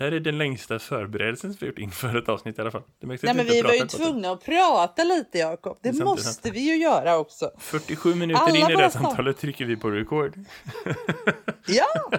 Det 0.00 0.04
här 0.04 0.12
är 0.12 0.20
den 0.20 0.38
längsta 0.38 0.78
förberedelsen 0.78 1.52
som 1.52 1.58
vi 1.60 1.66
gjort 1.66 1.78
inför 1.78 2.16
ett 2.16 2.28
avsnitt 2.28 2.58
i 2.58 2.60
alla 2.60 2.70
fall. 2.70 2.82
Det 3.00 3.06
Nej, 3.06 3.34
men 3.34 3.46
vi 3.46 3.62
var 3.62 3.72
ju 3.72 3.86
tvungna 3.86 4.30
att 4.30 4.44
prata 4.44 5.04
lite, 5.04 5.38
Jakob. 5.38 5.78
Det, 5.82 5.90
det 5.90 6.04
måste 6.04 6.24
sant. 6.24 6.54
vi 6.54 6.60
ju 6.60 6.76
göra 6.76 7.18
också. 7.18 7.50
47 7.58 8.14
minuter 8.14 8.42
Alla 8.42 8.56
in 8.56 8.70
i 8.70 8.76
det 8.76 8.90
samtalet 8.90 9.38
trycker 9.38 9.64
vi 9.64 9.76
på 9.76 9.90
record. 9.90 10.34
ja! 11.66 12.10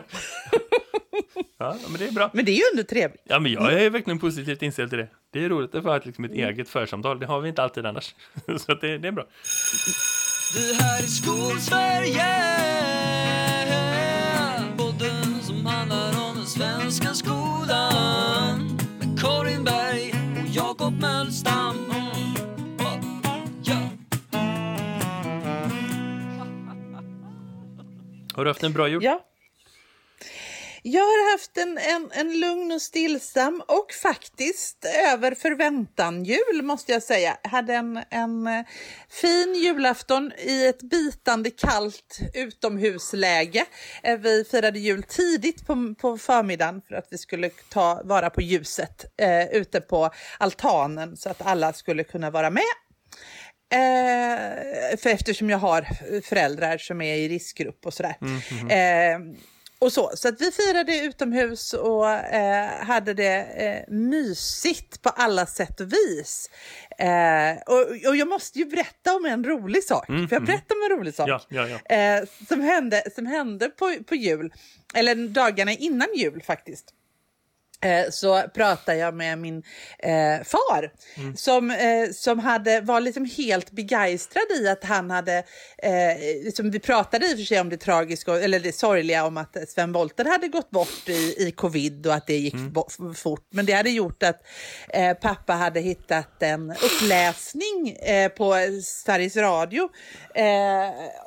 ja, 1.57 1.75
men 1.87 1.99
det 1.99 2.07
är 2.07 2.11
bra. 2.11 2.29
Men 2.33 2.45
det 2.45 2.51
är 2.51 2.55
ju 2.55 2.63
ändå 2.73 2.83
trevligt. 2.83 3.21
Ja, 3.23 3.39
men 3.39 3.51
jag 3.51 3.73
är 3.73 3.89
verkligen 3.89 4.19
positivt 4.19 4.61
inställd 4.61 4.89
till 4.89 4.99
det. 4.99 5.07
Det 5.31 5.45
är 5.45 5.49
roligt 5.49 5.75
att 5.75 5.83
få 5.83 5.93
ett, 5.93 6.05
liksom 6.05 6.25
ett 6.25 6.31
mm. 6.31 6.49
eget 6.49 6.69
församtal. 6.69 7.19
Det 7.19 7.25
har 7.25 7.41
vi 7.41 7.49
inte 7.49 7.63
alltid 7.63 7.85
annars. 7.85 8.15
Så 8.57 8.73
det, 8.73 8.97
det 8.97 9.07
är 9.07 9.11
bra. 9.11 9.25
Det 10.53 10.83
här 10.83 11.03
är 11.03 11.07
Skolsverige 11.07 12.61
Har 28.41 28.45
du 28.45 28.49
haft 28.49 28.63
en 28.63 28.73
bra 28.73 28.87
jul? 28.87 29.03
Ja. 29.03 29.25
Jag 30.83 31.01
har 31.01 31.31
haft 31.31 31.57
en, 31.57 31.77
en, 31.77 32.09
en 32.11 32.39
lugn 32.39 32.71
och 32.71 32.81
stillsam 32.81 33.63
och 33.67 33.91
faktiskt 34.03 34.85
över 35.13 35.35
förväntan 35.35 36.23
jul 36.23 36.61
måste 36.63 36.91
jag 36.91 37.03
säga. 37.03 37.37
Jag 37.43 37.49
hade 37.49 37.73
en, 37.73 37.99
en 38.09 38.47
eh, 38.47 38.65
fin 39.09 39.55
julafton 39.55 40.31
i 40.37 40.67
ett 40.67 40.81
bitande 40.81 41.49
kallt 41.49 42.19
utomhusläge. 42.33 43.65
Eh, 44.03 44.17
vi 44.17 44.43
firade 44.51 44.79
jul 44.79 45.03
tidigt 45.03 45.67
på, 45.67 45.95
på 45.99 46.17
förmiddagen 46.17 46.81
för 46.87 46.95
att 46.95 47.07
vi 47.11 47.17
skulle 47.17 47.49
ta 47.49 48.01
vara 48.03 48.29
på 48.29 48.41
ljuset 48.41 49.05
eh, 49.17 49.47
ute 49.47 49.81
på 49.81 50.09
altanen 50.37 51.17
så 51.17 51.29
att 51.29 51.41
alla 51.41 51.73
skulle 51.73 52.03
kunna 52.03 52.29
vara 52.29 52.49
med 52.49 52.63
Eh, 53.71 54.97
för 54.97 55.09
eftersom 55.09 55.49
jag 55.49 55.57
har 55.57 55.87
föräldrar 56.21 56.77
som 56.77 57.01
är 57.01 57.15
i 57.15 57.29
riskgrupp 57.29 57.85
och 57.85 57.93
sådär. 57.93 58.15
Mm, 58.21 58.41
mm. 58.51 59.31
Eh, 59.31 59.37
och 59.81 59.93
så. 59.93 60.11
Så 60.15 60.27
att 60.27 60.41
vi 60.41 60.51
firade 60.51 60.99
utomhus 60.99 61.73
och 61.73 62.09
eh, 62.09 62.85
hade 62.85 63.13
det 63.13 63.37
eh, 63.41 63.93
mysigt 63.93 65.01
på 65.01 65.09
alla 65.09 65.45
sätt 65.45 65.79
och 65.79 65.93
vis. 65.93 66.49
Eh, 66.97 67.57
och, 67.65 68.09
och, 68.09 68.15
jag 68.15 68.27
måste 68.27 68.59
ju 68.59 68.65
berätta 68.65 69.15
om 69.15 69.25
en 69.25 69.43
rolig 69.43 69.83
sak. 69.83 70.09
Mm, 70.09 70.29
Får 70.29 70.35
jag 70.35 70.41
mm. 70.41 70.45
berätta 70.45 70.73
om 70.73 70.91
en 70.91 70.97
rolig 70.97 71.13
sak? 71.13 71.29
Ja, 71.29 71.41
ja, 71.49 71.67
ja. 71.67 71.95
Eh, 71.95 72.23
som 72.47 72.61
hände, 72.61 73.03
som 73.15 73.25
hände 73.25 73.69
på, 73.69 73.95
på 74.07 74.15
jul, 74.15 74.53
eller 74.93 75.15
dagarna 75.15 75.71
innan 75.71 76.07
jul 76.15 76.41
faktiskt. 76.41 76.93
Eh, 77.81 78.09
så 78.09 78.41
pratade 78.53 78.97
jag 78.97 79.13
med 79.13 79.37
min 79.37 79.63
eh, 79.99 80.43
far 80.43 80.91
mm. 81.17 81.35
som, 81.35 81.71
eh, 81.71 82.11
som 82.13 82.39
hade, 82.39 82.81
var 82.81 83.01
liksom 83.01 83.25
helt 83.25 83.71
begeistrad 83.71 84.43
i 84.59 84.67
att 84.67 84.83
han 84.83 85.11
hade, 85.11 85.37
eh, 85.77 86.43
liksom, 86.43 86.71
vi 86.71 86.79
pratade 86.79 87.25
i 87.25 87.33
och 87.33 87.37
för 87.37 87.45
sig 87.45 87.59
om 87.59 87.69
det 87.69 87.77
tragiska, 87.77 88.39
eller 88.39 88.59
det 88.59 88.75
sorgliga 88.75 89.25
om 89.25 89.37
att 89.37 89.57
Sven 89.69 89.91
Wollter 89.91 90.25
hade 90.25 90.47
gått 90.47 90.69
bort 90.69 91.09
i, 91.09 91.35
i 91.37 91.51
covid 91.51 92.07
och 92.07 92.13
att 92.13 92.27
det 92.27 92.37
gick 92.37 92.53
mm. 92.53 93.13
fort. 93.15 93.47
Men 93.49 93.65
det 93.65 93.73
hade 93.73 93.89
gjort 93.89 94.23
att 94.23 94.47
eh, 94.89 95.13
pappa 95.13 95.53
hade 95.53 95.79
hittat 95.79 96.43
en 96.43 96.71
uppläsning 96.71 97.89
eh, 97.89 98.29
på 98.29 98.55
Sveriges 98.83 99.35
Radio 99.35 99.89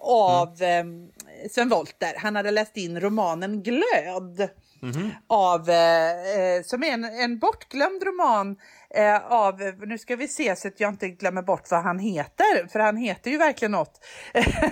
av 0.00 0.62
mm. 0.62 1.08
Sven 1.50 1.68
Wollter. 1.68 2.14
Han 2.16 2.36
hade 2.36 2.50
läst 2.50 2.76
in 2.76 3.00
romanen 3.00 3.62
Glöd. 3.62 4.50
Mm. 4.82 5.10
av, 5.26 5.70
eh, 5.70 6.10
eh, 6.38 6.62
som 6.62 6.82
är 6.82 6.92
en, 6.92 7.04
en 7.04 7.38
bortglömd 7.38 8.02
roman 8.02 8.56
eh, 8.94 9.32
av, 9.32 9.60
nu 9.86 9.98
ska 9.98 10.16
vi 10.16 10.28
se 10.28 10.56
så 10.56 10.68
att 10.68 10.80
jag 10.80 10.90
inte 10.90 11.08
glömmer 11.08 11.42
bort 11.42 11.70
vad 11.70 11.82
han 11.82 11.98
heter, 11.98 12.68
för 12.68 12.78
han 12.78 12.96
heter 12.96 13.30
ju 13.30 13.38
verkligen 13.38 13.72
något. 13.72 14.04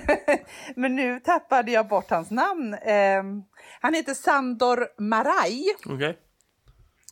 Men 0.77 0.97
nu 0.97 1.21
tappade 1.21 1.73
jag 1.73 1.89
bort 1.89 2.11
hans 2.11 2.31
namn. 2.31 2.75
Eh, 2.75 3.23
han 3.81 3.95
heter 3.95 4.15
Sandor 4.15 4.87
Maraj. 4.99 5.65
Okay. 5.87 6.15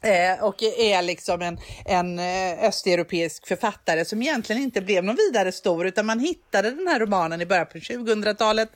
Eh, 0.02 0.44
och 0.44 0.62
är 0.62 1.02
liksom 1.02 1.42
en, 1.42 1.58
en 1.84 2.18
eh, 2.18 2.64
östeuropeisk 2.64 3.46
författare 3.46 4.04
som 4.04 4.22
egentligen 4.22 4.62
inte 4.62 4.80
blev 4.80 5.04
någon 5.04 5.16
vidare 5.16 5.52
stor 5.52 5.86
utan 5.86 6.06
man 6.06 6.20
hittade 6.20 6.70
den 6.70 6.86
här 6.86 7.00
romanen 7.00 7.40
i 7.40 7.46
början 7.46 7.66
på 7.66 7.78
2000-talet 7.78 8.70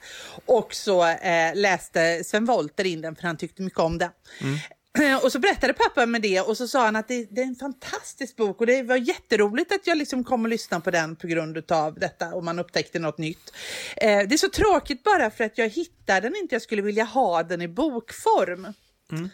och 0.47 0.75
så 0.75 1.07
eh, 1.07 1.55
läste 1.55 2.25
Sven 2.25 2.45
Wollter 2.45 2.87
in 2.87 3.01
den 3.01 3.17
för 3.17 3.23
han 3.23 3.37
tyckte 3.37 3.63
mycket 3.63 3.81
om 3.81 3.99
den. 3.99 4.11
Mm. 4.41 4.59
Och 5.23 5.33
så 5.33 5.39
berättade 5.39 5.73
pappa 5.73 6.07
med 6.07 6.23
det 6.23 6.41
och 6.41 6.57
så 6.57 6.69
sa 6.69 6.85
han 6.85 6.97
att 6.97 7.09
det, 7.09 7.27
det, 7.31 7.41
är 7.41 7.47
en 7.47 7.57
fantastisk 7.57 8.37
bok 8.37 8.61
och 8.61 8.67
det 8.67 8.83
var 8.83 8.97
jätteroligt 8.97 9.73
att 9.73 9.87
jag 9.87 9.99
liksom 9.99 10.25
kom 10.25 10.43
och 10.43 10.49
lyssnade 10.49 10.85
på 10.85 10.91
den 10.91 11.17
på 11.17 11.27
grund 11.27 11.73
av 11.73 11.99
detta 11.99 12.35
och 12.35 12.45
man 12.45 12.59
upptäckte 12.59 12.99
något 12.99 13.19
nytt. 13.19 13.53
Eh, 13.97 14.19
det 14.29 14.35
är 14.35 14.37
så 14.37 14.49
tråkigt 14.49 15.03
bara 15.03 15.31
för 15.31 15.45
att 15.45 15.59
jag 15.59 15.69
hittade 15.69 16.21
den 16.21 16.37
inte, 16.37 16.55
jag 16.55 16.63
skulle 16.63 16.83
vilja 16.83 17.05
ha 17.05 17.43
den 17.43 17.63
i 17.63 17.69
bokform. 17.69 18.73
Mm. 19.13 19.31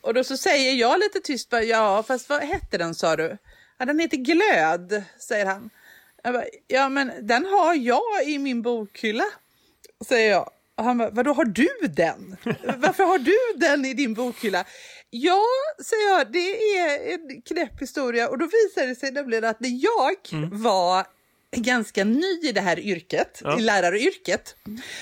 Och 0.00 0.14
då 0.14 0.24
så 0.24 0.36
säger 0.36 0.72
jag 0.72 0.98
lite 0.98 1.20
tyst 1.20 1.50
bara, 1.50 1.62
ja 1.62 2.02
fast 2.02 2.28
vad 2.28 2.42
hette 2.42 2.78
den 2.78 2.94
sa 2.94 3.16
du? 3.16 3.36
Ja, 3.78 3.84
den 3.84 3.98
heter 3.98 4.16
Glöd, 4.16 5.02
säger 5.18 5.46
han. 5.46 5.70
Bara, 6.24 6.44
ja 6.66 6.88
men 6.88 7.12
den 7.22 7.44
har 7.44 7.74
jag 7.74 8.24
i 8.26 8.38
min 8.38 8.62
bokhylla, 8.62 9.24
säger 10.06 10.30
jag. 10.30 10.50
Och 10.74 10.84
han 10.84 10.98
bara, 10.98 11.10
vadå 11.10 11.32
har 11.32 11.44
du 11.44 11.68
den? 11.82 12.36
Varför 12.76 13.04
har 13.04 13.18
du 13.18 13.36
den 13.56 13.84
i 13.84 13.94
din 13.94 14.14
bokhylla? 14.14 14.64
Ja, 15.10 15.44
säger 15.84 16.08
jag, 16.08 16.32
det 16.32 16.76
är 16.78 17.14
en 17.14 17.42
knäpp 17.42 17.82
historia 17.82 18.28
och 18.28 18.38
då 18.38 18.46
visade 18.46 18.86
det 18.86 18.94
sig 18.94 19.10
nämligen 19.10 19.44
att 19.44 19.60
när 19.60 19.78
jag 19.82 20.42
mm. 20.42 20.62
var 20.62 21.06
ganska 21.56 22.04
ny 22.04 22.40
i 22.42 22.52
det 22.52 22.60
här 22.60 22.78
yrket, 22.78 23.40
ja. 23.44 23.58
i 23.58 23.62
läraryrket, 23.62 24.56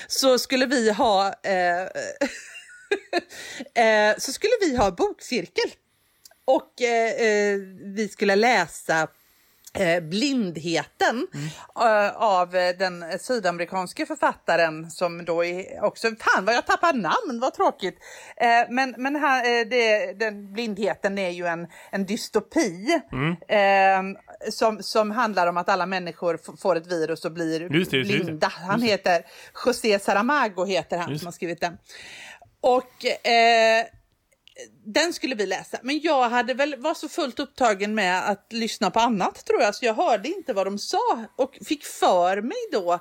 så 0.07 0.39
skulle 0.39 0.65
vi 0.65 0.91
ha 0.91 1.27
eh, 1.27 1.87
eh, 3.73 4.17
så 4.17 4.31
skulle 4.31 4.53
vi 4.61 4.77
ha 4.77 4.91
bokcirkel. 4.91 5.71
Och 6.45 6.81
eh, 6.81 7.11
eh 7.11 7.57
vi 7.95 8.09
skulle 8.11 8.35
läsa 8.35 9.07
eh, 9.73 10.03
Blindheten 10.03 11.27
mm. 11.33 11.49
av 12.15 12.51
den 12.51 13.19
sydamerikanske 13.19 14.05
författaren 14.05 14.91
som 14.91 15.25
då 15.25 15.45
är 15.45 15.83
också, 15.83 16.07
fan 16.07 16.45
vad 16.45 16.55
jag 16.55 16.65
tappar 16.65 16.93
namn, 16.93 17.39
vad 17.39 17.53
tråkigt. 17.53 17.97
Men 18.69 18.95
men 18.97 19.15
här, 19.15 19.65
det, 19.65 20.13
den 20.13 20.53
Blindheten 20.53 21.17
är 21.17 21.29
ju 21.29 21.45
en, 21.45 21.67
en 21.91 22.05
dystopi 22.05 23.01
mm. 23.11 24.15
som, 24.51 24.83
som 24.83 25.11
handlar 25.11 25.47
om 25.47 25.57
att 25.57 25.69
alla 25.69 25.85
människor 25.85 26.57
får 26.57 26.75
ett 26.75 26.87
virus 26.87 27.25
och 27.25 27.31
blir 27.31 27.75
just 27.75 27.93
just 27.93 28.09
blinda. 28.09 28.47
Han 28.47 28.81
heter 28.81 29.25
José 29.65 29.99
Saramago 29.99 30.65
heter 30.65 30.97
han 30.97 31.09
just. 31.09 31.21
som 31.21 31.27
har 31.27 31.31
skrivit 31.31 31.61
den. 31.61 31.77
Och 32.61 33.05
eh, 33.05 33.85
den 34.85 35.13
skulle 35.13 35.35
vi 35.35 35.45
läsa. 35.45 35.77
Men 35.83 35.99
jag 35.99 36.29
hade 36.29 36.53
väl 36.53 36.75
var 36.75 36.93
så 36.93 37.09
fullt 37.09 37.39
upptagen 37.39 37.95
med 37.95 38.29
att 38.29 38.47
lyssna 38.49 38.91
på 38.91 38.99
annat 38.99 39.45
tror 39.45 39.61
jag, 39.61 39.75
så 39.75 39.85
jag 39.85 39.93
hörde 39.93 40.27
inte 40.29 40.53
vad 40.53 40.67
de 40.67 40.77
sa 40.77 41.25
och 41.35 41.57
fick 41.65 41.85
för 41.85 42.41
mig 42.41 42.57
då 42.71 42.99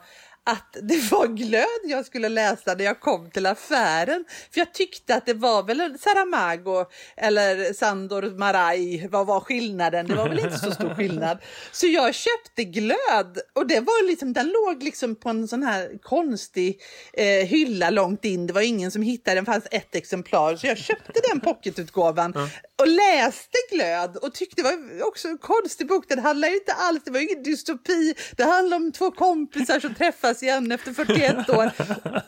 att 0.48 0.76
det 0.82 1.10
var 1.10 1.26
glöd 1.26 1.82
jag 1.84 2.06
skulle 2.06 2.28
läsa 2.28 2.74
när 2.74 2.84
jag 2.84 3.00
kom 3.00 3.30
till 3.30 3.46
affären. 3.46 4.24
För 4.50 4.60
jag 4.60 4.74
tyckte 4.74 5.14
att 5.14 5.26
det 5.26 5.34
var 5.34 5.62
väl 5.62 5.98
Saramago 5.98 6.84
eller 7.16 7.72
Sandor 7.72 8.38
Maraj, 8.38 9.08
vad 9.08 9.26
var 9.26 9.40
skillnaden? 9.40 10.06
Det 10.06 10.14
var 10.14 10.28
väl 10.28 10.38
inte 10.38 10.58
så 10.58 10.70
stor 10.70 10.94
skillnad. 10.94 11.38
Så 11.72 11.86
jag 11.86 12.14
köpte 12.14 12.64
glöd 12.64 13.38
och 13.52 13.66
det 13.66 13.80
var 13.80 14.08
liksom, 14.08 14.32
den 14.32 14.48
låg 14.48 14.82
liksom 14.82 15.14
på 15.14 15.28
en 15.28 15.48
sån 15.48 15.62
här 15.62 15.98
konstig 16.02 16.80
eh, 17.12 17.46
hylla 17.46 17.90
långt 17.90 18.24
in. 18.24 18.46
Det 18.46 18.52
var 18.52 18.60
ingen 18.60 18.90
som 18.90 19.02
hittade 19.02 19.34
den, 19.34 19.46
fanns 19.46 19.66
ett 19.70 19.94
exemplar. 19.94 20.56
Så 20.56 20.66
jag 20.66 20.78
köpte 20.78 21.20
den 21.30 21.40
pocketutgåvan 21.40 22.34
mm. 22.34 22.48
och 22.78 22.88
läste 22.88 23.58
glöd 23.72 24.16
och 24.16 24.34
tyckte 24.34 24.62
det 24.62 24.68
var 24.68 25.08
också 25.08 25.28
en 25.28 25.38
konstig 25.38 25.88
bok. 25.88 26.04
Den 26.08 26.18
handlar 26.18 26.54
inte 26.54 26.72
alls, 26.72 27.00
det 27.04 27.10
var 27.10 27.20
ingen 27.20 27.42
dystopi. 27.42 28.14
Det 28.36 28.44
handlar 28.44 28.76
om 28.76 28.92
två 28.92 29.10
kompisar 29.10 29.80
som 29.80 29.94
träffas 29.94 30.37
träffas 30.38 30.42
igen 30.42 30.72
efter 30.72 30.92
41 30.92 31.48
år. 31.50 31.70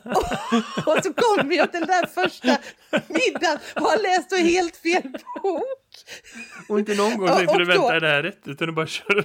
Och, 0.04 0.86
och 0.96 1.04
så 1.04 1.12
kommer 1.12 1.54
jag 1.54 1.72
till 1.72 1.80
den 1.80 1.88
där 1.88 2.06
första 2.06 2.58
middagen 3.08 3.58
och 3.74 3.82
har 3.82 4.02
läst 4.02 4.36
helt 4.36 4.76
fel 4.76 5.02
bok. 5.42 5.64
Och 6.68 6.78
inte 6.78 6.94
någon 6.94 7.18
gång 7.18 7.28
tänkte 7.28 7.58
du 7.58 7.64
vänta, 7.64 7.94
är 7.94 8.00
det 8.00 8.08
här 8.08 8.22
rätt? 8.22 8.42
Utan 8.44 8.66
du 8.66 8.72
bara 8.72 8.86
kör. 8.86 9.24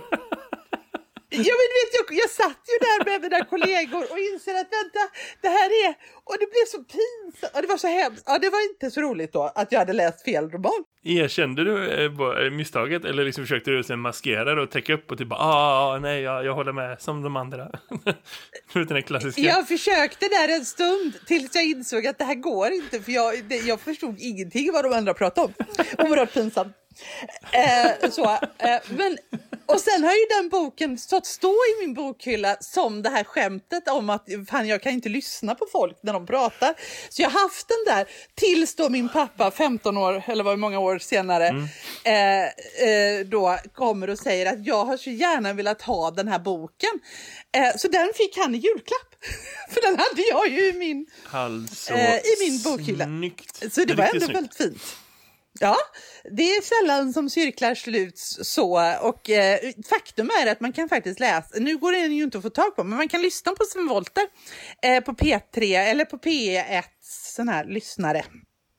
Ja, 1.30 1.54
men 1.60 1.70
vet, 1.80 1.92
jag, 1.98 2.18
jag 2.24 2.30
satt 2.30 2.62
ju 2.72 2.78
där 2.88 3.06
med 3.06 3.22
mina 3.22 3.46
kollegor 3.46 4.04
och 4.12 4.20
inser 4.20 4.56
att 4.62 4.72
vänta, 4.80 5.04
det 5.42 5.48
här 5.50 5.70
är... 5.84 5.96
Och 6.26 6.36
det 6.40 6.46
blev 6.46 6.66
så 6.68 6.78
pinsamt. 6.78 7.56
Och 7.56 7.62
det 7.62 7.68
var 7.68 7.78
så 7.78 7.88
hemskt. 7.88 8.24
Ja, 8.26 8.40
det 8.40 8.50
var 8.50 8.70
inte 8.70 8.92
så 8.92 9.02
roligt 9.02 9.34
då 9.34 9.52
att 9.56 9.72
jag 9.72 9.80
hade 9.80 9.94
läst 9.94 10.24
fel 10.24 10.50
roman. 10.50 10.84
Erkände 11.04 11.64
du 11.64 12.06
eh, 12.46 12.52
misstaget 12.52 13.06
eller 13.06 13.26
liksom 13.26 13.44
försökte 13.44 13.72
du 13.72 13.84
sen 13.84 14.00
maskera 14.00 14.56
det 14.56 14.62
och 14.62 14.72
täcka 14.72 14.94
upp 14.94 15.12
och 15.12 15.18
typ 15.18 15.32
ah, 15.32 16.00
nej, 16.02 16.22
jag, 16.22 16.46
jag 16.46 16.54
håller 16.54 16.72
med 16.72 17.02
som 17.02 17.22
de 17.22 17.36
andra. 17.36 17.72
den 18.74 19.04
klassiska. 19.04 19.42
Jag 19.42 19.68
försökte 19.68 20.28
där 20.28 20.50
en 20.50 20.66
stund 20.66 21.14
tills 21.28 21.56
jag 21.56 21.66
insåg 21.66 22.08
att 22.08 22.18
det 22.18 22.26
här 22.26 22.36
går 22.36 22.72
inte 22.72 23.02
för 23.02 23.12
jag, 23.12 23.44
det, 23.44 23.56
jag 23.56 23.80
förstod 23.80 24.16
ingenting 24.20 24.72
vad 24.74 24.86
de 24.86 24.94
andra 24.94 25.14
pratade 25.14 25.48
om. 25.48 25.54
Oerhört 25.98 26.34
pinsamt. 26.34 26.76
Eh, 27.52 28.10
så, 28.10 28.24
eh, 28.58 28.80
men, 28.90 29.18
och 29.66 29.80
sen 29.80 30.04
har 30.04 30.12
ju 30.12 30.26
den 30.42 30.50
boken 30.50 30.98
stått 30.98 31.26
stå 31.26 31.48
i 31.54 31.86
min 31.86 31.94
bokhylla 31.94 32.58
som 32.60 33.02
det 33.02 33.10
här 33.10 33.24
skämtet 33.24 33.88
om 33.88 34.10
att 34.10 34.28
fan, 34.50 34.68
jag 34.68 34.82
kan 34.82 34.92
inte 34.92 35.10
lyssna 35.10 35.56
på 35.56 35.66
folk 35.72 35.98
när 36.02 36.14
de 36.16 36.26
pratar. 36.26 36.74
Så 37.10 37.22
jag 37.22 37.30
har 37.30 37.42
haft 37.42 37.68
den 37.68 37.96
där 37.96 38.06
tills 38.36 38.76
då 38.76 38.90
min 38.90 39.10
pappa 39.10 39.52
15 39.52 39.98
år, 39.98 40.24
eller 40.28 40.44
vad 40.44 40.60
många 40.60 40.80
år 40.80 41.00
senare, 41.00 41.48
mm. 41.48 41.68
eh, 42.04 42.44
eh, 42.90 43.26
då 43.26 43.58
kommer 43.74 44.10
och 44.10 44.20
säger 44.20 44.54
att 44.54 44.66
jag 44.66 44.86
har 44.86 44.98
så 44.98 45.10
gärna 45.10 45.54
velat 45.54 45.82
ha 45.82 46.12
den 46.12 46.28
här 46.28 46.40
boken. 46.40 47.00
Eh, 47.52 47.78
så 47.78 47.88
den 47.88 48.12
fick 48.16 48.38
han 48.38 48.56
i 48.56 48.58
julklapp. 48.58 49.16
För 49.70 49.82
den 49.82 50.00
hade 50.00 50.22
jag 50.30 50.50
ju 50.50 50.70
i 50.70 50.74
min, 50.74 51.06
alltså, 51.32 51.94
i 51.94 52.36
min 52.40 52.62
bokhylla. 52.62 53.06
Snyggt. 53.06 53.74
Så 53.74 53.86
det 53.86 53.94
var 53.94 54.04
ändå 54.04 54.20
snyggt. 54.20 54.36
väldigt 54.36 54.56
fint. 54.56 54.98
Ja, 55.60 55.78
det 56.32 56.44
är 56.44 56.62
sällan 56.62 57.14
som 57.14 57.30
cirklar 57.30 57.76
sluts 57.76 58.40
så 58.42 58.98
och 59.02 59.30
eh, 59.30 59.60
faktum 59.90 60.30
är 60.42 60.52
att 60.52 60.60
man 60.60 60.74
kan 60.74 60.90
faktiskt 60.90 61.20
läsa, 61.20 61.60
nu 61.60 61.78
går 61.78 61.92
det 61.92 61.98
ju 61.98 62.24
inte 62.24 62.38
att 62.38 62.44
få 62.44 62.50
tag 62.50 62.76
på, 62.76 62.84
men 62.84 62.98
man 62.98 63.08
kan 63.08 63.22
lyssna 63.22 63.52
på 63.52 63.64
Sven 63.64 63.88
Wollter 63.88 64.24
eh, 64.82 65.04
på 65.04 65.12
P3 65.12 65.78
eller 65.78 66.06
på 66.06 66.18
P1 66.18 66.84
sån 67.36 67.48
här 67.48 67.66
lyssnare. 67.66 68.24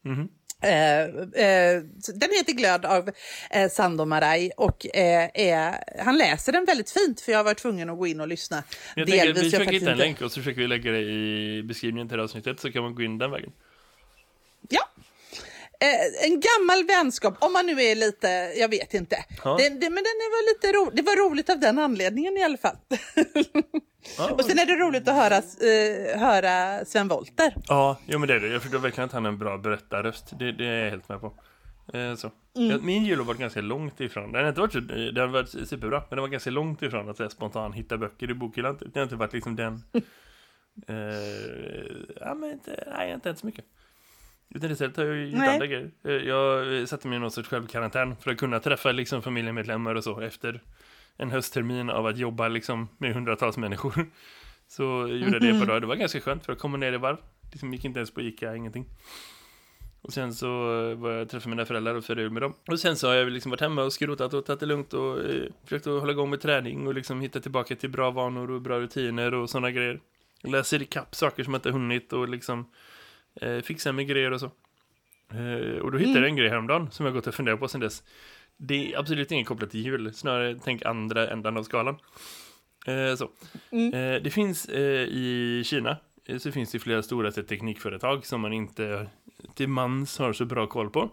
Mm. 0.05 0.29
Eh, 0.63 1.83
den 2.15 2.31
heter 2.39 2.53
Glöd 2.53 2.85
av 2.85 3.11
eh, 3.51 3.71
Sando 3.71 4.05
Marai 4.05 4.51
och 4.57 4.97
eh, 4.97 5.75
han 5.99 6.19
läser 6.19 6.53
den 6.53 6.65
väldigt 6.65 6.91
fint 6.91 7.21
för 7.21 7.33
jag 7.33 7.45
var 7.45 7.55
tvungen 7.55 7.91
att 7.91 7.99
gå 7.99 8.07
in 8.07 8.21
och 8.21 8.29
lyssna. 8.29 8.63
Jag 8.97 9.09
tänker, 9.09 9.35
vi 9.35 9.41
försöker 9.41 9.73
hitta 9.73 9.93
en 9.93 9.99
länk 9.99 10.21
och 10.21 10.33
så 10.33 10.41
försöker 10.41 10.61
vi 10.61 10.67
lägga 10.67 10.93
det 10.93 11.01
i 11.01 11.63
beskrivningen 11.63 12.09
till 12.09 12.17
det 12.17 12.25
avsnittet 12.25 12.61
så 12.61 12.73
kan 12.73 12.83
man 12.83 12.95
gå 12.95 13.03
in 13.03 13.19
den 13.19 13.31
vägen. 13.31 13.53
Ja, 14.69 14.89
Eh, 15.81 16.27
en 16.31 16.41
gammal 16.41 16.85
vänskap, 16.87 17.37
om 17.41 17.53
man 17.53 17.67
nu 17.67 17.83
är 17.83 17.95
lite, 17.95 18.29
jag 18.57 18.69
vet 18.69 18.95
inte. 18.95 19.17
Ja. 19.45 19.57
Det, 19.57 19.69
det, 19.69 19.91
men 19.91 20.05
den 20.09 20.19
var 20.37 20.55
lite 20.55 20.79
ro, 20.79 20.91
det 20.93 21.03
var 21.03 21.29
roligt 21.29 21.51
av 21.51 21.61
den 21.61 21.79
anledningen 21.79 22.37
i 22.37 22.45
alla 22.45 22.57
fall. 22.57 22.77
Ja, 24.19 24.31
och 24.39 24.45
sen 24.45 24.59
är 24.59 24.67
det 24.67 24.77
roligt 24.77 25.09
att 25.09 25.15
höra, 25.15 25.37
uh, 25.37 26.19
höra 26.19 26.85
Sven 26.85 27.09
Wollter. 27.09 27.55
Ja, 27.69 27.99
jo, 28.07 28.19
men 28.19 28.29
det 28.29 28.35
är 28.35 28.41
det. 28.41 28.49
Jag 28.49 28.63
förstår 28.63 28.79
verkligen 28.79 29.07
att 29.07 29.13
han 29.13 29.25
är 29.27 29.29
en 29.29 29.39
bra 29.39 29.59
berättarröst. 29.59 30.39
Det, 30.39 30.53
det 30.53 30.67
är 30.67 30.85
jag 30.85 30.91
helt 30.91 31.09
med 31.09 31.21
på. 31.21 31.35
Eh, 31.93 32.15
så. 32.15 32.31
Mm. 32.57 32.87
Min 32.87 33.05
jul 33.05 33.19
har 33.19 33.25
varit 33.25 33.41
ganska 33.41 33.61
långt 33.61 34.01
ifrån. 34.01 34.33
Den 34.33 34.43
har 34.43 34.49
inte 34.49 34.61
varit, 34.61 34.73
så, 34.73 34.81
den 34.81 35.17
har 35.17 35.27
varit 35.27 35.69
superbra, 35.69 35.99
men 35.99 36.17
den 36.17 36.21
var 36.21 36.29
ganska 36.29 36.51
långt 36.51 36.83
ifrån 36.83 37.09
att 37.09 37.33
spontant 37.33 37.75
hitta 37.75 37.99
böcker 37.99 38.31
i 38.31 38.35
bokhyllan. 38.35 38.79
Det 38.93 38.99
har 38.99 39.05
inte 39.05 39.17
varit 39.17 39.33
liksom 39.33 39.57
den... 39.57 39.75
eh, 40.89 40.97
ja, 42.21 42.35
men 42.35 42.51
inte, 42.53 42.85
nej, 42.97 43.13
inte 43.13 43.29
ens 43.29 43.43
mycket. 43.43 43.65
Utan 44.55 44.71
istället 44.71 44.97
har 44.97 45.05
jag 45.05 45.27
gjort 45.27 45.39
Nej. 45.39 45.49
andra 45.49 45.67
grejer. 45.67 45.91
Eh, 46.05 46.13
jag 46.13 46.89
satte 46.89 47.09
mig 47.09 47.17
i 47.17 47.21
någon 47.21 47.31
sorts 47.31 47.49
självkarantän 47.49 48.17
för 48.17 48.31
att 48.31 48.39
kunna 48.39 48.61
träffa 48.61 48.93
liksom 48.93 49.23
familjemedlemmar 49.23 49.95
och 49.95 50.05
så 50.05 50.21
efter 50.21 50.63
en 51.17 51.31
hösttermin 51.31 51.91
av 51.91 52.07
att 52.07 52.19
jobba 52.19 52.49
liksom 52.49 52.89
med 52.99 53.15
hundratals 53.15 53.57
människor. 53.57 54.07
Så 54.69 54.83
gjorde 55.09 55.33
jag 55.33 55.43
det 55.43 55.51
på 55.51 55.57
mhm. 55.57 55.67
dag. 55.67 55.83
Det 55.83 55.87
var 55.87 55.97
ganska 55.97 56.21
skönt 56.21 56.45
för 56.45 56.53
att 56.53 56.59
komma 56.59 56.77
ner 56.77 56.93
i 56.93 56.97
varv. 56.97 57.17
Liksom 57.53 57.73
gick 57.73 57.85
inte 57.85 57.99
ens 57.99 58.11
på 58.11 58.21
Ica, 58.21 58.57
ingenting. 58.57 58.87
Och 60.03 60.13
sen 60.13 60.35
så 60.35 60.49
var 60.95 61.11
jag 61.11 61.29
träffade 61.29 61.51
mina 61.51 61.65
föräldrar 61.65 61.95
och 61.95 62.05
firade 62.05 62.31
med 62.31 62.43
dem. 62.43 62.55
Och 62.67 62.81
sen 62.81 62.97
så 62.97 63.09
har 63.09 63.15
jag 63.15 63.31
liksom 63.31 63.51
varit 63.51 63.61
hemma 63.61 63.83
och 63.83 63.93
skrotat 63.93 64.35
och 64.35 64.47
tagit 64.47 64.61
det 64.61 64.67
lugnt 64.67 64.95
och 64.95 65.25
eh, 65.25 65.43
försökt 65.65 65.87
att 65.87 66.01
hålla 66.01 66.13
igång 66.13 66.31
med 66.31 66.41
träning 66.41 66.87
och 66.87 66.95
liksom 66.95 67.21
hitta 67.21 67.41
tillbaka 67.41 67.77
till 67.77 67.91
bra 67.91 68.11
vanor 68.11 68.51
och 68.51 68.61
bra 68.61 68.81
rutiner 68.81 69.35
och 69.35 69.51
sådana 69.51 69.71
grejer. 69.71 70.01
Jag 70.43 70.53
läser 70.53 70.83
ikapp 70.83 71.15
saker 71.15 71.45
som 71.45 71.53
jag 71.53 71.59
inte 71.59 71.71
hunnit 71.71 72.13
och 72.13 72.29
liksom 72.29 72.71
eh, 73.41 73.61
fixa 73.61 73.93
med 73.93 74.07
grejer 74.07 74.31
och 74.31 74.41
så. 74.41 74.51
Eh, 75.31 75.79
och 75.79 75.93
då 75.93 75.99
hittade 75.99 76.19
mm. 76.19 76.23
jag 76.23 76.29
en 76.29 76.37
grej 76.37 76.49
häromdagen 76.49 76.91
som 76.91 77.07
jag 77.07 77.15
gått 77.15 77.27
och 77.27 77.35
funderat 77.35 77.61
på 77.61 77.69
sen 77.69 77.81
dess. 77.81 78.03
Det 78.57 78.93
är 78.93 78.99
absolut 78.99 79.33
inget 79.33 79.47
kopplat 79.47 79.71
till 79.71 79.85
jul, 79.85 80.15
snarare 80.15 80.59
tänk 80.65 80.85
andra 80.85 81.31
ändan 81.31 81.57
av 81.57 81.63
skalan. 81.63 81.97
Eh, 82.87 83.15
så. 83.15 83.31
Mm. 83.71 83.95
Eh, 83.95 84.23
det 84.23 84.31
finns 84.31 84.69
eh, 84.69 85.09
i 85.09 85.63
Kina 85.67 85.97
eh, 86.25 86.39
så 86.39 86.53
finns 86.53 86.73
det 86.73 86.79
flera 86.79 87.03
stora 87.03 87.33
teknikföretag 87.33 88.27
som 88.27 88.41
man 88.41 88.53
inte 88.53 89.07
till 89.55 89.69
mans 89.69 90.19
har 90.19 90.33
så 90.33 90.45
bra 90.45 90.67
koll 90.67 90.91
på. 90.91 91.11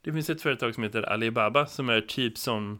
Det 0.00 0.12
finns 0.12 0.30
ett 0.30 0.42
företag 0.42 0.74
som 0.74 0.82
heter 0.82 1.02
Alibaba 1.02 1.66
som 1.66 1.88
är 1.88 2.00
typ 2.00 2.38
som 2.38 2.78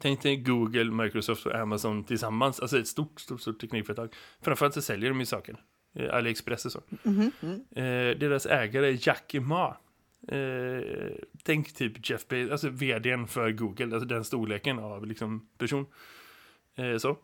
Tänk 0.00 0.22
dig 0.22 0.36
Google, 0.36 0.84
Microsoft 0.84 1.46
och 1.46 1.54
Amazon 1.54 2.04
tillsammans. 2.04 2.60
Alltså 2.60 2.78
ett 2.78 2.88
stort, 2.88 3.20
stort, 3.20 3.40
stort 3.40 3.60
teknikföretag. 3.60 4.14
Framförallt 4.40 4.74
så 4.74 4.82
säljer 4.82 5.10
de 5.10 5.20
ju 5.20 5.26
saker. 5.26 5.56
Eh, 5.94 6.14
AliExpress 6.14 6.64
och 6.64 6.72
så. 6.72 6.82
Mm 7.04 7.30
-hmm. 7.40 7.54
eh, 7.70 8.18
deras 8.18 8.46
ägare 8.46 8.88
är 8.88 9.08
Jack 9.08 9.34
Ma. 9.34 9.76
Eh, 10.28 10.82
tänk 11.42 11.74
typ 11.74 12.10
Jeff 12.10 12.28
Bezos, 12.28 12.52
alltså 12.52 12.68
vdn 12.68 13.28
för 13.28 13.52
Google, 13.52 13.84
alltså 13.84 14.08
den 14.08 14.24
storleken 14.24 14.78
av 14.78 15.06
liksom 15.06 15.48
person. 15.58 15.86
Eh, 16.76 16.96
så. 16.96 17.18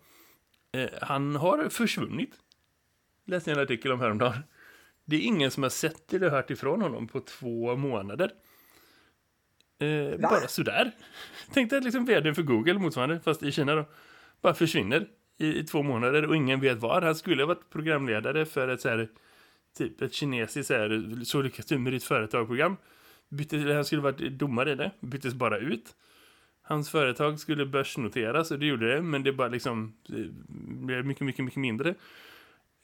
Eh, 0.73 0.89
han 1.03 1.37
har 1.37 1.69
försvunnit. 1.69 2.35
Läste 3.27 3.53
en 3.53 3.59
artikel 3.59 3.93
om 3.93 4.01
häromdagen. 4.01 4.43
Det 5.05 5.17
är 5.17 5.21
ingen 5.21 5.51
som 5.51 5.63
har 5.63 5.71
sett 5.71 6.15
eller 6.15 6.31
hört 6.31 6.51
ifrån 6.51 6.83
honom 6.83 7.09
på 7.09 7.21
två 7.21 7.77
månader. 7.77 8.31
Eh, 9.79 10.21
bara 10.21 10.49
sådär. 10.49 10.93
Tänk 11.53 11.71
dig 11.71 11.81
liksom 11.81 12.05
vdn 12.05 12.35
för 12.35 12.43
Google 12.43 12.79
motsvarande, 12.79 13.21
fast 13.21 13.43
i 13.43 13.53
Kina 13.53 13.75
då. 13.75 13.85
Bara 14.41 14.55
försvinner 14.55 15.09
i, 15.39 15.59
i 15.59 15.65
två 15.65 15.83
månader 15.83 16.27
och 16.27 16.37
ingen 16.37 16.61
vet 16.61 16.79
var. 16.79 17.03
Han 17.03 17.15
skulle 17.15 17.43
ha 17.43 17.47
varit 17.47 17.71
programledare 17.71 18.45
för 18.45 18.69
ett 18.69 18.81
så 18.81 18.89
här, 18.89 19.09
typ 19.79 20.03
ett 20.03 20.13
kinesiskt 20.13 20.67
så, 20.67 20.75
här, 20.75 21.25
så 21.25 21.43
lyckas 21.43 21.67
du 21.67 21.79
med 21.79 21.93
ditt 21.93 22.05
företag-program. 22.05 22.77
han 23.75 23.85
skulle 23.85 24.03
varit 24.03 24.33
domare 24.33 24.73
i 24.73 24.75
det, 24.75 24.91
byttes 25.01 25.35
bara 25.35 25.59
ut. 25.59 25.95
Hans 26.63 26.91
företag 26.91 27.41
skulle 27.41 27.67
börsnoteras 27.67 28.51
och 28.51 28.59
det 28.59 28.67
gjorde 28.67 28.95
det, 28.95 29.03
men 29.03 29.23
det 29.23 29.33
bara 29.33 29.49
liksom 29.49 29.95
eh, 30.09 30.25
blev 30.87 31.07
mycket, 31.07 31.27
mycket, 31.27 31.45
mycket 31.45 31.61
mindre. 31.61 31.95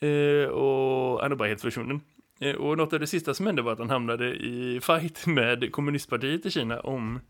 Eh, 0.01 0.49
och 0.49 1.21
han 1.23 1.33
är 1.33 1.37
bara 1.37 1.49
helt 1.49 1.61
försvunnen. 1.61 2.01
Eh, 2.41 2.57
och 2.57 2.77
något 2.77 2.93
av 2.93 3.01
det 3.01 3.07
sista 3.07 3.35
som 3.35 3.47
hände 3.47 3.63
var 3.63 3.73
att 3.73 3.79
han 3.79 3.91
hamnade 3.91 4.35
i 4.35 4.81
fight 4.83 5.27
med 5.27 5.73
kommunistpartiet 5.73 6.47
i 6.47 6.51
Kina 6.51 6.81
om 6.81 7.21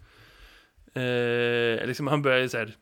eh, 0.94 1.86
liksom 1.86 2.06
han 2.06 2.22
började 2.22 2.48
så 2.48 2.58
här 2.58 2.74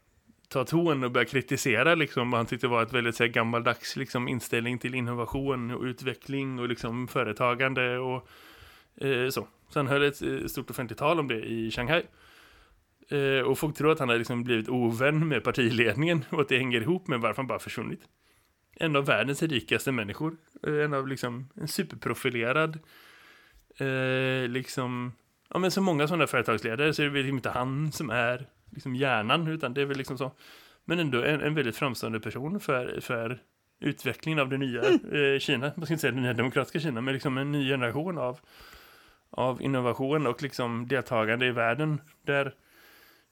ta 0.48 0.64
ton 0.64 1.04
och 1.04 1.10
börja 1.10 1.26
kritisera 1.26 1.94
liksom 1.94 2.30
vad 2.30 2.38
han 2.38 2.46
tyckte 2.46 2.68
var 2.68 2.82
ett 2.82 2.92
väldigt 2.92 3.16
så 3.16 3.24
här, 3.24 3.30
gammaldags 3.30 3.96
liksom, 3.96 4.28
inställning 4.28 4.78
till 4.78 4.94
innovation 4.94 5.70
och 5.70 5.82
utveckling 5.82 6.58
och 6.58 6.68
liksom 6.68 7.08
företagande 7.08 7.98
och 7.98 8.28
eh, 8.96 9.28
så. 9.28 9.48
Så 9.68 9.78
han 9.78 9.86
höll 9.86 10.02
ett 10.02 10.22
eh, 10.22 10.46
stort 10.46 10.70
offentligt 10.70 10.98
tal 10.98 11.20
om 11.20 11.28
det 11.28 11.40
i 11.40 11.70
Shanghai. 11.70 12.02
Eh, 13.08 13.46
och 13.46 13.58
folk 13.58 13.76
tror 13.76 13.92
att 13.92 13.99
han 13.99 14.08
har 14.08 14.18
liksom 14.18 14.44
blivit 14.44 14.68
ovän 14.68 15.28
med 15.28 15.44
partiledningen 15.44 16.25
och 16.30 16.40
att 16.40 16.49
det 16.49 16.58
hänger 16.58 16.80
ihop 16.80 17.08
med 17.08 17.20
varför 17.20 17.37
han 17.37 17.46
bara 17.46 17.58
försvunnit. 17.58 18.00
En 18.75 18.96
av 18.96 19.06
världens 19.06 19.42
rikaste 19.42 19.92
människor. 19.92 20.37
Eh, 20.66 20.75
en 20.75 20.94
av 20.94 21.08
liksom 21.08 21.49
en 21.54 21.68
superprofilerad 21.68 22.78
eh, 23.76 24.49
liksom 24.49 25.12
ja 25.50 25.58
men 25.58 25.70
så 25.70 25.80
många 25.80 26.08
sådana 26.08 26.26
företagsledare 26.26 26.94
så 26.94 27.02
är 27.02 27.06
det 27.06 27.12
väl 27.12 27.28
inte 27.28 27.50
han 27.50 27.92
som 27.92 28.11
är 28.11 28.46
liksom 28.70 28.94
hjärnan, 28.94 29.48
utan 29.48 29.75
det 29.75 29.80
är 29.82 29.87
väl 29.87 29.96
liksom 29.96 30.18
så. 30.18 30.32
Men 30.84 30.98
ändå 30.98 31.22
en, 31.22 31.40
en 31.40 31.54
väldigt 31.54 31.76
framstående 31.76 32.20
person 32.20 32.60
för, 32.60 33.00
för 33.00 33.38
utvecklingen 33.80 34.38
av 34.38 34.48
det 34.48 34.58
nya 34.58 34.82
mm. 34.82 35.34
eh, 35.34 35.38
Kina. 35.38 35.72
Man 35.76 35.87
ska 35.87 35.94
inte 35.94 36.00
säga 36.00 36.12
det 36.12 36.20
nya 36.20 36.32
demokratiska 36.32 36.80
Kina, 36.80 37.00
men 37.00 37.14
liksom 37.14 37.38
en 37.38 37.52
ny 37.52 37.68
generation 37.68 38.18
av, 38.18 38.40
av 39.30 39.62
innovation 39.62 40.26
och 40.26 40.42
liksom 40.42 40.88
deltagande 40.88 41.46
i 41.46 41.50
världen 41.50 42.00
där 42.22 42.54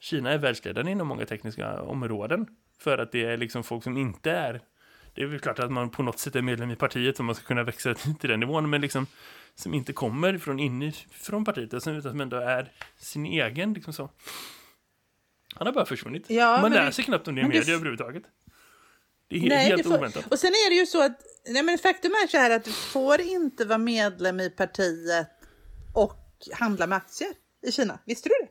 Kina 0.01 0.31
är 0.31 0.39
världsledande 0.39 0.93
inom 0.93 1.09
många 1.09 1.27
tekniska 1.27 1.83
områden. 1.83 2.47
För 2.79 2.99
att 2.99 3.13
det 3.13 3.25
är 3.25 3.37
liksom 3.37 3.63
folk 3.63 3.85
som 3.85 3.97
inte 3.97 4.31
är 4.31 4.61
det 5.17 5.23
är 5.23 5.27
väl 5.27 5.41
klart 5.41 5.59
att 5.59 5.73
man 5.73 5.91
på 5.91 6.03
något 6.03 6.19
sätt 6.19 6.37
är 6.37 6.43
medlem 6.43 6.71
i 6.71 6.77
partiet 6.77 7.21
om 7.21 7.27
man 7.27 7.35
ska 7.35 7.45
kunna 7.45 7.63
växa 7.63 7.95
till 8.21 8.31
den 8.31 8.41
nivån, 8.41 8.71
men 8.71 8.81
liksom 8.81 9.07
som 9.55 9.75
inte 9.75 9.93
kommer 9.93 10.39
från 10.39 10.59
inifrån 10.59 11.45
partiet, 11.45 11.75
utan 11.75 12.03
som 12.03 12.21
ändå 12.21 12.37
är 12.37 12.73
sin 12.99 13.27
egen 13.27 13.73
liksom 13.75 13.93
så. 13.93 14.11
Han 15.59 15.67
har 15.67 15.75
bara 15.75 15.87
försvunnit. 15.87 16.25
Ja, 16.29 16.59
Man 16.63 16.73
läser 16.73 17.03
det, 17.03 17.07
knappt 17.07 17.29
om 17.29 17.35
det 17.35 17.41
i 17.41 17.45
media 17.45 17.63
det, 17.63 17.73
överhuvudtaget. 17.73 18.23
Det 19.29 19.37
är 19.37 19.49
nej, 19.49 19.67
helt 19.67 19.83
får, 19.83 19.99
oväntat. 19.99 20.33
Och 20.33 20.39
sen 20.39 20.51
är 20.51 20.71
det 20.71 20.77
ju 20.77 20.87
så 20.87 21.03
att 21.03 21.21
nej, 21.49 21.63
men 21.63 21.79
faktum 21.79 22.13
är 22.13 22.27
så 22.27 22.37
här 22.37 22.51
att 22.51 22.65
du 22.65 22.73
får 22.73 23.21
inte 23.21 23.65
vara 23.65 23.79
medlem 23.79 24.41
i 24.41 24.51
partiet 24.51 25.29
och 25.95 26.19
handla 26.53 26.87
med 26.87 26.97
aktier 26.97 27.31
i 27.67 27.73
Kina. 27.73 27.99
Visste 28.07 28.29
du 28.29 28.35
det? 28.41 28.49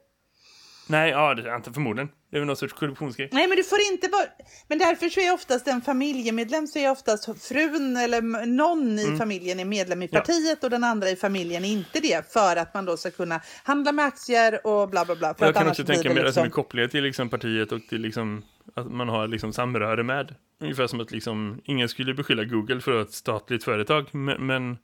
Nej, 0.88 1.12
ja, 1.12 1.34
det 1.34 1.50
är 1.50 1.56
inte 1.56 1.74
förmodligen. 1.74 2.10
Det 2.32 2.38
är 2.38 2.40
väl 2.40 2.48
någon 2.48 2.56
sorts 2.56 2.74
korruptionsgrej. 2.74 3.30
Nej, 3.32 3.48
men 3.48 3.58
du 3.58 3.64
får 3.64 3.80
inte 3.92 4.08
vara... 4.08 4.24
Men 4.68 4.78
därför 4.80 5.10
så 5.10 5.20
är 5.20 5.34
oftast 5.34 5.68
en 5.68 5.82
familjemedlem 5.82 6.68
så 6.68 6.80
är 6.80 6.92
oftast 6.92 7.48
frun 7.48 7.98
eller 7.98 8.46
någon 8.46 9.00
i 9.00 9.18
familjen 9.18 9.60
är 9.60 9.66
medlem 9.66 10.02
i 10.02 10.06
Mm. 10.06 10.10
Ja. 10.14 10.20
partiet 10.20 10.64
och 10.64 10.70
den 10.70 10.84
andra 10.84 11.10
i 11.10 11.16
familjen 11.16 11.66
är 11.66 11.70
inte 11.70 12.00
det. 12.00 12.34
För 12.34 12.56
att 12.56 12.74
man 12.74 12.86
då 12.86 12.98
ska 12.98 13.12
kunna 13.12 13.42
handla 13.64 13.92
med 13.92 14.06
aktier 14.06 14.68
och 14.68 14.90
bla 14.90 15.06
bla 15.06 15.16
bla. 15.16 15.34
För 15.34 15.46
Jag 15.46 15.50
att 15.50 15.58
kan 15.58 15.68
också 15.68 15.84
tänka 15.84 16.04
det 16.04 16.10
mig 16.10 16.16
liksom... 16.16 16.26
liksom... 16.26 16.44
med 16.44 16.52
kopplingar 16.52 16.88
till 16.88 17.04
liksom 17.04 17.30
partiet 17.30 17.72
och 17.72 17.82
till 17.90 18.02
liksom 18.02 18.44
att 18.76 18.92
man 18.92 19.10
har 19.10 19.28
liksom 19.28 19.54
samröre 19.54 20.04
med. 20.04 20.36
Ungefär 20.62 20.88
som 20.88 21.00
att 21.02 21.12
liksom 21.12 21.62
ingen 21.64 21.90
skulle 21.90 22.14
beskylla 22.14 22.44
Google 22.44 22.82
för 22.82 22.92
att 22.92 22.96
vara 22.96 23.06
ett 23.06 23.14
statligt 23.14 23.64
företag. 23.64 24.06
Men, 24.12 24.48
men 24.48 24.78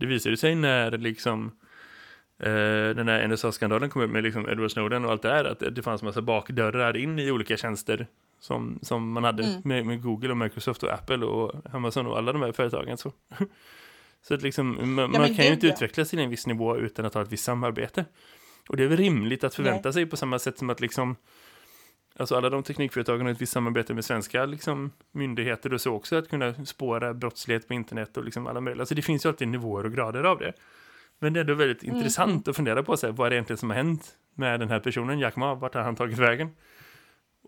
det 0.00 0.06
visade 0.06 0.36
sig 0.36 0.54
när 0.54 0.90
liksom 0.98 1.52
eh, 2.38 2.94
den 2.96 3.08
här 3.08 3.28
NSA-skandalen 3.28 3.90
kom 3.90 4.02
upp 4.02 4.10
med 4.10 4.22
liksom 4.22 4.48
Edward 4.48 4.70
Snowden 4.70 5.04
och 5.04 5.10
allt 5.10 5.22
det 5.22 5.28
där 5.28 5.44
att 5.44 5.62
det 5.74 5.82
fanns 5.82 6.02
massa 6.02 6.22
bakdörrar 6.22 6.96
in 6.96 7.18
i 7.18 7.30
olika 7.30 7.56
tjänster 7.56 8.06
som, 8.40 8.78
som 8.82 9.12
man 9.12 9.24
hade 9.24 9.42
Mm. 9.42 9.60
med, 9.64 9.86
med 9.86 10.02
Google 10.02 10.30
och 10.30 10.36
Microsoft 10.36 10.82
och 10.82 10.92
Apple 10.92 11.26
och 11.26 11.54
Amazon 11.72 12.06
och 12.06 12.18
alla 12.18 12.32
de 12.32 12.42
här 12.42 12.52
företagen. 12.52 12.96
Så, 12.96 13.12
så 14.22 14.34
att 14.34 14.42
liksom, 14.42 14.94
man, 14.94 15.10
man 15.10 15.34
kan 15.34 15.44
ju 15.44 15.52
inte 15.52 15.66
ja. 15.66 15.72
utvecklas 15.72 16.10
till 16.10 16.18
en 16.18 16.30
viss 16.30 16.46
nivå 16.46 16.76
utan 16.76 17.04
att 17.04 17.14
ha 17.14 17.22
ett 17.22 17.32
visst 17.32 17.44
samarbete. 17.44 18.04
Och 18.68 18.76
det 18.76 18.84
är 18.84 18.88
väl 18.88 18.96
rimligt 18.96 19.44
att 19.44 19.54
förvänta 19.54 19.92
sig 19.92 20.06
på 20.06 20.16
samma 20.16 20.38
sätt 20.38 20.58
som 20.58 20.70
att 20.70 20.80
liksom 20.80 21.16
Alltså 22.18 22.36
alla 22.36 22.50
de 22.50 22.62
teknikföretagen 22.62 23.26
har 23.26 23.32
ett 23.32 23.40
visst 23.40 23.52
samarbete 23.52 23.94
med 23.94 24.04
svenska 24.04 24.46
liksom, 24.46 24.92
myndigheter 25.12 25.74
och 25.74 25.80
så 25.80 25.94
också 25.94 26.16
att 26.16 26.28
kunna 26.28 26.66
spåra 26.66 27.14
brottslighet 27.14 27.68
på 27.68 27.74
internet 27.74 28.16
och 28.16 28.24
liksom 28.24 28.46
alla 28.46 28.60
möjliga. 28.60 28.82
Alltså 28.82 28.94
det 28.94 29.02
finns 29.02 29.24
ju 29.24 29.28
alltid 29.28 29.48
nivåer 29.48 29.84
och 29.84 29.92
grader 29.92 30.24
av 30.24 30.38
det. 30.38 30.52
Men 31.18 31.32
det 31.32 31.38
är 31.38 31.40
ändå 31.40 31.54
väldigt 31.54 31.82
Mm. 31.82 31.96
intressant 31.96 32.48
att 32.48 32.56
fundera 32.56 32.82
på 32.82 32.96
här, 33.02 33.10
vad 33.12 33.26
är 33.26 33.30
det 33.30 33.36
egentligen 33.36 33.58
som 33.58 33.70
har 33.70 33.76
hänt 33.76 34.16
med 34.34 34.60
den 34.60 34.68
här 34.68 34.80
personen, 34.80 35.18
Jack 35.18 35.36
Ma, 35.36 35.54
vart 35.54 35.74
har 35.74 35.82
han 35.82 35.96
tagit 35.96 36.18
vägen? 36.18 36.48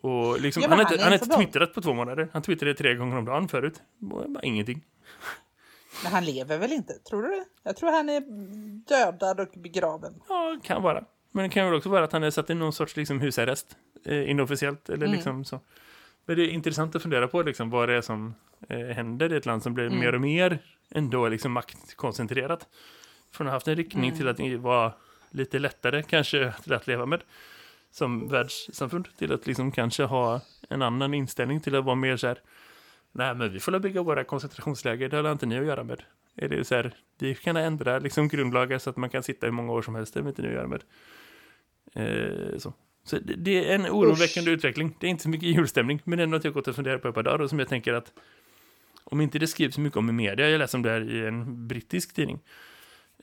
Och 0.03 0.41
liksom, 0.41 0.63
Ja, 0.63 0.69
han 0.69 0.79
har 0.79 0.93
inte, 0.93 1.03
han 1.05 1.13
har 1.13 1.37
twittrat 1.39 1.75
på 1.75 1.81
två 1.81 1.95
månader. 1.95 2.29
Han 2.33 2.43
twittrade 2.43 2.75
tre 2.75 2.95
gånger 2.95 3.17
om 3.17 3.25
dagen 3.25 3.49
förut. 3.49 3.83
Bara 3.99 4.43
ingenting. 4.43 4.85
Men 6.03 6.13
han 6.13 6.25
lever 6.25 6.59
väl 6.59 6.73
inte? 6.73 6.93
Tror 6.93 7.23
du 7.23 7.29
det? 7.29 7.45
Jag 7.63 7.77
tror 7.77 7.91
han 7.93 8.09
är 8.09 8.21
dödad 8.89 9.41
och 9.41 9.49
begraven. 9.57 10.15
Ja, 10.29 10.59
kan 10.63 10.83
vara. 10.83 11.05
Men 11.33 11.43
det 11.43 11.49
kan 11.49 11.65
väl 11.67 11.75
också 11.75 11.89
vara 11.89 12.05
att 12.05 12.13
han 12.13 12.23
är 12.23 12.31
satt 12.31 12.51
i 12.51 12.55
någon 12.55 12.73
sorts 12.73 12.97
liksom, 12.97 13.21
husarrest. 13.21 13.77
Eh, 14.05 14.31
inofficiellt. 14.31 14.89
Eller 14.89 15.07
Mm. 15.07 15.13
liksom 15.17 15.45
så. 15.45 15.61
Men 16.27 16.37
det 16.37 16.43
är 16.43 16.49
intressant 16.49 16.97
att 16.97 17.03
fundera 17.03 17.29
på 17.29 17.43
liksom, 17.43 17.71
vad 17.71 17.89
det 17.89 17.95
är 17.95 18.01
som 18.01 18.35
eh, 18.69 18.79
händer 18.79 19.33
i 19.33 19.37
ett 19.37 19.47
land 19.47 19.63
som 19.63 19.75
blir 19.75 19.87
Mm. 19.87 19.99
mer 19.99 20.15
och 20.15 20.21
mer 20.21 20.59
ändå 20.91 21.29
liksom, 21.29 21.53
maktkoncentrerat. 21.53 22.67
Från 23.31 23.47
att 23.47 23.51
ha 23.51 23.57
haft 23.57 23.69
en 23.69 23.77
riktning 23.77 24.05
Mm. 24.05 24.17
till 24.17 24.29
att 24.29 24.37
det 24.37 24.57
var 24.57 24.93
lite 25.31 25.59
lättare 25.59 26.03
kanske 26.03 26.53
till 26.63 26.73
att 26.73 26.87
leva 26.87 27.07
med 27.07 27.23
som 27.91 28.29
världssamfund 28.29 29.09
till 29.19 29.33
att 29.33 29.47
liksom 29.47 29.73
kanske 29.73 30.03
ha 30.03 30.41
en 30.69 30.83
annan 30.83 31.15
inställning 31.15 31.61
till 31.61 31.75
att 31.75 31.85
vara 31.85 31.95
mer 31.97 32.17
så 32.17 32.27
här 32.27 32.39
nej 33.13 33.35
men 33.35 33.53
vi 33.53 33.61
får 33.61 33.73
väl 33.73 33.81
bygga 33.81 34.03
våra 34.03 34.25
koncentrationsläger, 34.25 35.09
det 35.09 35.17
har 35.17 35.33
inte 35.33 35.47
ni 35.47 35.59
att 35.59 35.67
göra 35.67 35.85
med. 35.85 36.03
Är 36.37 36.49
det 36.49 36.65
så 36.65 36.75
här, 36.75 36.95
vi 37.19 37.35
kan 37.35 37.57
ändra 37.57 37.99
liksom 37.99 38.29
grundlagar 38.29 38.79
så 38.79 38.91
att 38.91 38.97
man 38.97 39.11
kan 39.11 39.23
sitta 39.23 39.49
i 39.49 39.51
många 39.51 39.73
år 39.73 39.83
som 39.83 39.95
helst, 39.95 40.15
det 40.15 40.21
har 40.21 40.29
inte 40.29 40.43
ni 40.43 40.49
att 40.49 40.55
göra 40.55 40.67
med. 40.67 40.83
Eh, 41.95 42.59
så. 42.59 42.73
Så 43.05 43.19
det, 43.19 43.35
det 43.35 43.71
är 43.71 43.75
en 43.75 43.87
oroväckande 43.87 44.51
utveckling. 44.51 44.97
Det 45.01 45.07
är 45.07 45.11
inte 45.11 45.23
så 45.23 45.29
mycket 45.29 45.49
julstämning, 45.49 46.01
men 46.05 46.19
det 46.19 46.23
är 46.23 46.27
något 46.27 46.45
jag 46.45 46.55
gått 46.55 46.69
och 46.69 46.75
funderat 46.75 47.03
på 47.03 47.09
ett 47.09 47.15
par 47.15 47.23
dagar 47.23 47.39
och 47.39 47.51
som 47.51 47.59
jag 47.59 47.69
tänker 47.69 47.93
att 47.93 48.13
om 49.05 49.21
inte 49.21 49.39
det 49.39 49.47
skrivs 49.47 49.75
så 49.75 49.81
mycket 49.81 49.97
om 49.97 50.09
i 50.09 50.13
media, 50.13 50.51
jag 50.51 50.59
läser 50.59 50.79
om 50.79 50.83
det 50.83 50.91
här 50.91 51.11
i 51.11 51.27
en 51.27 51.69
brittisk 51.69 52.15
tidning, 52.15 52.39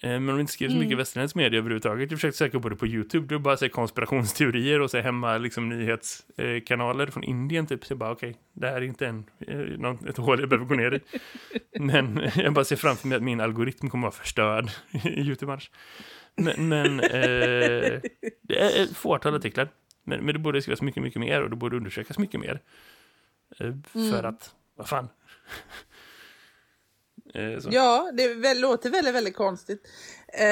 men 0.01 0.29
om 0.29 0.35
det 0.35 0.41
inte 0.41 0.53
skrivs 0.53 0.73
så 0.73 0.77
mycket 0.79 0.91
i 0.91 0.95
västerländsk 0.95 1.35
media 1.35 1.59
överhuvudtaget, 1.59 2.11
jag 2.11 2.19
försökte 2.19 2.37
söka 2.37 2.59
på 2.59 2.69
det 2.69 2.75
på 2.75 2.87
YouTube, 2.87 3.27
då 3.27 3.39
bara 3.39 3.57
säger 3.57 3.71
konspirationsteorier 3.71 4.81
och 4.81 4.91
så 4.91 4.97
hemma 4.97 5.37
liksom 5.37 5.69
nyhetskanaler 5.69 7.07
från 7.07 7.23
Indien 7.23 7.67
typ, 7.67 7.85
så 7.85 7.91
jag 7.91 7.97
bara 7.97 8.11
okej, 8.11 8.35
det 8.53 8.67
här 8.67 8.75
är 8.75 8.81
inte 8.81 9.07
en, 9.07 9.25
eh, 9.47 9.57
någon, 9.57 10.07
ett 10.07 10.17
hål 10.17 10.39
jag 10.39 10.49
behöver 10.49 10.65
gå 10.65 10.75
ner 10.75 10.93
i. 10.93 10.99
Men 11.79 12.29
jag 12.35 12.53
bara 12.53 12.65
ser 12.65 12.75
framför 12.75 13.07
mig 13.07 13.15
att 13.15 13.23
min 13.23 13.41
algoritm 13.41 13.89
kommer 13.89 14.07
att 14.07 14.13
vara 14.13 14.23
förstörd 14.23 14.69
i 14.91 15.09
YouTube 15.09 15.51
annars. 15.51 15.71
Men, 16.35 16.69
men 16.69 16.99
eh, 16.99 18.01
det 18.41 18.59
är 18.59 18.83
ett 18.83 18.97
fåtal 18.97 19.35
artiklar. 19.35 19.69
Men, 20.03 20.25
men 20.25 20.33
det 20.33 20.39
borde 20.39 20.61
skrivas 20.61 20.81
mycket, 20.81 21.03
mycket 21.03 21.19
mer 21.19 21.41
och 21.41 21.49
det 21.49 21.55
borde 21.55 21.77
undersökas 21.77 22.19
mycket 22.19 22.39
mer. 22.39 22.61
Eh, 23.59 23.73
för 24.09 24.23
att, 24.23 24.55
vad 24.75 24.89
fan. 24.89 25.07
Eh, 27.35 27.59
så. 27.59 27.69
Ja, 27.71 28.11
det 28.13 28.33
väl, 28.33 28.59
låter 28.61 28.89
väldigt, 28.89 29.15
väldigt 29.15 29.35
konstigt. 29.35 29.81
Eh, 30.39 30.45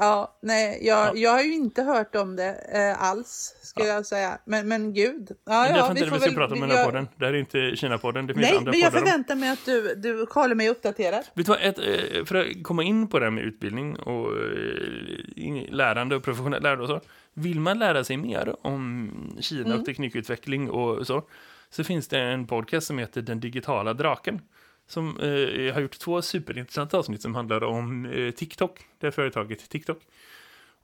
ja, 0.00 0.38
nej, 0.42 0.78
jag, 0.86 1.06
Ja. 1.08 1.12
jag 1.14 1.30
har 1.30 1.42
ju 1.42 1.54
inte 1.54 1.82
hört 1.82 2.14
om 2.14 2.36
det 2.36 2.54
eh, 2.74 3.02
alls, 3.02 3.54
skulle 3.62 3.86
jag 3.88 4.06
säga. 4.06 4.38
Men, 4.44 4.68
men 4.68 4.92
gud. 4.94 5.28
Ja, 5.30 5.36
Men 5.62 5.62
det 5.62 5.68
är 5.68 5.76
ja, 5.78 5.90
inte 5.90 6.04
det 6.04 6.10
vi 6.10 6.20
ska 6.20 6.30
prata 6.30 6.54
om 6.54 6.60
den 6.60 6.70
här 6.70 6.76
jag- 6.76 6.86
podden. 6.86 7.08
Det 7.16 7.26
här 7.26 7.32
är 7.32 7.38
inte 7.38 7.58
Kina-podden, 7.76 8.26
det 8.26 8.34
finns 8.34 8.46
Nej, 8.46 8.56
andra 8.56 8.70
men 8.70 8.80
jag 8.80 8.92
poddar. 8.92 9.02
om- 9.02 9.06
förväntar 9.06 9.34
mig 9.36 9.48
att 9.50 9.64
du, 9.64 9.94
du 9.94 10.26
håller 10.30 10.54
mig 10.54 10.68
uppdaterad. 10.68 11.24
Vet 11.34 11.46
du 11.46 11.50
vad, 11.52 11.58
ett, 11.62 11.78
eh, 11.78 12.24
för 12.24 12.34
att 12.34 12.62
komma 12.62 12.82
in 12.82 13.08
på 13.08 13.18
det 13.18 13.24
här 13.26 13.30
med 13.30 13.44
utbildning 13.44 13.96
och 13.96 14.32
eh, 15.36 15.70
lärande 15.70 16.16
och 16.16 16.22
professionellt 16.22 16.62
lärande 16.62 16.82
och 16.82 16.88
så. 16.88 17.00
Vill 17.34 17.60
man 17.60 17.78
lära 17.78 18.04
sig 18.04 18.16
mer 18.16 18.56
om 18.66 19.10
Kina 19.40 19.64
Mm. 19.66 19.78
och 19.80 19.86
teknikutveckling 19.86 20.70
och 20.70 21.06
så, 21.06 21.22
så 21.70 21.84
finns 21.84 22.08
det 22.08 22.18
en 22.20 22.46
podcast 22.46 22.86
som 22.86 22.98
heter 22.98 23.22
Den 23.22 23.40
digitala 23.40 23.94
draken. 23.94 24.40
Som 24.86 25.20
eh, 25.20 25.74
har 25.74 25.80
gjort 25.80 25.98
två 25.98 26.22
superintressanta 26.22 26.98
avsnitt 26.98 27.22
som 27.22 27.34
handlar 27.34 27.64
om 27.64 28.06
eh, 28.06 28.30
TikTok, 28.30 28.80
det 28.98 29.06
här 29.06 29.10
företaget 29.10 29.70
TikTok. 29.70 29.98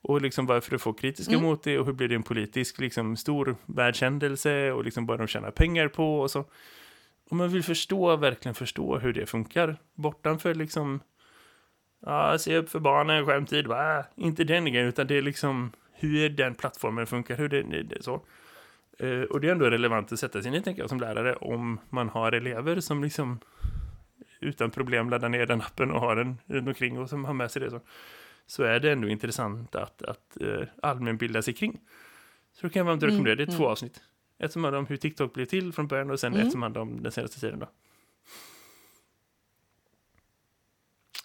Och 0.01 0.21
liksom 0.21 0.45
varför 0.45 0.71
det 0.71 0.79
får 0.79 0.93
kritiska 0.93 1.33
Mm. 1.33 1.45
mot 1.45 1.63
det 1.63 1.79
och 1.79 1.85
hur 1.85 1.93
blir 1.93 2.07
det 2.07 2.15
en 2.15 2.23
politisk 2.23 2.79
liksom, 2.79 3.17
stor 3.17 3.55
världshändelse 3.65 4.71
och 4.71 4.83
liksom 4.85 5.05
vad 5.05 5.17
de 5.19 5.27
tjänar 5.27 5.51
pengar 5.51 5.87
på 5.87 6.19
och 6.19 6.31
så. 6.31 6.45
Om 7.29 7.37
man 7.37 7.49
vill 7.49 7.63
förstå, 7.63 8.15
verkligen 8.15 8.55
förstå 8.55 8.97
hur 8.97 9.13
det 9.13 9.25
funkar, 9.25 9.77
bortanför 9.95 10.55
liksom, 10.55 10.99
ja, 12.05 12.37
se 12.37 12.57
upp 12.57 12.69
för 12.69 12.79
barnen, 12.79 13.25
skärmtid, 13.25 13.67
va? 13.67 14.05
Inte 14.15 14.43
den 14.43 14.65
grejen, 14.65 14.87
utan 14.87 15.07
det 15.07 15.17
är 15.17 15.21
liksom 15.21 15.71
hur 15.93 16.29
den 16.29 16.55
plattformen 16.55 17.07
funkar, 17.07 17.35
hur 17.35 17.49
det, 17.49 17.61
det, 17.61 17.83
det 17.83 18.03
så. 18.03 18.21
Eh, 18.99 19.21
och 19.21 19.41
det 19.41 19.47
är 19.47 19.51
ändå 19.51 19.65
relevant 19.65 20.11
att 20.11 20.19
sätta 20.19 20.41
sig 20.41 20.49
in 20.49 20.55
i, 20.55 20.61
tänker 20.61 20.81
jag, 20.81 20.89
som 20.89 20.99
lärare, 20.99 21.35
om 21.35 21.79
man 21.89 22.09
har 22.09 22.31
elever 22.31 22.79
som 22.79 23.03
liksom 23.03 23.39
utan 24.41 24.71
problem 24.71 25.09
laddar 25.09 25.29
ner 25.29 25.45
den 25.45 25.61
appen 25.61 25.91
och 25.91 25.99
har 25.99 26.15
den 26.15 26.37
runt 26.45 26.67
omkring 26.67 26.99
och 26.99 27.09
som 27.09 27.25
har 27.25 27.33
med 27.33 27.51
sig 27.51 27.61
det 27.61 27.69
så. 27.69 27.79
Så 28.47 28.63
är 28.63 28.79
det 28.79 28.91
ändå 28.91 29.07
intressant 29.07 29.75
att, 29.75 30.01
att 30.01 30.37
eh, 30.41 30.67
allmänbilda 30.81 31.41
sig 31.41 31.53
kring. 31.53 31.79
Så 32.53 32.67
då 32.67 32.73
kan 32.73 32.79
jag 32.79 32.85
varmt 32.85 33.03
rekommendera, 33.03 33.35
det 33.35 33.43
är 33.43 33.57
två 33.57 33.67
avsnitt. 33.67 34.01
Ett 34.39 34.51
som 34.51 34.63
handlar 34.63 34.79
om 34.79 34.85
hur 34.85 34.97
TikTok 34.97 35.33
blev 35.33 35.45
till 35.45 35.73
från 35.73 35.87
början 35.87 36.11
och 36.11 36.19
sen 36.19 36.33
Mm. 36.33 36.45
ett 36.47 36.51
som 36.51 36.61
handlar 36.61 36.81
om 36.81 37.03
den 37.03 37.11
senaste 37.11 37.39
tiden 37.39 37.59
då. 37.59 37.69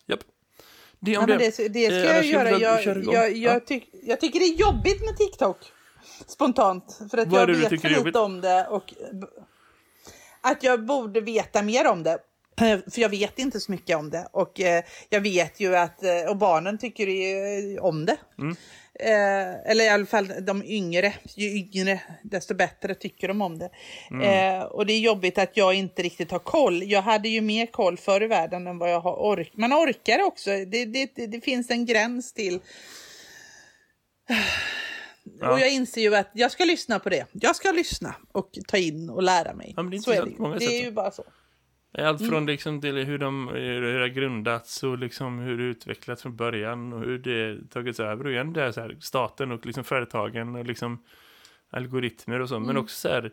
Japp. 0.06 0.20
Det 1.00 1.16
om 1.18 1.24
Ja, 1.28 1.36
det. 1.38 1.56
det, 1.56 1.68
det 1.68 1.86
ska 1.86 1.94
Eh, 1.94 2.04
jag 2.04 2.14
annars 2.14 2.26
göra. 2.26 2.50
jag 2.50 2.84
Jag, 2.84 3.04
jag, 3.14 3.36
jag, 3.36 3.56
Ja. 3.56 3.60
tyck, 3.60 3.88
jag 4.02 4.20
tycker 4.20 4.38
det 4.38 4.44
är 4.44 4.56
jobbigt 4.56 5.04
med 5.04 5.16
TikTok. 5.16 5.58
Spontant. 6.26 7.00
För 7.10 7.18
att 7.18 7.28
Vad 7.28 7.40
jag 7.40 7.46
vet 7.46 7.80
för 7.80 8.04
lite 8.04 8.18
om 8.18 8.40
det. 8.40 8.66
Och 8.66 8.94
att 10.40 10.62
jag 10.62 10.84
borde 10.84 11.20
veta 11.20 11.62
mer 11.62 11.90
om 11.90 12.02
det. 12.02 12.18
Eh, 12.60 12.78
För 12.90 13.00
jag 13.00 13.08
vet 13.08 13.38
inte 13.38 13.60
så 13.60 13.72
mycket 13.72 13.96
om 13.96 14.10
det. 14.10 14.28
Och 14.32 14.60
eh, 14.60 14.84
jag 15.08 15.20
vet 15.20 15.60
ju 15.60 15.76
att, 15.76 16.02
eh, 16.02 16.22
och 16.28 16.36
barnen 16.36 16.78
tycker 16.78 17.06
ju 17.06 17.78
om 17.78 18.06
det. 18.06 18.16
Mm. 18.38 18.56
Eh, 19.00 19.70
eller 19.70 19.84
i 19.84 19.88
alla 19.88 20.06
fall 20.06 20.32
de 20.40 20.62
yngre. 20.64 21.14
Ju 21.34 21.46
yngre 21.46 22.00
desto 22.22 22.54
bättre 22.54 22.94
tycker 22.94 23.28
de 23.28 23.42
om 23.42 23.58
det. 23.58 23.70
Mm. 24.10 24.60
Eh, 24.60 24.64
och 24.64 24.86
det 24.86 24.92
är 24.92 25.00
jobbigt 25.00 25.38
att 25.38 25.56
jag 25.56 25.74
inte 25.74 26.02
riktigt 26.02 26.30
har 26.30 26.38
koll. 26.38 26.82
Jag 26.82 27.02
hade 27.02 27.28
ju 27.28 27.40
mer 27.40 27.66
koll 27.66 27.96
förr 27.96 28.22
i 28.22 28.26
världen 28.26 28.66
än 28.66 28.78
vad 28.78 28.90
jag 28.90 29.00
har 29.00 29.16
ork. 29.16 29.52
Man 29.54 29.72
orkar 29.72 30.22
också. 30.22 30.50
Det, 30.50 30.84
det, 30.84 31.26
det, 31.26 31.40
finns 31.40 31.70
en 31.70 31.86
gräns 31.86 32.32
till. 32.32 32.60
Ja. 35.40 35.52
Och 35.52 35.60
jag 35.60 35.70
inser 35.70 36.00
ju 36.00 36.16
att 36.16 36.30
jag 36.32 36.52
ska 36.52 36.64
lyssna 36.64 36.98
på 36.98 37.08
det. 37.08 37.26
Jag 37.32 37.56
ska 37.56 37.72
lyssna 37.72 38.14
och 38.32 38.58
ta 38.68 38.76
in 38.76 39.10
och 39.10 39.22
lära 39.22 39.54
mig. 39.54 39.74
Ja, 39.76 39.82
det 39.82 39.96
är 39.96 40.00
så 40.00 40.10
är 40.10 40.24
det, 40.24 40.58
det 40.58 40.64
är 40.64 40.84
ju 40.84 40.90
bara 40.90 41.10
så. 41.10 41.24
Allt 41.92 42.20
Mm. 42.20 42.30
från 42.30 42.46
liksom 42.46 42.80
till 42.80 42.96
hur, 42.96 43.18
de, 43.18 43.48
hur 43.48 44.00
har 44.00 44.08
grundats 44.08 44.82
och 44.82 44.98
liksom 44.98 45.38
hur 45.38 45.58
det 45.58 45.64
utvecklats 45.64 46.22
från 46.22 46.36
början 46.36 46.92
och 46.92 47.00
hur 47.00 47.18
det 47.18 47.70
tagits 47.70 48.00
över. 48.00 48.24
Och 48.24 48.32
igen 48.32 48.52
det 48.52 48.62
är 48.62 48.72
så 48.72 48.80
här, 48.80 48.96
staten 49.00 49.52
och 49.52 49.66
liksom 49.66 49.84
företagen 49.84 50.56
och 50.56 50.64
liksom 50.64 51.04
algoritmer 51.70 52.40
och 52.40 52.48
så. 52.48 52.56
Mm. 52.56 52.66
Men 52.66 52.76
också 52.76 52.96
så 52.96 53.08
här, 53.08 53.30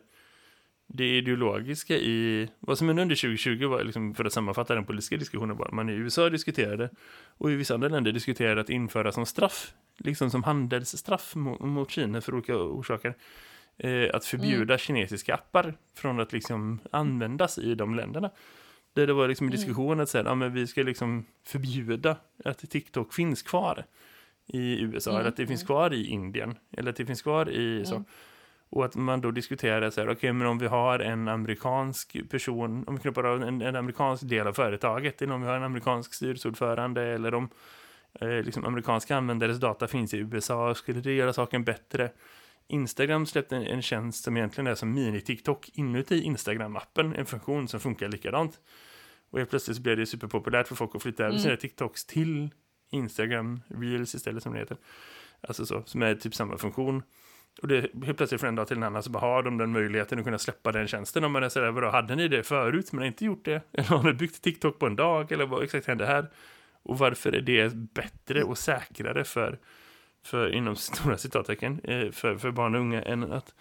det 0.86 1.16
ideologiska 1.16 1.96
i... 1.96 2.48
Vad 2.60 2.78
som 2.78 2.88
hände 2.88 3.02
under 3.02 3.16
2020 3.16 3.66
var, 3.66 3.84
liksom, 3.84 4.14
för 4.14 4.24
att 4.24 4.32
sammanfatta 4.32 4.74
den 4.74 4.84
politiska 4.84 5.16
diskussionen, 5.16 5.56
var 5.56 5.70
man 5.72 5.88
i 5.88 5.92
USA 5.92 6.30
diskuterade 6.30 6.90
och 7.38 7.50
i 7.50 7.54
vissa 7.54 7.74
andra 7.74 7.88
länder 7.88 8.12
diskuterade 8.12 8.60
att 8.60 8.70
införa 8.70 9.12
som 9.12 9.26
straff, 9.26 9.74
liksom 9.98 10.30
som 10.30 10.42
handelsstraff 10.42 11.34
mot, 11.34 11.60
mot 11.60 11.90
Kina 11.90 12.20
för 12.20 12.34
olika 12.34 12.56
orsaker, 12.56 13.14
att 14.12 14.24
förbjuda 14.24 14.78
kinesiska 14.78 15.34
appar 15.34 15.74
från 15.94 16.20
att 16.20 16.32
liksom 16.32 16.80
användas 16.90 17.58
i 17.58 17.74
de 17.74 17.94
länderna. 17.94 18.30
Där 18.92 19.06
det 19.06 19.12
var 19.12 19.28
liksom 19.28 19.46
en 19.46 19.50
diskussion 19.50 20.00
att 20.00 20.08
säga, 20.08 20.24
ja 20.24 20.34
men 20.34 20.52
vi 20.52 20.66
ska 20.66 20.82
liksom 20.82 21.24
förbjuda 21.44 22.16
att 22.44 22.70
TikTok 22.70 23.14
finns 23.14 23.42
kvar 23.42 23.84
i 24.46 24.80
USA, 24.80 25.10
Mm, 25.10 25.20
eller 25.20 25.28
att 25.28 25.36
det 25.36 25.46
finns 25.46 25.62
kvar 25.62 25.92
i 25.92 26.06
Indien, 26.06 26.54
eller 26.76 26.90
att 26.90 26.96
det 26.96 27.06
finns 27.06 27.22
kvar 27.22 27.50
i 27.50 27.84
så. 27.86 27.94
Mm. 27.94 28.04
Och 28.70 28.84
att 28.84 28.94
man 28.94 29.20
då 29.20 29.30
diskuterar 29.30 29.90
så 29.90 30.00
här, 30.00 30.08
okej, 30.08 30.32
men 30.32 30.46
om 30.46 30.58
vi 30.58 30.66
har 30.66 30.98
en 30.98 31.28
amerikansk 31.28 32.30
person, 32.30 32.84
om 32.86 32.94
vi 32.94 33.00
knoppar 33.00 33.24
av 33.24 33.42
en, 33.42 33.62
en 33.62 33.76
amerikansk 33.76 34.28
del 34.28 34.46
av 34.46 34.52
företaget, 34.52 35.22
eller 35.22 35.34
om 35.34 35.42
vi 35.42 35.48
har 35.48 35.56
en 35.56 35.62
amerikansk 35.62 36.14
styrelseordförande, 36.14 37.02
eller 37.02 37.34
om 37.34 37.48
eh, 38.20 38.28
liksom 38.28 38.64
amerikanska 38.64 39.16
användares 39.16 39.60
data 39.60 39.88
finns 39.88 40.14
i 40.14 40.18
USA, 40.18 40.74
skulle 40.74 41.00
det 41.00 41.12
göra 41.12 41.32
saken 41.32 41.64
bättre? 41.64 42.10
Instagram 42.68 43.26
släppte 43.26 43.56
en, 43.56 43.62
en 43.62 43.82
tjänst 43.82 44.24
som 44.24 44.36
egentligen 44.36 44.66
är 44.66 44.74
som 44.74 44.98
mini-TikTok 44.98 45.70
inuti 45.74 46.22
Instagram-appen, 46.22 47.14
en 47.18 47.26
funktion 47.26 47.68
som 47.68 47.80
funkar 47.80 48.08
likadant. 48.08 48.60
Och 49.30 49.38
helt 49.38 49.50
plötsligt 49.50 49.76
så 49.76 49.82
blev 49.82 49.96
det 49.96 50.06
superpopulärt 50.06 50.68
för 50.68 50.74
folk 50.74 50.94
att 50.94 51.02
flytta 51.02 51.22
över 51.22 51.32
Mm. 51.32 51.42
sina 51.42 51.56
TikToks 51.56 52.06
till 52.06 52.50
Instagram 52.90 53.60
Reels 53.68 54.14
istället 54.14 54.42
som 54.42 54.52
det 54.52 54.58
heter. 54.58 54.76
Alltså 55.40 55.66
så, 55.66 55.82
som 55.86 56.02
är 56.02 56.14
typ 56.14 56.34
samma 56.34 56.58
funktion. 56.58 57.02
Och 57.62 57.68
det 57.68 57.80
helt 58.04 58.16
plötsligt 58.16 58.40
från 58.40 58.48
en 58.48 58.54
dag 58.54 58.68
till 58.68 58.76
en 58.76 58.82
annan 58.82 59.02
så 59.02 59.10
bara 59.10 59.20
har 59.20 59.42
de 59.42 59.58
den 59.58 59.72
möjligheten 59.72 60.18
att 60.18 60.24
kunna 60.24 60.38
släppa 60.38 60.72
den 60.72 60.86
tjänsten. 60.88 61.24
Om 61.24 61.32
man 61.32 61.42
är 61.42 61.48
sådär, 61.48 61.70
vadå, 61.70 61.90
hade 61.90 62.16
ni 62.16 62.28
det 62.28 62.42
förut 62.42 62.92
men 62.92 62.98
har 62.98 63.06
inte 63.06 63.24
gjort 63.24 63.44
det? 63.44 63.62
Eller 63.72 63.88
har 63.88 64.02
ni 64.02 64.12
byggt 64.12 64.42
TikTok 64.42 64.78
på 64.78 64.86
en 64.86 64.96
dag? 64.96 65.32
Eller 65.32 65.46
vad 65.46 65.64
exakt 65.64 65.86
hände 65.86 66.06
här? 66.06 66.30
Och 66.82 66.98
varför 66.98 67.32
är 67.32 67.40
det 67.40 67.74
bättre 67.74 68.42
och 68.44 68.58
säkrare 68.58 69.24
för, 69.24 69.58
för 70.24 70.52
inom 70.54 70.76
stora 70.90 71.18
citattecken, 71.18 71.80
eh, 71.84 72.10
för, 72.10 72.36
för 72.36 72.50
barn 72.50 72.74
och 72.74 72.80
unga 72.80 73.02
än 73.02 73.32
att 73.32 73.54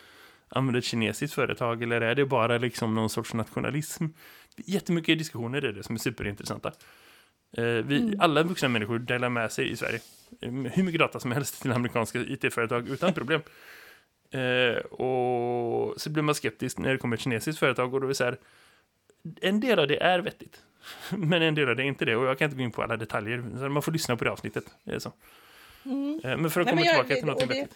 använda 0.50 0.80
ett 0.80 0.86
kinesiskt 0.86 1.36
företag? 1.36 1.84
Eller 1.84 2.02
är 2.02 2.16
det 2.16 2.26
bara 2.26 2.58
liksom 2.58 2.96
någon 2.96 3.10
sorts 3.10 3.34
nationalism? 3.34 4.06
Jättemycket 4.56 5.18
diskussioner 5.18 5.62
är 5.62 5.72
det 5.74 5.84
som 5.84 5.96
är 5.96 6.00
superintressanta. 6.00 6.72
Eh, 7.58 7.64
vi, 7.64 8.16
Alla 8.20 8.44
vuxna 8.44 8.70
människor 8.70 9.00
delar 9.00 9.30
med 9.30 9.52
sig 9.52 9.70
i 9.72 9.76
Sverige. 9.76 10.00
eh, 10.42 10.52
Hur 10.52 10.84
mycket 10.84 11.00
data 11.00 11.20
som 11.20 11.32
helst 11.32 11.62
till 11.62 11.72
amerikanska 11.72 12.20
IT-företag 12.20 12.88
utan 12.90 13.14
problem. 13.20 13.42
Eh, 14.32 14.76
och 14.78 16.02
så 16.02 16.10
blir 16.10 16.24
man 16.24 16.36
skeptisk 16.36 16.78
när 16.78 16.92
det 16.92 16.98
kommer 16.98 17.16
ett 17.18 17.22
kinesiskt 17.22 17.60
företag 17.60 17.94
och 17.94 18.02
då 18.02 18.08
är 18.08 18.10
det 18.10 18.16
så 18.16 18.24
här, 18.24 18.38
en 19.42 19.60
del 19.60 19.80
av 19.80 19.88
det 19.88 20.04
är 20.04 20.20
vettigt. 20.20 20.62
Men 21.10 21.42
en 21.42 21.56
del 21.56 21.70
av 21.70 21.76
det 21.76 21.84
är 21.84 21.88
inte 21.88 22.06
det 22.06 22.16
och 22.16 22.26
jag 22.26 22.38
kan 22.38 22.46
inte 22.46 22.58
gå 22.58 22.64
in 22.64 22.72
på 22.72 22.84
alla 22.84 22.98
detaljer. 22.98 23.44
Så 23.60 23.70
man 23.70 23.82
får 23.84 23.92
lyssna 23.92 24.18
på 24.18 24.24
det 24.24 24.32
avsnittet. 24.32 24.66
Det 24.84 24.92
är 24.96 25.00
så. 25.00 25.14
Eh, 25.86 26.38
Men 26.38 26.50
för 26.50 26.62
att 26.62 26.66
Nej, 26.68 26.76
komma 26.76 26.86
jag- 26.86 27.08
tillbaka 27.08 27.16
till 27.16 27.26
något 27.26 27.42
vettigt. 27.58 27.76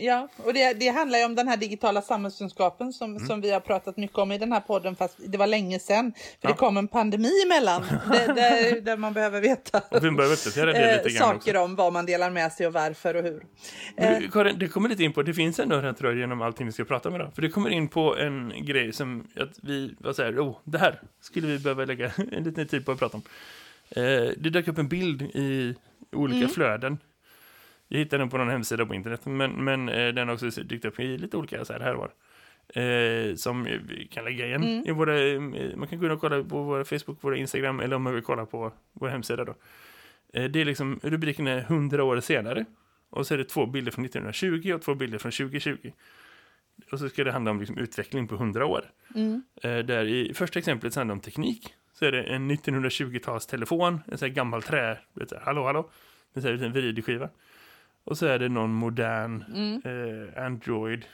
Ja, 0.00 0.28
och 0.36 0.54
det, 0.54 0.72
det 0.72 0.88
handlar 0.88 1.18
ju 1.18 1.24
om 1.24 1.34
den 1.34 1.48
här 1.48 1.56
digitala 1.56 2.02
samhällskunskapen 2.02 2.92
som, 2.92 3.10
Mm. 3.16 3.26
som 3.26 3.40
vi 3.40 3.50
har 3.50 3.60
pratat 3.60 3.96
mycket 3.96 4.18
om 4.18 4.32
i 4.32 4.38
den 4.38 4.52
här 4.52 4.60
podden 4.60 4.96
fast 4.96 5.16
det 5.26 5.38
var 5.38 5.46
länge 5.46 5.78
sedan. 5.78 6.12
För 6.12 6.48
Ja. 6.48 6.48
det 6.48 6.54
kom 6.56 6.76
en 6.76 6.88
pandemi 6.88 7.30
emellan 7.46 7.82
där, 8.12 8.34
där, 8.34 8.80
där 8.80 8.96
man 8.96 9.12
behöver 9.12 9.40
veta 9.40 9.78
Och 9.90 10.04
vi 10.04 10.10
behöver 10.10 10.34
uppdatera 10.34 10.72
det 10.72 10.90
eh, 10.90 10.96
lite 11.04 11.18
grann 11.18 11.36
också. 11.36 11.40
saker 11.50 11.56
om 11.64 11.76
vad 11.76 11.92
man 11.92 12.06
delar 12.06 12.30
med 12.30 12.52
sig 12.52 12.66
och 12.66 12.72
varför 12.72 13.14
och 13.16 13.22
hur. 13.22 13.44
Du, 14.20 14.30
Karin, 14.30 14.58
det 14.58 14.68
kommer 14.68 14.88
lite 14.88 15.04
in 15.04 15.12
på, 15.12 15.22
det 15.22 15.34
finns 15.34 15.58
ändå 15.58 15.76
en 15.76 15.82
röd 15.82 15.96
tråd 15.96 16.18
genom 16.18 16.42
allting 16.42 16.66
vi 16.66 16.72
ska 16.72 16.84
prata 16.84 17.08
om 17.08 17.14
idag. 17.14 17.34
För 17.34 17.42
det 17.42 17.48
kommer 17.50 17.70
in 17.70 17.88
på 17.88 18.16
en 18.16 18.52
grej 18.64 18.92
som 18.92 19.26
att 19.36 19.58
vi 19.62 19.94
var 19.98 20.12
så 20.12 20.22
här, 20.22 20.32
oh, 20.40 20.56
det 20.64 20.78
här 20.78 21.00
skulle 21.20 21.46
vi 21.46 21.58
behöva 21.58 21.84
lägga 21.84 22.10
en 22.32 22.44
liten 22.44 22.68
tid 22.68 22.86
på 22.86 22.92
att 22.92 22.98
prata 22.98 23.16
om. 23.16 23.22
Eh, 23.90 24.02
det 24.36 24.50
dök 24.50 24.68
upp 24.68 24.78
en 24.78 24.88
bild 24.88 25.22
i 25.22 25.74
olika 26.12 26.48
flöden. 26.48 26.98
Jag 27.88 27.98
hittade 27.98 28.22
den 28.22 28.30
på 28.30 28.38
någon 28.38 28.48
hemsida 28.48 28.86
på 28.86 28.94
internet, 28.94 29.26
men, 29.26 29.64
men 29.64 29.88
eh, 29.88 30.08
den 30.08 30.28
har 30.28 30.34
också 30.34 30.62
dykt 30.62 30.84
upp 30.84 31.00
i 31.00 31.18
lite 31.18 31.36
olika 31.36 31.64
så 31.64 31.72
här, 31.72 31.80
här 31.80 31.94
var. 31.94 32.10
Eh, 32.82 33.34
som 33.34 33.64
vi 33.64 34.08
kan 34.10 34.24
lägga 34.24 34.46
igen 34.46 34.64
i 34.86 34.90
våra, 34.90 35.18
eh, 35.20 35.40
man 35.76 35.88
kan 35.88 35.98
gå 35.98 36.06
in 36.06 36.10
och 36.10 36.20
kolla 36.20 36.44
på 36.44 36.62
våra 36.62 36.84
Facebook, 36.84 37.24
våra 37.24 37.36
Instagram, 37.36 37.80
eller 37.80 37.96
om 37.96 38.02
man 38.02 38.14
vill 38.14 38.22
kolla 38.22 38.46
på 38.46 38.72
vår 38.92 39.08
hemsida 39.08 39.44
då. 39.44 39.54
Eh, 40.32 40.44
det 40.44 40.60
är 40.60 40.64
liksom, 40.64 41.00
rubriken 41.02 41.46
är 41.46 41.58
100 41.58 42.04
år 42.04 42.20
senare. 42.20 42.64
Och 43.10 43.26
så 43.26 43.34
är 43.34 43.38
det 43.38 43.44
två 43.44 43.66
bilder 43.66 43.92
från 43.92 44.04
1920 44.04 44.72
och 44.74 44.82
två 44.82 44.94
bilder 44.94 45.18
från 45.18 45.32
2020. 45.32 45.92
Och 46.92 46.98
så 46.98 47.08
ska 47.08 47.24
det 47.24 47.32
handla 47.32 47.50
om 47.50 47.60
liksom 47.60 47.78
utveckling 47.78 48.28
på 48.28 48.34
100 48.34 48.66
år. 48.66 48.90
Eh, 49.62 49.78
där 49.78 50.04
i 50.04 50.34
första 50.34 50.58
exemplet 50.58 50.94
handlar 50.94 51.14
det 51.14 51.18
om 51.18 51.22
teknik. 51.22 51.74
Så 51.98 52.04
är 52.04 52.12
det 52.12 52.22
en 52.22 52.50
1920-talstelefon, 52.50 54.00
en 54.06 54.18
sån 54.18 54.28
här 54.28 54.34
gammal 54.34 54.62
trä, 54.62 54.98
vet 55.14 55.28
du, 55.28 55.36
hallå 55.42 55.64
hallå, 55.64 55.90
med 56.32 56.42
så 56.42 56.48
här 56.48 56.62
en 56.62 56.72
vridiskiva. 56.72 57.28
Och 58.04 58.18
så 58.18 58.26
är 58.26 58.38
det 58.38 58.48
någon 58.48 58.70
modern 58.70 59.44
eh, 59.84 60.44
Android 60.44 61.04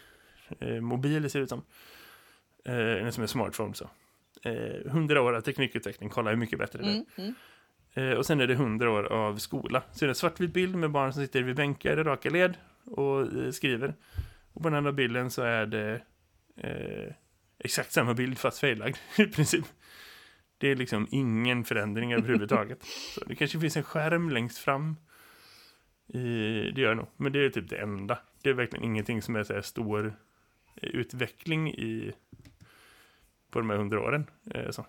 eh, 0.49 1.29
ser 1.29 1.39
det 1.39 1.39
ut 1.39 1.49
som. 1.49 1.63
Eh, 2.65 3.05
en 3.05 3.13
som 3.13 3.23
är 3.23 3.27
smartphone 3.27 3.75
så. 3.75 3.91
Eh, 4.43 4.87
100 4.87 5.23
år 5.23 5.33
av 5.33 5.41
teknikutveckling, 5.41 6.11
kolla 6.11 6.31
hur 6.31 6.37
mycket 6.37 6.59
bättre 6.59 6.79
det 6.79 6.89
är. 6.89 6.91
Mm, 6.91 7.05
mm. 7.17 7.35
Eh, 7.95 8.19
och 8.19 8.27
sen 8.27 8.41
är 8.41 8.47
det 8.47 8.55
100 8.55 8.91
år 8.91 9.05
av 9.05 9.37
skola. 9.37 9.83
Så 9.93 10.05
är 10.05 10.07
det 10.07 10.11
en 10.11 10.15
svartvit 10.15 10.53
bild 10.53 10.77
med 10.77 10.91
barn 10.91 11.13
som 11.13 11.23
sitter 11.23 11.43
vid 11.43 11.57
bänkar 11.57 12.01
i 12.01 12.03
raka 12.03 12.31
led 12.31 12.57
och 12.85 13.21
eh, 13.21 13.51
skriver. 13.51 13.95
Och 14.53 14.63
på 14.63 14.69
den 14.69 14.79
andra 14.79 14.93
bilden 14.93 15.31
så 15.31 15.43
är 15.43 15.67
det 15.67 16.03
eh, 16.57 17.15
exakt 17.59 17.93
samma 17.93 18.15
bild 18.15 18.39
fast 18.39 18.59
failagd 18.59 18.97
i 19.19 19.27
princip. 19.27 19.65
Det 20.59 20.69
är 20.71 20.77
liksom 20.77 21.07
ingen 21.11 21.65
förändring 21.65 22.13
överhuvudtaget. 22.13 22.83
Så 23.15 23.25
det 23.25 23.35
kanske 23.35 23.61
finns 23.61 23.77
en 23.77 23.83
skärm 23.83 24.31
längst 24.31 24.59
fram. 24.59 24.97
I, 26.07 26.19
det 26.75 26.81
gör 26.81 26.89
det 26.89 26.95
nog, 26.95 27.09
men 27.17 27.33
det 27.33 27.39
är 27.45 27.51
typ 27.51 27.69
det 27.69 27.77
enda. 27.77 28.19
Det 28.43 28.51
är 28.51 28.55
verkligen 28.55 28.85
ingenting 28.85 29.23
som 29.23 29.37
är 29.37 29.43
så 29.45 29.55
här 29.55 29.63
stor 29.63 30.07
eh, 30.77 30.89
utveckling 30.89 31.69
i 31.75 32.13
på 33.51 33.59
de 33.59 33.71
här 33.71 33.77
hundra 33.77 34.01
åren. 34.01 34.27
Eh, 34.55 34.71
så. 34.71 34.87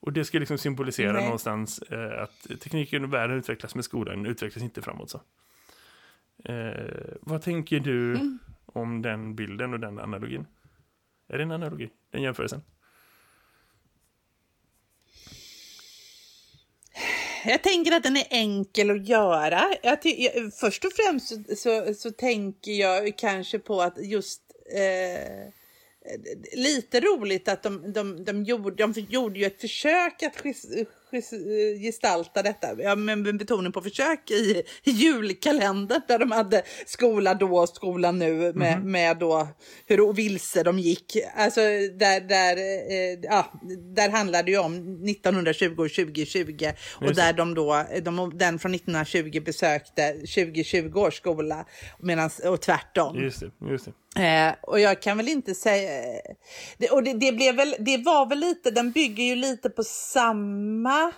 Och 0.00 0.12
det 0.12 0.24
ska 0.24 0.38
liksom 0.38 0.58
symbolisera 0.58 1.12
Nej. 1.12 1.24
någonstans 1.24 1.78
eh, 1.78 2.22
att 2.22 2.42
tekniken 2.60 3.04
och 3.04 3.12
världen 3.14 3.36
utvecklas 3.36 3.74
med 3.74 3.84
skolan 3.84 4.26
utvecklas 4.26 4.62
inte 4.64 4.82
framåt 4.82 5.10
så. 5.10 5.20
Eh, 6.44 7.14
vad 7.20 7.42
tänker 7.42 7.80
du 7.80 8.14
Mm. 8.14 8.38
om 8.66 9.02
den 9.02 9.34
bilden 9.34 9.72
och 9.72 9.80
den 9.80 9.98
analogin? 9.98 10.46
Är 11.28 11.36
det 11.38 11.42
en 11.44 11.52
analogi? 11.52 11.90
Den 12.10 12.22
jämförelsen? 12.22 12.62
Jag 17.44 17.62
tänker 17.62 17.92
att 17.92 18.02
den 18.02 18.16
är 18.16 18.26
enkel 18.30 18.90
att 18.90 19.08
göra. 19.08 19.62
Jag 19.82 20.02
ty- 20.02 20.22
jag, 20.24 20.54
först 20.54 20.84
och 20.84 20.92
främst 20.92 21.28
så, 21.28 21.56
så, 21.56 21.94
så 21.94 22.10
tänker 22.10 22.72
jag 22.72 23.18
kanske 23.18 23.58
på 23.58 23.82
att 23.82 24.04
just 24.04 24.42
eh, 24.74 25.48
lite 26.52 27.00
roligt 27.00 27.48
att 27.48 27.62
de, 27.62 27.92
de, 27.92 28.24
de, 28.24 28.44
gjorde, 28.44 28.86
de 28.86 28.92
gjorde 29.08 29.38
ju 29.38 29.46
ett 29.46 29.60
försök 29.60 30.22
att 30.22 30.36
gestalta 31.82 32.42
detta, 32.42 32.82
ja, 32.82 32.96
med 32.96 33.38
betoning 33.38 33.72
på 33.72 33.80
försök 33.82 34.30
i, 34.30 34.62
julkalendern 34.84 36.02
där 36.08 36.18
de 36.18 36.30
hade 36.30 36.62
skola 36.86 37.34
då 37.34 37.58
och 37.58 37.68
skola 37.68 38.12
nu 38.12 38.52
med, 38.52 38.84
med 38.84 39.18
då 39.18 39.48
hur 39.86 40.12
vilse 40.12 40.62
de 40.62 40.78
gick. 40.78 41.16
Alltså 41.36 41.60
där, 41.60 42.20
där, 42.20 42.56
eh, 42.56 43.18
ja, 43.22 43.52
där 43.94 44.10
handlade 44.10 44.42
det 44.42 44.50
ju 44.50 44.58
om 44.58 45.04
1920 45.04 45.70
och 45.70 45.76
2020 45.76 46.72
och 46.94 47.06
Just 47.06 47.16
där 47.16 47.32
de 47.32 47.54
då, 47.54 47.84
de, 48.02 48.38
den 48.38 48.58
från 48.58 48.74
1920 48.74 49.40
besökte 49.44 50.12
2020 50.12 50.98
års 50.98 51.14
skola 51.14 51.66
medans, 51.98 52.38
och 52.38 52.60
tvärtom. 52.60 53.22
Just 53.22 53.40
det, 53.40 53.50
just 53.70 53.84
det. 53.84 53.92
Eh, 54.16 54.54
och 54.62 54.80
jag 54.80 55.02
kan 55.02 55.16
väl 55.16 55.28
inte 55.28 55.54
säga... 55.54 55.98
Eh, 55.98 56.34
det, 56.78 56.90
och 56.90 57.02
det, 57.02 57.12
det, 57.12 57.32
blev 57.32 57.54
väl, 57.54 57.76
det 57.78 57.96
var 57.96 58.26
väl 58.26 58.38
lite, 58.38 58.70
den 58.70 58.92
bygger 58.92 59.24
ju 59.24 59.34
lite 59.34 59.70
på 59.70 59.84
samma... 59.84 61.12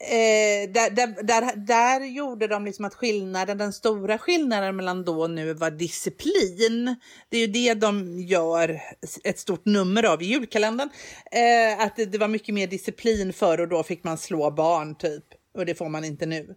Eh, 0.00 0.70
där, 0.70 0.90
där, 0.90 1.22
där, 1.22 1.56
där 1.56 2.00
gjorde 2.00 2.46
de 2.46 2.64
liksom 2.64 2.84
att 2.84 2.94
skillnaden, 2.94 3.58
den 3.58 3.72
stora 3.72 4.18
skillnaden 4.18 4.76
mellan 4.76 5.04
då 5.04 5.20
och 5.20 5.30
nu 5.30 5.54
var 5.54 5.70
disciplin. 5.70 6.96
Det 7.28 7.36
är 7.36 7.40
ju 7.40 7.46
det 7.46 7.74
de 7.74 8.20
gör 8.20 8.80
ett 9.24 9.38
stort 9.38 9.64
nummer 9.64 10.04
av 10.04 10.22
i 10.22 10.26
julkalendern. 10.26 10.88
Eh, 11.32 11.80
att 11.80 11.96
det, 11.96 12.04
det 12.04 12.18
var 12.18 12.28
mycket 12.28 12.54
mer 12.54 12.66
disciplin 12.66 13.32
förr 13.32 13.60
och 13.60 13.68
då 13.68 13.82
fick 13.82 14.04
man 14.04 14.18
slå 14.18 14.50
barn 14.50 14.94
typ. 14.94 15.24
Och 15.54 15.66
det 15.66 15.74
får 15.74 15.88
man 15.88 16.04
inte 16.04 16.26
nu. 16.26 16.54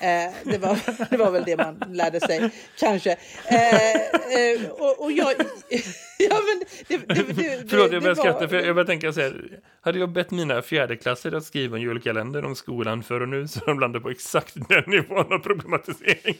Eh, 0.00 0.32
det, 0.44 0.58
var, 0.58 0.78
det 1.10 1.16
var 1.16 1.30
väl 1.30 1.44
det 1.44 1.56
man 1.56 1.84
lärde 1.92 2.20
sig, 2.20 2.50
kanske. 2.78 3.16
Eh, 3.44 3.94
eh, 3.94 4.70
och, 4.70 5.02
och 5.04 5.12
jag... 5.12 5.34
ja, 6.18 6.40
men 6.40 6.62
det, 6.88 6.96
det, 6.96 7.14
det, 7.14 7.22
det, 7.32 7.64
Förlåt, 7.70 7.92
jag 7.92 8.02
börjar 8.02 8.14
skratta 8.14 8.48
för 8.48 8.56
jag 8.56 8.74
börjar 8.74 8.86
tänka 8.86 9.12
så 9.12 9.20
här. 9.20 9.60
Hade 9.80 9.98
jag 9.98 10.12
bett 10.12 10.30
mina 10.30 10.62
fjärdeklasser 10.62 11.32
att 11.32 11.44
skriva 11.44 11.76
en 11.76 11.82
julkalender 11.82 12.44
om 12.44 12.54
skolan 12.54 13.02
för 13.02 13.20
och 13.20 13.28
nu 13.28 13.48
så 13.48 13.60
de 13.64 13.80
landar 13.80 14.00
på 14.00 14.10
exakt 14.10 14.54
den 14.68 14.84
nivån 14.86 15.32
av 15.32 15.38
problematisering. 15.38 16.36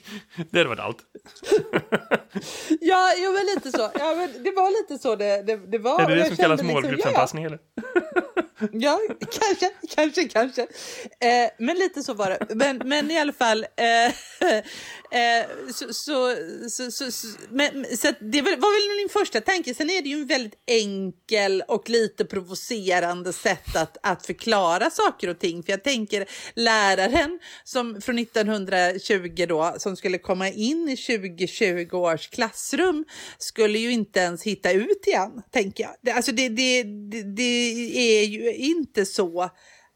Det 0.51 0.59
hade 0.59 0.69
varit 0.69 0.81
allt. 0.81 0.99
Ja, 2.81 3.13
jo, 3.17 3.33
men 3.33 3.47
lite 3.47 3.79
så. 3.79 3.91
Ja, 3.99 4.15
men 4.15 4.43
det 4.45 4.51
var 4.51 4.83
lite 4.83 5.03
så 5.03 5.17
det, 5.17 5.43
det, 5.43 5.57
det 5.57 5.79
var. 5.79 6.01
Är 6.01 6.07
det 6.09 6.15
det 6.15 6.25
som 6.25 6.37
kallas 6.37 6.61
liksom, 6.61 6.75
målgruppsanpassning 6.75 7.45
eller? 7.45 7.59
Ja, 8.73 8.99
kanske, 9.19 9.71
kanske, 9.95 10.29
kanske. 10.29 10.63
Eh, 10.63 11.51
men 11.59 11.77
lite 11.77 12.03
så 12.03 12.15
var 12.15 12.31
det. 12.31 12.55
Men, 12.55 12.83
men 12.85 13.11
i 13.11 13.21
alla 13.21 13.33
fall, 13.33 13.67
Eh, 14.41 14.63
Eh, 15.11 15.73
så, 15.73 15.93
så, 15.93 16.35
så, 16.91 17.11
så, 17.11 17.29
men, 17.51 17.97
så 17.97 18.13
det 18.21 18.43
var 18.43 18.51
väl 18.51 18.99
min 19.03 19.09
första 19.09 19.41
tanke. 19.41 19.75
Sen 19.75 19.91
är 19.91 20.03
det 20.03 20.09
ju 20.09 20.21
en 20.21 20.27
väldigt 20.27 20.63
enkel 20.67 21.63
och 21.69 21.91
lite 21.91 22.25
provocerande 22.25 23.33
sätt 23.33 23.77
att, 23.77 23.97
att 24.03 24.27
förklara 24.27 24.91
saker 24.91 25.29
och 25.29 25.39
ting. 25.39 25.63
För 25.63 25.73
jag 25.73 25.85
tänker 25.85 26.27
läraren 26.55 27.39
som 27.65 28.01
från 28.01 28.19
1920 28.19 29.47
då, 29.49 29.75
som 29.79 29.97
skulle 29.97 30.19
komma 30.19 30.49
in 30.49 30.89
i 30.89 30.97
2020 30.97 31.97
års 31.97 32.29
klassrum, 32.29 33.05
skulle 33.39 33.79
ju 33.79 33.93
inte 33.93 34.21
ens 34.21 34.43
hitta 34.43 34.73
ut 34.73 35.07
igen, 35.07 35.43
tänker 35.51 35.89
jag. 36.03 36.17
Alltså 36.17 36.33
det, 36.33 36.49
det, 36.49 36.83
det, 36.83 37.23
det 37.23 38.21
är 38.21 38.25
ju 38.25 38.55
inte 38.55 39.07
så 39.07 39.51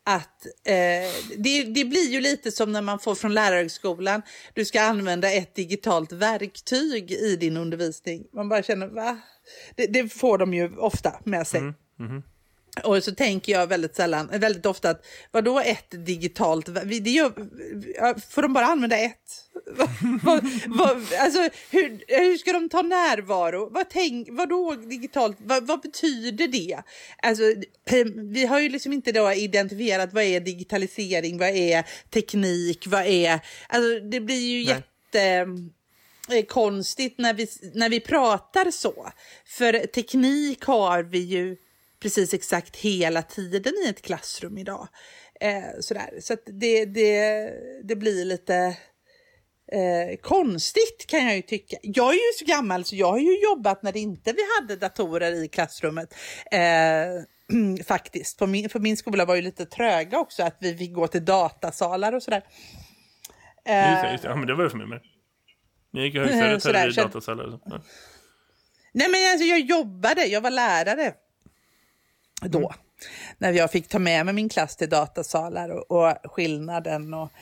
att 0.05 0.47
eh, 0.47 1.13
det, 1.37 1.63
det, 1.63 1.85
blir 1.85 2.11
ju 2.11 2.21
lite 2.21 2.53
som 2.53 2.73
när 2.73 2.83
man 2.83 2.99
får 2.99 3.15
från 3.15 3.35
lärarhögskolan. 3.35 4.23
Du 4.55 4.65
ska 4.65 4.83
använda 4.83 5.33
ett 5.33 5.55
digitalt 5.55 6.13
verktyg 6.13 7.11
i 7.13 7.37
din 7.37 7.57
undervisning. 7.57 8.25
Man 8.33 8.49
bara 8.49 8.63
känner, 8.63 8.87
va? 8.87 9.19
Det, 9.75 9.87
det 9.87 10.09
får 10.09 10.39
de 10.39 10.55
ju 10.55 10.77
ofta 10.77 11.21
med 11.25 11.47
sig. 11.47 11.61
Mm, 11.61 11.75
mm. 12.01 12.23
Och 12.85 13.05
så 13.05 13.15
tänker 13.15 13.53
jag 13.53 13.67
väldigt 13.67 13.97
sällan, 13.97 14.29
väldigt 14.33 14.67
ofta 14.67 14.91
att 14.91 15.07
vadå 15.31 15.61
ett 15.61 16.07
digitalt, 16.07 16.67
det 16.85 17.11
gör, 17.11 18.31
får 18.31 18.43
de 18.43 18.53
bara 18.53 18.67
använda 18.67 18.99
ett? 18.99 19.51
Vad, 20.23 20.45
vad, 20.67 21.13
alltså, 21.19 21.49
hur, 21.71 22.05
hur 22.09 22.39
ska 22.39 22.53
de 22.53 22.69
ta 22.69 22.83
närvaro? 22.83 23.69
Vad 23.71 23.91
tänk, 23.91 24.29
vadå 24.31 24.75
digitalt, 24.75 25.37
vad, 25.41 25.67
vad 25.67 25.81
betyder 25.81 26.49
det? 26.49 26.83
Alltså, 27.23 27.43
vi 28.15 28.47
har 28.47 28.61
ju 28.61 28.69
liksom 28.69 28.93
inte 28.93 29.13
då 29.13 29.33
identifierat 29.33 30.13
vad 30.13 30.25
är 30.25 30.41
digitalisering, 30.41 31.39
vad 31.39 31.49
är 31.49 31.85
teknik, 32.11 32.87
vad 32.87 33.07
är, 33.07 33.41
alltså 33.69 34.01
det 34.01 34.21
blir 34.21 34.51
ju 34.51 34.65
Nej. 34.65 34.75
jätte 34.75 35.47
eh, 36.31 36.45
konstigt 36.45 37.19
när 37.19 37.35
vi, 37.35 37.49
när 37.75 37.89
vi 37.89 38.01
pratar 38.01 38.71
så. 38.71 39.13
För 39.45 39.87
teknik 39.87 40.65
har 40.65 41.03
vi 41.03 41.19
ju 41.19 41.57
precis 42.01 42.35
exakt 42.35 42.77
hela 42.77 43.23
tiden 43.23 43.73
i 43.85 43.89
ett 43.89 44.03
klassrum 44.03 44.59
idag. 44.59 44.89
Eh, 45.41 45.81
sådär. 45.81 46.19
Så 46.21 46.37
det, 46.47 46.85
det, 46.85 47.51
det 47.83 47.97
blir 47.97 48.25
lite 48.25 48.77
eh, 49.73 50.17
konstigt 50.17 51.07
kan 51.07 51.25
jag 51.25 51.37
ju 51.37 51.43
tycka. 51.43 51.77
Jag 51.83 52.09
är 52.09 52.13
ju 52.13 52.33
så 52.39 52.45
gammal 52.45 52.85
så 52.85 52.97
jag 52.97 53.11
har 53.11 53.19
ju 53.19 53.43
jobbat 53.43 53.83
när 53.83 53.97
inte 53.97 54.33
vi 54.33 54.43
hade 54.61 54.77
datorer 54.77 55.45
i 55.45 55.49
klassrummet. 55.49 56.15
Eh, 56.51 57.85
faktiskt. 57.87 58.39
På 58.39 58.47
min, 58.47 58.69
för 58.69 58.81
min 58.81 58.97
skola 58.97 59.25
var 59.25 59.35
ju 59.35 59.43
lite 59.43 59.67
tröga 59.67 60.19
också 60.19 60.43
att 60.43 60.57
vi 60.61 60.77
fick 60.77 60.93
gå 60.93 61.07
till 61.07 61.25
datasalar 61.25 62.13
och 62.13 62.23
sådär. 62.23 62.43
Eh, 63.65 63.91
just 63.91 64.03
det, 64.03 64.13
just 64.13 64.23
det. 64.23 64.29
Ja 64.29 64.37
men 64.37 64.47
det 64.47 64.55
var 64.55 64.65
det 64.65 64.71
för 64.71 64.79
mig 64.79 64.87
med. 64.87 65.01
Ni 65.93 66.03
gick 66.03 66.15
i 66.15 66.19
högstadiet 66.19 66.77
hade 66.77 66.89
vi 66.89 66.97
datasalar. 66.97 67.51
Så. 67.51 67.61
Ja. 67.65 67.81
Nej 68.93 69.09
men 69.11 69.33
alltså 69.33 69.47
jag 69.47 69.61
jobbade, 69.61 70.25
jag 70.25 70.41
var 70.41 70.51
lärare 70.51 71.15
då. 72.43 72.59
Mm. 72.59 72.73
När 73.39 73.53
jag 73.53 73.71
fick 73.71 73.89
ta 73.89 73.99
med 73.99 74.27
mig 74.27 74.35
min 74.35 74.49
klass 74.49 74.77
till 74.77 74.89
datasalar 74.89 75.69
och, 75.69 75.91
och 75.91 76.17
skillnaden 76.25 77.15
och 77.15 77.33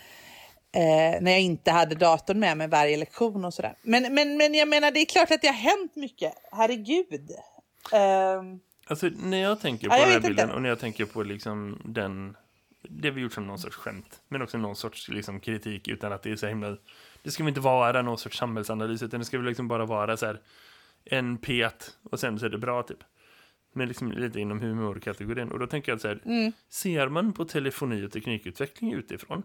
eh, 0.72 1.22
när 1.22 1.30
jag 1.30 1.40
inte 1.40 1.70
hade 1.70 1.94
datorn 1.94 2.38
med 2.38 2.56
mig 2.56 2.68
varje 2.68 2.96
lektion 2.96 3.44
och 3.44 3.54
sådär. 3.54 3.74
Men, 3.83 4.14
men, 4.14 4.37
men 4.37 4.54
jag 4.54 4.68
menar, 4.68 4.90
det 4.90 5.00
är 5.00 5.06
klart 5.06 5.30
att 5.30 5.42
det 5.42 5.48
har 5.48 5.54
hänt 5.54 5.96
mycket. 5.96 6.33
Herregud. 6.52 7.30
Eh, 7.92 8.42
alltså 8.87 9.11
när 9.16 9.42
jag 9.42 9.61
tänker 9.61 9.88
på 9.88 9.94
ja, 9.94 10.00
den 10.00 10.11
här 10.11 10.20
bilden 10.20 10.44
inte. 10.44 10.54
och 10.54 10.62
när 10.62 10.68
jag 10.68 10.78
tänker 10.78 11.04
på 11.04 11.22
liksom 11.22 11.83
den 11.85 12.37
det 12.83 13.11
vi 13.11 13.20
gjort 13.20 13.33
som 13.33 13.46
någon 13.46 13.59
sorts 13.59 13.76
skämt, 13.76 14.20
men 14.28 14.42
också 14.42 14.59
någon 14.59 14.76
sorts 14.76 15.09
liksom, 15.09 15.40
kritik 15.40 15.88
utan 15.88 16.12
att 16.12 16.22
det 16.22 16.30
är 16.30 16.37
så 16.37 16.46
himla... 16.46 16.76
Det 17.22 17.30
ska 17.30 17.42
väl 17.42 17.48
inte 17.48 17.61
vara 17.61 18.02
någon 18.02 18.18
sorts 18.18 18.38
samhällsanalys, 18.38 19.02
utan 19.02 19.20
det 19.20 19.26
ska 19.26 19.38
väl 19.38 19.46
liksom 19.46 19.68
bara 19.68 19.87
vara 19.87 20.16
så 20.16 20.26
här 20.26 20.40
en 21.04 21.38
pet 21.38 21.90
och 22.11 22.20
sen 22.20 22.38
så 22.38 22.46
är 22.46 22.50
det 22.50 22.59
bra 22.59 22.83
typ. 22.83 22.98
Men 23.72 23.88
liksom 23.88 24.12
lite 24.12 24.40
inom 24.40 24.61
humorkategorin. 24.61 25.52
Och 25.52 25.59
då 25.59 25.66
tänker 25.66 25.92
jag 25.92 26.00
så 26.00 26.09
här, 26.09 26.20
mm. 26.24 26.52
ser 26.68 27.09
man 27.09 27.33
på 27.33 27.44
telefoni 27.44 28.06
och 28.06 28.12
teknikutveckling 28.12 28.92
utifrån 28.92 29.42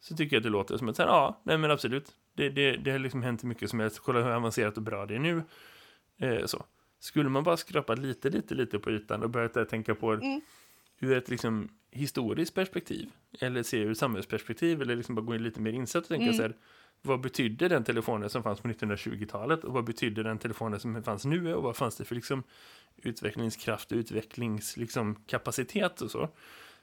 så 0.00 0.16
tycker 0.16 0.36
jag 0.36 0.40
att 0.40 0.44
det 0.44 0.50
låter 0.50 0.76
som 0.76 0.88
att, 0.88 0.96
så 0.96 1.02
här, 1.02 1.08
ja, 1.08 1.40
nej 1.42 1.58
men 1.58 1.70
absolut. 1.70 2.14
Det, 2.34 2.48
det, 2.48 2.76
det 2.76 2.90
har 2.90 2.98
liksom 2.98 3.22
hänt 3.22 3.42
mycket 3.42 3.70
som 3.70 3.80
helst. 3.80 3.98
Kolla 3.98 4.22
hur 4.22 4.30
avancerat 4.30 4.76
och 4.76 4.82
bra 4.82 5.06
det 5.06 5.14
är 5.14 5.18
nu. 5.18 5.42
Eh, 6.18 6.46
så. 6.46 6.64
Skulle 7.00 7.28
man 7.28 7.44
bara 7.44 7.56
skrapa 7.56 7.94
lite, 7.94 8.30
lite, 8.30 8.54
lite 8.54 8.78
på 8.78 8.90
ytan 8.90 9.22
och 9.22 9.30
börja 9.30 9.48
tänka 9.48 9.94
på 9.94 10.12
mm. 10.12 10.40
ur 11.00 11.16
ett 11.16 11.28
liksom 11.28 11.68
historiskt 11.90 12.54
perspektiv 12.54 13.10
eller 13.40 13.62
se 13.62 13.78
ur 13.78 13.94
samhällsperspektiv 13.94 14.82
eller 14.82 14.96
liksom 14.96 15.14
bara 15.14 15.22
gå 15.22 15.34
in 15.34 15.42
lite 15.42 15.60
mer 15.60 15.72
insatt 15.72 16.02
och 16.02 16.08
tänka 16.08 16.24
mm. 16.24 16.36
så 16.36 16.42
här, 16.42 16.56
vad 17.02 17.20
betydde 17.20 17.68
den 17.68 17.84
telefonen 17.84 18.30
som 18.30 18.42
fanns 18.42 18.60
på 18.60 18.68
1920-talet 18.68 19.64
och 19.64 19.72
vad 19.72 19.84
betydde 19.84 20.22
den 20.22 20.38
telefonen 20.38 20.80
som 20.80 21.02
fanns 21.02 21.24
nu 21.24 21.54
och 21.54 21.62
vad 21.62 21.76
fanns 21.76 21.96
det 21.96 22.04
för 22.04 22.14
liksom 22.14 22.42
utvecklingskraft 22.96 23.92
och 23.92 23.96
utvecklingskapacitet 23.96 26.00
liksom, 26.00 26.06
och 26.06 26.10
så 26.10 26.28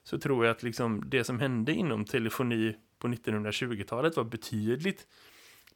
så 0.03 0.19
tror 0.19 0.45
jag 0.45 0.51
att 0.51 0.63
liksom 0.63 1.03
det 1.09 1.23
som 1.23 1.39
hände 1.39 1.73
inom 1.73 2.05
telefoni 2.05 2.75
på 2.99 3.07
1920-talet 3.07 4.17
var 4.17 4.23
betydligt 4.23 5.07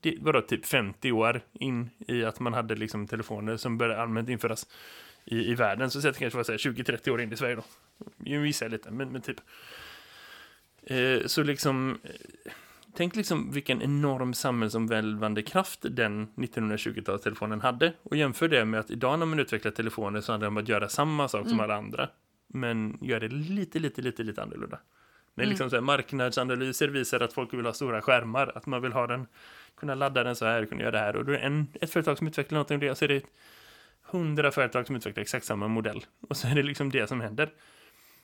det 0.06 0.18
var 0.20 0.34
då 0.34 0.42
typ 0.42 0.66
50 0.66 1.12
år 1.12 1.42
in 1.54 1.90
i 2.08 2.24
att 2.24 2.40
man 2.40 2.54
hade 2.54 2.76
liksom 2.76 3.08
telefoner 3.08 3.58
som 3.58 3.78
började 3.78 4.02
allmänt 4.02 4.30
införas 4.30 4.68
i, 5.26 5.52
i 5.52 5.56
världen. 5.56 5.92
Så 5.92 6.00
det 6.00 6.20
kanske 6.20 6.38
var 6.38 6.44
20-30 6.44 7.10
år 7.10 7.22
in 7.22 7.34
i 7.34 7.38
Sverige 7.38 7.56
då. 7.56 7.64
Jag 8.24 8.46
gissar 8.46 8.70
lite, 8.70 8.92
men, 8.92 9.12
men 9.12 9.22
typ. 9.22 9.42
Eh, 10.84 11.26
så 11.26 11.44
liksom 11.44 12.00
eh, 12.04 12.52
Tänk 12.98 13.16
liksom 13.16 13.52
vilken 13.52 13.82
enorm 13.82 14.34
samhällsomvälvande 14.34 15.42
kraft 15.42 15.80
den 15.82 16.28
1920-talstelefonen 16.36 17.62
hade. 17.62 17.94
Och 18.04 18.18
jämför 18.18 18.48
det 18.48 18.66
med 18.66 18.80
att 18.80 18.92
idag 18.92 19.20
när 19.20 19.26
man 19.26 19.40
utvecklar 19.40 19.72
telefoner 19.72 20.22
så 20.22 20.32
handlar 20.32 20.46
det 20.46 20.50
om 20.50 20.58
att 20.58 20.70
göra 20.70 20.90
samma 20.90 21.28
sak 21.28 21.42
mm. 21.42 21.50
som 21.50 21.60
alla 21.60 21.76
andra. 21.76 22.10
Men 22.48 22.98
gör 23.02 23.20
det 23.20 23.28
lite, 23.28 23.80
lite, 23.80 24.02
lite, 24.02 24.24
lite 24.24 24.44
annorlunda. 24.44 24.80
När 25.36 25.44
mm. 25.44 25.50
liksom 25.50 25.70
så 25.70 25.76
här, 25.76 25.82
marknadsanalyser 25.82 26.88
visar 26.88 27.20
att 27.20 27.34
folk 27.34 27.54
vill 27.54 27.66
ha 27.66 27.74
stora 27.74 28.02
skärmar. 28.02 28.52
Att 28.56 28.66
man 28.66 28.82
vill 28.82 28.94
ha 28.94 29.08
den, 29.08 29.28
kunna 29.78 29.96
ladda 29.96 30.24
den 30.24 30.36
så 30.36 30.46
här, 30.46 30.66
kunna 30.66 30.82
göra 30.82 30.92
det 30.92 31.00
här. 31.00 31.16
Och 31.16 31.26
då 31.26 31.32
är 31.32 31.38
det 31.38 31.44
en, 31.44 31.68
ett 31.82 31.92
företag 31.92 32.18
som 32.18 32.28
utvecklar 32.28 32.56
någonting 32.56 32.76
och 32.76 32.82
det, 32.82 32.96
så 32.96 33.06
är 33.06 33.10
det 33.10 33.24
hundra 34.02 34.52
företag 34.52 34.88
som 34.88 34.96
utvecklar 34.96 35.22
exakt 35.22 35.46
samma 35.46 35.68
modell. 35.68 36.06
Och 36.30 36.38
så 36.38 36.48
är 36.48 36.56
det 36.56 36.64
liksom 36.64 36.92
det 36.92 37.08
som 37.08 37.22
händer. 37.22 37.50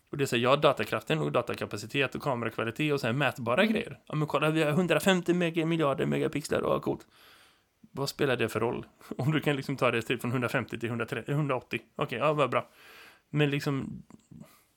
Och 0.10 0.17
det 0.17 0.23
är 0.23 0.25
så 0.25 0.36
här, 0.36 0.43
ja, 0.43 0.55
datakraften 0.55 1.19
och 1.19 1.31
datakapacitet 1.31 2.15
och 2.15 2.21
kamerakvalitet 2.21 2.93
och 2.93 2.99
så 2.99 3.07
här 3.07 3.13
mätbara 3.13 3.62
mm. 3.62 3.73
grejer. 3.73 3.99
Ja, 4.05 4.15
men 4.15 4.27
kolla, 4.27 4.49
vi 4.49 4.63
har 4.63 4.69
150 4.69 5.34
mega, 5.34 5.65
miljarder 5.65 6.05
megapixlar 6.05 6.62
och 6.62 6.81
coolt. 6.81 7.07
Vad 7.91 8.10
spelar 8.10 8.38
det 8.38 8.49
för 8.49 8.60
roll? 8.60 8.86
Om 9.17 9.31
du 9.31 9.41
kan 9.41 9.55
liksom 9.55 9.77
ta 9.77 9.91
det 9.91 10.01
till 10.01 10.19
från 10.19 10.31
150 10.31 10.79
till 10.79 10.89
130, 10.89 11.31
180. 11.31 11.79
Okej, 11.95 12.05
okay, 12.05 12.19
ja, 12.19 12.34
vad 12.34 12.49
bra. 12.49 12.69
Men 13.31 13.49
liksom, 13.49 14.03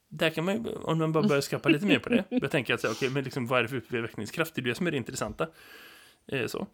där 0.08 0.30
kan 0.30 0.44
man 0.44 0.66
om 0.76 0.98
man 0.98 1.12
bara 1.12 1.28
börjar 1.28 1.40
skapa 1.40 1.68
lite 1.68 1.86
mer 1.86 1.98
på 1.98 2.08
det. 2.08 2.24
Jag 2.30 2.50
tänker 2.50 2.74
att, 2.74 2.80
okej, 2.80 2.90
okay, 2.92 3.10
men 3.10 3.24
liksom, 3.24 3.46
vad 3.46 3.58
är 3.58 3.62
det 3.62 3.68
för 3.68 3.76
utvecklingskraft? 3.76 4.54
Det 4.54 4.60
är 4.60 4.62
det 4.62 4.74
som 4.74 4.86
är 4.86 4.90
det 4.90 4.96
intressanta. 4.96 5.48
Eh, 6.26 6.46
så 6.46 6.66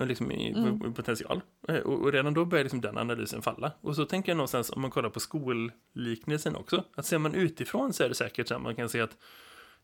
liksom 0.00 0.32
i, 0.32 0.52
mm. 0.52 0.94
potential. 0.94 1.40
Eh, 1.68 1.76
och, 1.76 2.00
och, 2.00 2.12
redan 2.12 2.34
då 2.34 2.44
börjar 2.44 2.64
liksom 2.64 2.80
den 2.80 2.98
analysen 2.98 3.42
falla. 3.42 3.72
Och 3.80 3.96
så 3.96 4.04
tänker 4.04 4.32
jag 4.32 4.36
någonstans 4.36 4.70
om 4.70 4.82
man 4.82 4.90
kollar 4.90 5.10
på 5.10 5.20
skolliknelsen 5.20 6.56
också. 6.56 6.84
Att 6.94 7.06
ser 7.06 7.18
man 7.18 7.34
utifrån 7.34 7.92
så 7.92 8.04
är 8.04 8.08
det 8.08 8.14
säkert 8.14 8.48
så 8.48 8.54
att 8.54 8.62
man 8.62 8.76
kan 8.76 8.88
se 8.88 9.00
att 9.00 9.16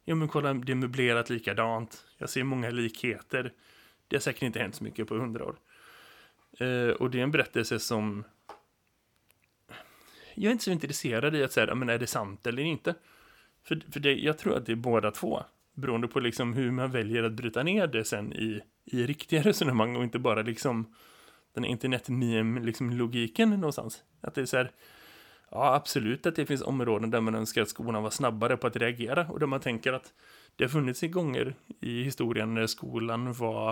ja 0.05 0.15
men 0.15 0.29
kolla 0.29 0.55
det 0.55 0.73
är 0.73 0.77
möblerat 0.77 1.31
likadant. 1.31 2.05
Jag 2.19 2.31
ser 2.31 2.45
många 2.45 2.71
likheter. 2.71 3.53
Det 4.09 4.17
har 4.17 4.21
säkert 4.21 4.43
inte 4.43 4.59
hänt 4.59 4.75
så 4.75 4.85
mycket 4.85 5.09
på 5.09 5.15
hundra 5.15 5.45
år. 5.45 5.57
Eh, 6.59 6.91
och 6.91 7.11
det 7.11 7.19
är 7.19 7.23
en 7.23 7.31
berättelse 7.31 7.79
som 7.79 8.25
jag 10.39 10.49
är 10.51 10.53
inte 10.53 10.65
så 10.65 10.71
intresserad 10.71 11.37
i 11.37 11.45
att 11.45 11.53
säga, 11.53 11.75
men 11.75 11.89
är 11.89 11.99
det 11.99 12.07
sant 12.07 12.47
eller 12.47 12.63
inte? 12.63 12.95
För, 13.65 13.83
för 13.93 14.01
det, 14.01 14.15
jag 14.15 14.39
tror 14.39 14.57
att 14.57 14.67
det 14.67 14.73
är 14.73 14.77
båda 14.77 15.11
två. 15.11 15.43
Beroende 15.75 16.09
på 16.09 16.21
liksom 16.21 16.53
hur 16.53 16.71
man 16.71 16.91
väljer 16.91 17.23
att 17.23 17.33
bryta 17.33 17.63
ner 17.63 17.87
det 17.87 18.05
sen 18.05 18.33
i 18.33 18.61
i 18.93 19.07
riktiga 19.07 19.43
resonemang 19.43 19.97
och 19.97 20.05
inte 20.05 20.19
bara 20.19 20.43
liksom 20.43 20.95
den 21.55 21.65
internet-meme-logiken 21.65 22.67
liksom 22.67 23.51
någonstans. 23.51 24.03
Att 24.21 24.35
det 24.35 24.41
är 24.41 24.47
så 24.47 24.57
här, 24.57 24.71
ja 25.51 25.75
absolut 25.75 26.27
att 26.27 26.37
det 26.37 26.47
finns 26.47 26.63
områden 26.63 27.11
där 27.11 27.21
man 27.21 27.35
önskar 27.35 27.63
att 27.63 27.69
skolan 27.69 28.03
var 28.03 28.11
snabbare 28.11 28.57
på 28.57 28.67
att 28.67 28.77
reagera 28.77 29.27
och 29.29 29.41
där 29.41 29.47
man 29.47 29.61
tänker 29.61 29.93
att 29.93 30.13
det 30.57 30.65
har 30.65 30.69
funnits 30.69 31.03
i 31.03 31.09
gånger 31.09 31.55
i 31.81 32.03
historien 32.03 32.55
när 32.55 32.67
skolan 32.67 33.33
var 33.33 33.71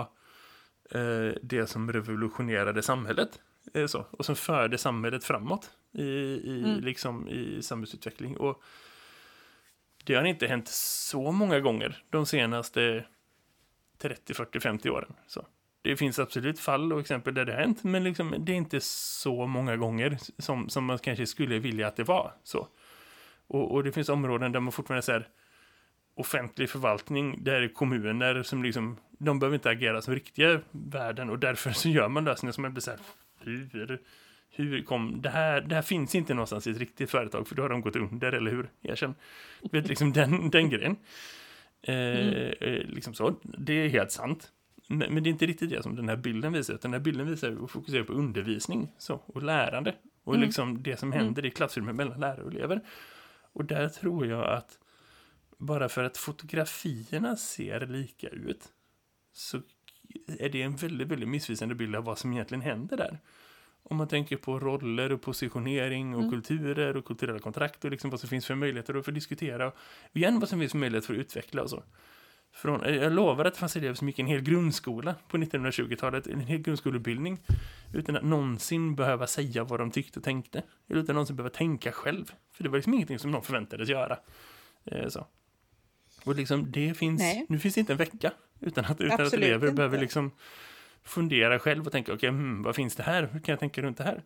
eh, 0.91 1.31
det 1.41 1.67
som 1.69 1.93
revolutionerade 1.93 2.81
samhället 2.81 3.39
eh, 3.73 3.85
så, 3.85 4.05
och 4.11 4.25
som 4.25 4.35
förde 4.35 4.77
samhället 4.77 5.23
framåt 5.23 5.71
i, 5.97 6.41
i, 6.43 6.63
mm. 6.63 6.79
liksom, 6.79 7.29
i 7.29 7.61
samhällsutveckling. 7.61 8.37
Och 8.37 8.63
det 10.03 10.15
har 10.15 10.23
inte 10.23 10.47
hänt 10.47 10.67
så 10.67 11.31
många 11.31 11.59
gånger 11.59 12.03
de 12.09 12.25
senaste 12.25 13.05
30, 13.97 14.33
40, 14.33 14.59
50 14.59 14.89
åren. 14.89 15.13
Så. 15.27 15.45
Det 15.81 15.97
finns 15.97 16.19
absolut 16.19 16.59
fall 16.59 16.93
och 16.93 16.99
exempel 16.99 17.33
där 17.33 17.45
det 17.45 17.53
har 17.53 17.59
hänt, 17.59 17.83
men 17.83 18.03
liksom, 18.03 18.35
det 18.39 18.51
är 18.51 18.55
inte 18.55 18.81
så 18.81 19.47
många 19.47 19.77
gånger 19.77 20.17
som, 20.37 20.69
som 20.69 20.85
man 20.85 20.99
kanske 20.99 21.25
skulle 21.25 21.59
vilja 21.59 21.87
att 21.87 21.95
det 21.95 22.03
var 22.03 22.33
så. 22.43 22.67
Och, 23.47 23.71
och 23.71 23.83
det 23.83 23.91
finns 23.91 24.09
områden 24.09 24.51
där 24.51 24.59
man 24.59 24.71
fortfarande 24.71 25.01
säger 25.01 25.27
offentlig 26.15 26.69
förvaltning, 26.69 27.43
där 27.43 27.61
är 27.61 27.67
kommuner 27.67 28.43
som 28.43 28.63
liksom 28.63 28.97
De 29.17 29.39
behöver 29.39 29.55
inte 29.55 29.69
agera 29.69 30.01
som 30.01 30.13
riktiga 30.13 30.61
världen 30.71 31.29
och 31.29 31.39
därför 31.39 31.71
så 31.71 31.89
gör 31.89 32.09
man 32.09 32.25
lösningar 32.25 32.51
som 32.51 32.73
blir 32.73 32.81
så 32.81 32.91
här, 32.91 32.99
hur, 33.39 34.01
hur 34.49 34.83
kom, 34.83 35.21
det 35.21 35.29
här, 35.29 35.61
det 35.61 35.75
här 35.75 35.81
finns 35.81 36.15
inte 36.15 36.33
någonstans 36.33 36.67
i 36.67 36.71
ett 36.71 36.77
riktigt 36.77 37.11
företag 37.11 37.47
för 37.47 37.55
då 37.55 37.61
har 37.61 37.69
de 37.69 37.81
gått 37.81 37.95
under, 37.95 38.31
eller 38.31 38.51
hur? 38.51 38.69
Erkänn. 38.81 39.15
Du 39.61 39.79
vet, 39.79 39.89
liksom 39.89 40.13
den, 40.13 40.49
den 40.49 40.69
grejen. 40.69 40.95
Eh, 41.81 41.95
mm. 41.95 42.53
Eh, 42.59 42.85
liksom 42.87 43.13
så, 43.13 43.35
det 43.43 43.73
är 43.73 43.89
helt 43.89 44.11
sant. 44.11 44.51
Men, 44.87 45.13
men, 45.13 45.23
det 45.23 45.29
är 45.29 45.31
inte 45.31 45.45
riktigt 45.45 45.69
det 45.69 45.83
som 45.83 45.95
den 45.95 46.09
här 46.09 46.15
bilden 46.15 46.53
visar, 46.53 46.73
utan 46.73 46.91
den 46.91 46.99
här 46.99 47.05
bilden 47.05 47.27
visar 47.27 47.55
och 47.55 47.71
fokuserar 47.71 48.03
på 48.03 48.13
undervisning 48.13 48.91
så, 48.97 49.13
och 49.25 49.43
lärande. 49.43 49.95
Och 50.23 50.35
mm. 50.35 50.45
liksom 50.45 50.83
det 50.83 50.97
som 50.97 51.13
mm. 51.13 51.25
händer 51.25 51.45
i 51.45 51.51
klassrummet 51.51 51.95
mellan 51.95 52.19
lärare 52.19 52.43
och 52.43 52.51
elever. 52.51 52.81
Och 53.53 53.65
där 53.65 53.89
tror 53.89 54.27
jag 54.27 54.47
att 54.47 54.79
bara 55.57 55.89
för 55.89 56.03
att 56.03 56.17
fotografierna 56.17 57.35
ser 57.35 57.87
lika 57.87 58.27
ut 58.27 58.63
så 59.33 59.61
är 60.39 60.49
det 60.49 60.61
en 60.61 60.75
väldigt, 60.75 61.07
väldigt 61.07 61.29
missvisande 61.29 61.75
bild 61.75 61.95
av 61.95 62.03
vad 62.03 62.17
som 62.17 62.33
egentligen 62.33 62.61
händer 62.61 62.97
där. 62.97 63.19
Om 63.89 63.97
man 63.97 64.07
tänker 64.07 64.37
på 64.37 64.59
roller 64.59 65.11
och 65.11 65.21
positionering 65.21 66.15
och 66.15 66.19
mm. 66.19 66.31
kulturer 66.31 66.97
och 66.97 67.05
kulturella 67.05 67.39
kontrakt 67.39 67.85
och 67.85 67.91
liksom 67.91 68.09
vad 68.09 68.19
som 68.19 68.29
finns 68.29 68.45
för 68.45 68.55
möjligheter 68.55 68.95
att 68.95 69.13
diskutera. 69.13 69.67
Och 69.67 69.75
igen 70.13 70.39
vad 70.39 70.49
som 70.49 70.59
finns 70.59 70.71
för 70.71 70.79
möjligheter 70.79 71.07
för 71.07 71.13
att 71.13 71.19
utveckla 71.19 71.61
och 71.61 71.69
så. 71.69 71.83
Från, 72.53 72.93
jag 72.93 73.13
lovar 73.13 73.45
att 73.45 73.53
det 73.53 73.59
fanns 73.59 73.75
elever 73.75 73.95
som 73.95 74.07
gick 74.07 74.19
en 74.19 74.27
hel 74.27 74.41
grundskola 74.41 75.15
på 75.27 75.37
1920-talet, 75.37 76.27
en 76.27 76.39
hel 76.39 76.57
grundskoleutbildning, 76.57 77.39
utan 77.93 78.15
att 78.15 78.23
någonsin 78.23 78.95
behöva 78.95 79.27
säga 79.27 79.63
vad 79.63 79.79
de 79.79 79.91
tyckte 79.91 80.19
och 80.19 80.23
tänkte. 80.23 80.63
Eller 80.89 81.01
utan 81.01 81.13
att 81.13 81.15
någonsin 81.15 81.35
behöva 81.35 81.55
tänka 81.55 81.91
själv. 81.91 82.31
För 82.53 82.63
det 82.63 82.69
var 82.69 82.77
liksom 82.77 82.93
ingenting 82.93 83.19
som 83.19 83.31
någon 83.31 83.43
förväntades 83.43 83.89
göra. 83.89 84.19
Eh, 84.85 85.07
så. 85.07 85.27
Och 86.25 86.35
liksom, 86.35 86.71
det 86.71 86.93
finns, 86.93 87.21
Nej. 87.21 87.45
nu 87.49 87.59
finns 87.59 87.73
det 87.75 87.79
inte 87.79 87.93
en 87.93 87.97
vecka 87.97 88.31
utan 88.59 88.85
att, 88.85 89.01
utan 89.01 89.25
att 89.25 89.33
elever 89.33 89.67
inte. 89.67 89.75
behöver 89.75 89.99
liksom 89.99 90.31
fundera 91.07 91.59
själv 91.59 91.85
och 91.85 91.91
tänka, 91.91 92.13
okej, 92.13 92.29
okay, 92.29 92.39
hmm, 92.39 92.63
vad 92.63 92.75
finns 92.75 92.95
det 92.95 93.03
här? 93.03 93.29
Hur 93.31 93.39
kan 93.39 93.53
jag 93.53 93.59
tänka 93.59 93.81
runt 93.81 93.97
det 93.97 94.03
här? 94.03 94.23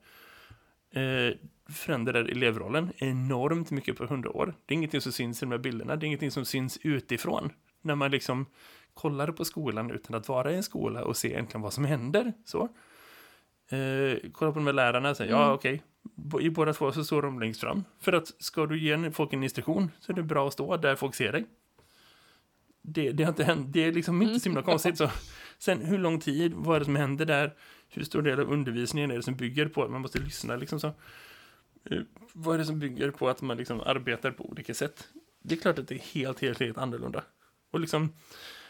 Eh, 0.94 1.36
förändrar 1.74 2.26
elevrollen 2.26 2.92
enormt 2.98 3.72
mycket 3.72 3.98
på 3.98 4.06
hundra 4.06 4.30
år. 4.30 4.54
Det 4.66 4.74
är 4.74 4.76
ingenting 4.76 5.02
som 5.02 5.12
syns 5.12 5.44
i 5.44 5.46
de 5.46 5.52
här 5.52 5.58
bilderna, 5.58 5.96
det 5.96 6.06
är 6.06 6.08
ingenting 6.08 6.32
som 6.32 6.46
syns 6.46 6.80
utifrån. 6.84 7.50
När 7.82 7.96
man 7.96 8.12
liksom 8.12 8.46
kollar 8.94 9.32
på 9.32 9.46
skolan 9.46 9.92
utan 9.92 10.16
att 10.16 10.28
vara 10.28 10.52
i 10.52 10.56
en 10.56 10.64
skola 10.64 11.04
och 11.04 11.18
se 11.18 11.28
egentligen 11.28 11.62
vad 11.62 11.74
som 11.74 11.86
händer. 11.86 12.34
Så. 12.46 12.62
Eh, 13.70 14.18
kolla 14.32 14.52
på 14.52 14.60
de 14.60 14.66
här 14.66 14.74
lärarna 14.74 15.10
och 15.10 15.18
säga, 15.18 15.36
mm. 15.36 15.42
ja 15.42 15.54
okej, 15.54 15.84
okay. 16.28 16.46
i 16.46 16.50
båda 16.50 16.74
två 16.74 16.92
så 16.92 17.04
står 17.04 17.22
de 17.22 17.40
längst 17.40 17.62
fram. 17.62 17.84
För 18.00 18.14
att 18.14 18.28
ska 18.28 18.66
du 18.66 18.80
ge 18.80 19.12
folk 19.12 19.34
en 19.34 19.44
instruktion 19.44 19.92
så 20.00 20.12
är 20.12 20.16
det 20.16 20.24
bra 20.24 20.48
att 20.48 20.54
stå 20.54 20.78
där 20.78 20.96
folk 20.96 21.16
ser 21.16 21.32
dig 21.32 21.46
det, 22.82 23.12
det 23.12 23.24
har 23.24 23.32
inte 23.32 23.44
hänt, 23.44 23.68
det 23.74 23.84
är 23.84 23.92
liksom 23.92 24.22
inte 24.22 24.40
så 24.40 24.50
himla 24.50 24.62
konstigt. 24.62 24.98
Så. 24.98 25.10
Sen 25.62 25.82
hur 25.82 25.98
lång 25.98 26.20
tid, 26.20 26.54
vad 26.56 26.76
är 26.76 26.80
det 26.80 26.86
som 26.86 26.96
händer 26.96 27.26
där? 27.26 27.54
Hur 27.90 28.04
stor 28.04 28.22
del 28.22 28.40
av 28.40 28.52
undervisningen 28.52 29.12
är 29.12 29.16
det 29.16 29.24
som 29.24 29.36
bygger 29.36 29.68
på 29.68 29.84
att 29.84 29.92
man 29.92 30.02
måste 30.02 30.20
lyssna 30.20 30.56
liksom 30.56 30.80
så? 30.80 30.88
Eh, 31.90 32.02
vad 32.34 32.56
är 32.56 32.60
det 32.60 32.66
som 32.66 32.80
bygger 32.80 33.12
på 33.12 33.30
att 33.30 33.42
man 33.42 33.58
liksom 33.58 33.82
arbetar 33.82 34.32
på 34.32 34.46
olika 34.46 34.74
sätt? 34.74 35.08
Det 35.42 35.56
är 35.56 35.60
klart 35.60 35.80
att 35.80 35.88
det 35.88 35.96
är 35.96 36.00
helt, 36.00 36.40
helt, 36.40 36.60
helt 36.60 36.78
annorlunda. 36.78 37.24
Och 37.72 37.80
liksom, 37.80 38.14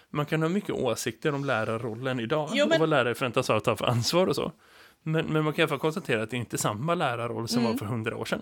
man 0.10 0.26
kan 0.26 0.42
ha 0.42 0.50
mycket 0.50 0.76
åsikter 0.76 1.34
om 1.34 1.46
lärarrollen 1.46 2.20
idag 2.20 2.50
jo, 2.54 2.66
men... 2.66 2.76
och 2.76 2.80
vad 2.80 2.90
lärare 2.90 3.16
förväntas 3.16 3.48
ha 3.48 3.58
att 3.58 3.64
ta 3.64 3.76
för 3.76 3.86
ansvar 3.86 4.28
och 4.28 4.36
så. 4.36 4.52
Men, 5.04 5.26
men 5.26 5.44
man 5.44 5.54
kan 5.54 5.60
i 5.60 5.64
alla 5.64 5.70
fall 5.70 5.80
konstatera 5.80 6.24
att 6.24 6.30
det 6.30 6.36
är 6.36 6.40
inte 6.40 6.58
samma 6.58 6.96
lärarroll 6.96 7.48
som 7.48 7.60
mm. 7.60 7.72
var 7.72 7.78
för 7.78 7.86
hundra 7.86 8.18
år 8.18 8.26
sedan. 8.26 8.42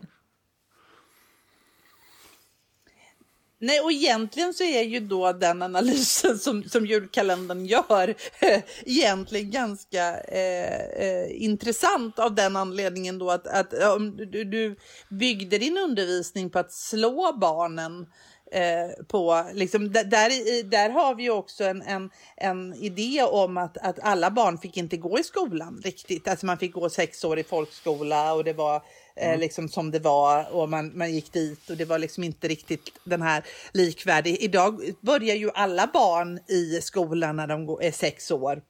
Nej, 3.62 3.80
och 3.80 3.91
egentligen 3.91 4.54
så 4.54 4.63
är 4.63 4.84
ju 4.84 5.00
då 5.00 5.32
den 5.32 5.62
analysen 5.62 6.38
som, 6.38 6.63
som 6.63 6.86
julkalendern 6.86 7.65
gör 7.65 8.15
eh, 8.39 8.62
egentligen 8.86 9.52
ganska 9.52 10.19
eh, 10.19 11.06
eh, 11.06 11.43
intressant 11.43 12.19
av 12.19 12.36
den 12.36 12.56
anledningen 12.56 13.19
då 13.19 13.32
att, 13.32 13.48
att 13.48 13.74
om 13.74 14.17
du, 14.17 14.43
du 14.43 14.76
byggde 15.10 15.58
din 15.58 15.78
undervisning 15.78 16.50
på 16.50 16.60
att 16.60 16.74
slå 16.74 17.38
barnen 17.41 18.08
Eh, 18.52 19.06
på, 19.08 19.45
liksom, 19.54 19.91
där, 19.91 20.63
där 20.69 20.89
har 20.89 21.15
vi 21.15 21.24
ju 21.24 21.30
också 21.30 21.63
en, 21.63 21.82
en, 21.82 22.10
en 22.38 22.74
idé 22.74 23.24
om 23.24 23.58
att, 23.58 23.78
att 23.78 24.00
alla 24.00 24.32
barn 24.32 24.58
fick 24.58 24.78
inte 24.78 24.98
gå 24.98 25.19
i 25.19 25.24
skolan 25.24 25.82
riktigt. 25.84 26.28
Alltså 26.28 26.45
man 26.45 26.58
fick 26.58 26.74
gå 26.74 26.89
sex 26.89 27.24
år 27.24 27.39
i 27.39 27.43
folkskola 27.43 28.34
och 28.34 28.43
det 28.43 28.54
var 28.54 28.76
Eh, 28.76 29.09
mm. 29.27 29.39
liksom 29.39 29.69
som 29.69 29.91
det 29.91 29.99
var 29.99 30.51
och 30.51 30.69
man, 30.69 30.97
man 30.97 31.13
gick 31.13 31.34
dit 31.34 31.69
och 31.69 31.77
det 31.77 31.86
var 31.86 31.99
liksom 31.99 32.23
inte 32.23 32.47
riktigt 32.47 32.91
den 33.03 33.21
här 33.21 33.43
likvärdig. 33.73 34.38
Idag 34.39 34.82
börjar 35.01 35.36
ju 35.36 35.49
alla 35.53 35.89
barn 35.93 36.39
i 36.47 36.82
skolan 36.82 37.36
när 37.36 37.47
de 37.47 37.77
är 37.82 37.91
sex 37.91 38.32
år 38.32 38.62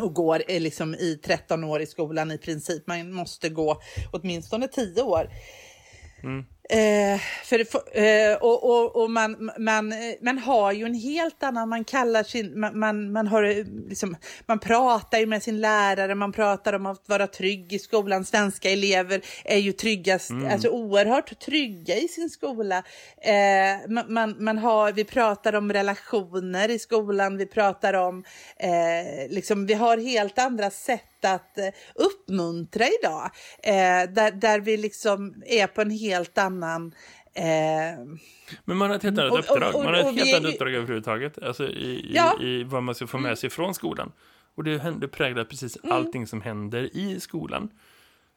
och 0.00 0.14
går 0.14 0.42
eh, 0.48 0.60
liksom 0.60 0.94
i 0.94 1.20
13 1.24 1.64
år 1.64 1.80
i 1.80 1.86
skolan 1.86 2.30
i 2.30 2.38
princip. 2.38 2.86
Man 2.86 3.12
måste 3.12 3.48
gå 3.48 3.80
åtminstone 4.12 4.68
10 4.68 5.02
år. 5.02 5.30
Mm. 6.22 6.44
Eh, 6.70 7.20
för, 7.44 7.60
eh, 7.98 8.36
och 8.36 8.64
och, 8.64 8.96
och 9.02 9.10
man, 9.10 9.50
man, 9.58 9.94
man 10.20 10.38
har 10.38 10.72
ju 10.72 10.84
en 10.84 10.94
helt 10.94 11.42
annan, 11.42 11.68
man 11.68 11.84
kallar 11.84 12.22
sin, 12.22 12.60
man, 12.60 12.78
man, 12.78 13.12
man, 13.12 13.26
har, 13.26 13.42
eh, 13.42 13.64
liksom, 13.88 14.16
man 14.46 14.58
pratar 14.58 15.18
ju 15.18 15.26
med 15.26 15.42
sin 15.42 15.60
lärare, 15.60 16.14
man 16.14 16.32
pratar 16.32 16.72
om 16.72 16.86
att 16.86 17.08
vara 17.08 17.26
trygg 17.26 17.72
i 17.72 17.78
skolan. 17.78 18.24
Svenska 18.24 18.70
elever 18.70 19.20
är 19.44 19.58
ju 19.58 19.72
tryggast, 19.72 20.30
mm. 20.30 20.52
alltså 20.52 20.68
oerhört 20.68 21.40
trygga 21.40 21.96
i 21.96 22.08
sin 22.08 22.30
skola. 22.30 22.82
Eh, 23.18 23.90
man, 24.08 24.36
man, 24.38 24.58
har, 24.58 24.92
vi 24.92 25.04
pratar 25.04 25.54
om 25.54 25.72
relationer 25.72 26.70
i 26.70 26.78
skolan, 26.78 27.36
vi 27.36 27.46
pratar 27.46 27.94
om, 27.94 28.24
eh, 28.56 29.30
liksom, 29.30 29.66
vi 29.66 29.74
har 29.74 29.98
helt 29.98 30.38
andra 30.38 30.70
sätt 30.70 31.13
att 31.24 31.58
eh, 31.58 31.68
uppmuntra 31.94 32.84
idag. 33.00 33.30
Eh, 33.62 34.12
där, 34.14 34.30
där 34.30 34.60
vi 34.60 34.76
liksom 34.76 35.42
är 35.46 35.66
på 35.66 35.80
en 35.80 35.90
helt 35.90 36.38
annan 36.38 36.94
Eh, 37.36 38.04
men 38.64 38.76
man 38.76 38.90
har 38.90 38.96
ett 38.96 39.02
helt 39.02 39.18
annat 39.18 39.38
uppdrag. 39.38 39.74
man 39.74 39.86
har 39.86 39.94
ett 39.94 40.14
helt 40.14 40.34
annat 40.34 40.52
uppdrag 40.52 40.74
överhuvudtaget. 40.74 41.42
Alltså 41.42 41.68
i, 41.68 42.10
ja. 42.14 42.38
i, 42.40 42.46
i, 42.46 42.64
vad 42.64 42.82
man 42.82 42.94
ska 42.94 43.06
få 43.06 43.18
med 43.18 43.28
mm. 43.28 43.36
sig 43.36 43.50
från 43.50 43.74
skolan. 43.74 44.12
Och 44.54 44.64
det, 44.64 44.94
det 45.00 45.08
präglar 45.08 45.44
precis 45.44 45.78
mm. 45.84 45.96
allting 45.96 46.26
som 46.26 46.42
händer 46.42 46.96
i 46.96 47.20
skolan. 47.20 47.70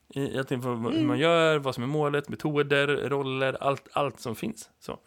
I, 0.10 0.38
allting 0.38 0.62
vad 0.62 0.78
mm. 0.78 1.08
man 1.08 1.20
gör, 1.20 1.60
vad 1.60 1.76
som 1.76 1.84
är 1.84 1.88
målet, 1.88 2.30
metoder, 2.30 2.88
roller, 2.88 3.58
allt, 3.60 3.88
allt 3.92 4.20
som 4.20 4.36
finns. 4.36 4.70
Så. 4.80 5.00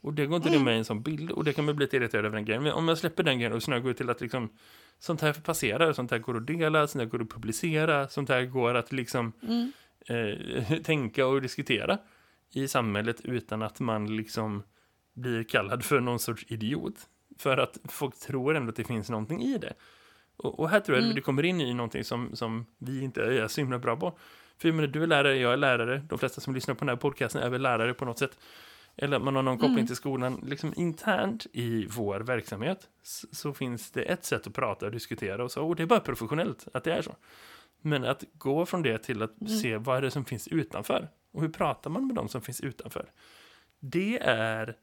Och 0.00 0.14
det 0.14 0.26
går 0.26 0.36
inte 0.36 0.48
mm. 0.48 0.64
med 0.64 0.74
i 0.74 0.78
en 0.78 0.84
sån 0.84 1.02
bild. 1.02 1.30
Och 1.30 1.44
det 1.44 1.52
kan 1.52 1.64
man 1.64 1.76
bli 1.76 1.86
lite 1.86 1.96
irriterad 1.96 2.24
över 2.24 2.36
den 2.36 2.44
grejen. 2.44 2.62
Men 2.62 2.72
om 2.72 2.88
jag 2.88 2.98
släpper 2.98 3.22
den 3.22 3.38
grejen 3.38 3.52
och 3.52 3.62
snarare 3.62 3.82
går 3.82 3.92
till 3.92 4.10
att 4.10 4.20
liksom 4.20 4.48
sånt 4.98 5.20
här 5.20 5.32
passerar, 5.32 5.92
sånt 5.92 6.10
här 6.10 6.18
går 6.18 6.36
att 6.36 6.46
dela, 6.46 6.86
sånt 6.86 7.02
här 7.02 7.10
går 7.10 7.22
att 7.22 7.30
publicera, 7.30 8.08
sånt 8.08 8.28
här 8.28 8.44
går 8.44 8.74
att 8.74 8.92
liksom 8.92 9.32
mm. 9.42 9.72
eh, 10.06 10.78
tänka 10.82 11.26
och 11.26 11.42
diskutera 11.42 11.98
i 12.52 12.68
samhället 12.68 13.20
utan 13.20 13.62
att 13.62 13.80
man 13.80 14.16
liksom 14.16 14.62
blir 15.14 15.44
kallad 15.44 15.84
för 15.84 16.00
någon 16.00 16.18
sorts 16.18 16.44
idiot. 16.48 16.94
För 17.38 17.58
att 17.58 17.78
folk 17.84 18.18
tror 18.18 18.56
ändå 18.56 18.70
att 18.70 18.76
det 18.76 18.84
finns 18.84 19.10
någonting 19.10 19.42
i 19.42 19.58
det. 19.58 19.72
Och, 20.36 20.60
och 20.60 20.68
här 20.68 20.80
tror 20.80 20.96
jag 20.96 21.02
mm. 21.02 21.10
att 21.10 21.16
det 21.16 21.22
kommer 21.22 21.44
in 21.44 21.60
i 21.60 21.74
någonting 21.74 22.04
som, 22.04 22.36
som 22.36 22.66
vi 22.78 23.02
inte 23.02 23.22
är 23.22 23.48
så 23.48 23.60
himla 23.60 23.78
bra 23.78 23.96
på. 23.96 24.18
För 24.58 24.72
menar, 24.72 24.88
du 24.88 25.02
är 25.02 25.06
lärare, 25.06 25.36
jag 25.36 25.52
är 25.52 25.56
lärare, 25.56 26.02
de 26.08 26.18
flesta 26.18 26.40
som 26.40 26.54
lyssnar 26.54 26.74
på 26.74 26.78
den 26.78 26.88
här 26.88 26.96
podcasten 26.96 27.42
är 27.42 27.50
väl 27.50 27.62
lärare 27.62 27.94
på 27.94 28.04
något 28.04 28.18
sätt 28.18 28.38
eller 28.98 29.16
att 29.16 29.22
man 29.22 29.36
har 29.36 29.42
någon 29.42 29.58
koppling 29.58 29.74
mm. 29.74 29.86
till 29.86 29.96
skolan, 29.96 30.44
liksom 30.46 30.72
internt 30.76 31.46
i 31.52 31.86
vår 31.86 32.20
verksamhet 32.20 32.88
så, 33.32 33.54
finns 33.54 33.90
det 33.90 34.02
ett 34.02 34.24
sätt 34.24 34.46
att 34.46 34.54
prata 34.54 34.86
och 34.86 34.92
diskutera 34.92 35.44
och 35.44 35.52
så, 35.52 35.66
och 35.66 35.76
det 35.76 35.82
är 35.82 35.86
bara 35.86 36.00
professionellt 36.00 36.68
att 36.74 36.84
det 36.84 36.92
är 36.92 37.02
så. 37.02 37.16
Men 37.80 38.04
att 38.04 38.24
gå 38.32 38.66
från 38.66 38.82
det 38.82 38.98
till 38.98 39.22
att 39.22 39.40
mm. 39.40 39.52
se 39.52 39.76
vad 39.76 39.96
är 39.96 40.02
det 40.02 40.10
som 40.10 40.24
finns 40.24 40.48
utanför 40.48 41.08
och 41.32 41.42
hur 41.42 41.48
pratar 41.48 41.90
man 41.90 42.06
med 42.06 42.16
dem 42.16 42.28
som 42.28 42.42
finns 42.42 42.60
utanför. 42.60 43.10
Det 43.80 44.18
är 44.22 44.76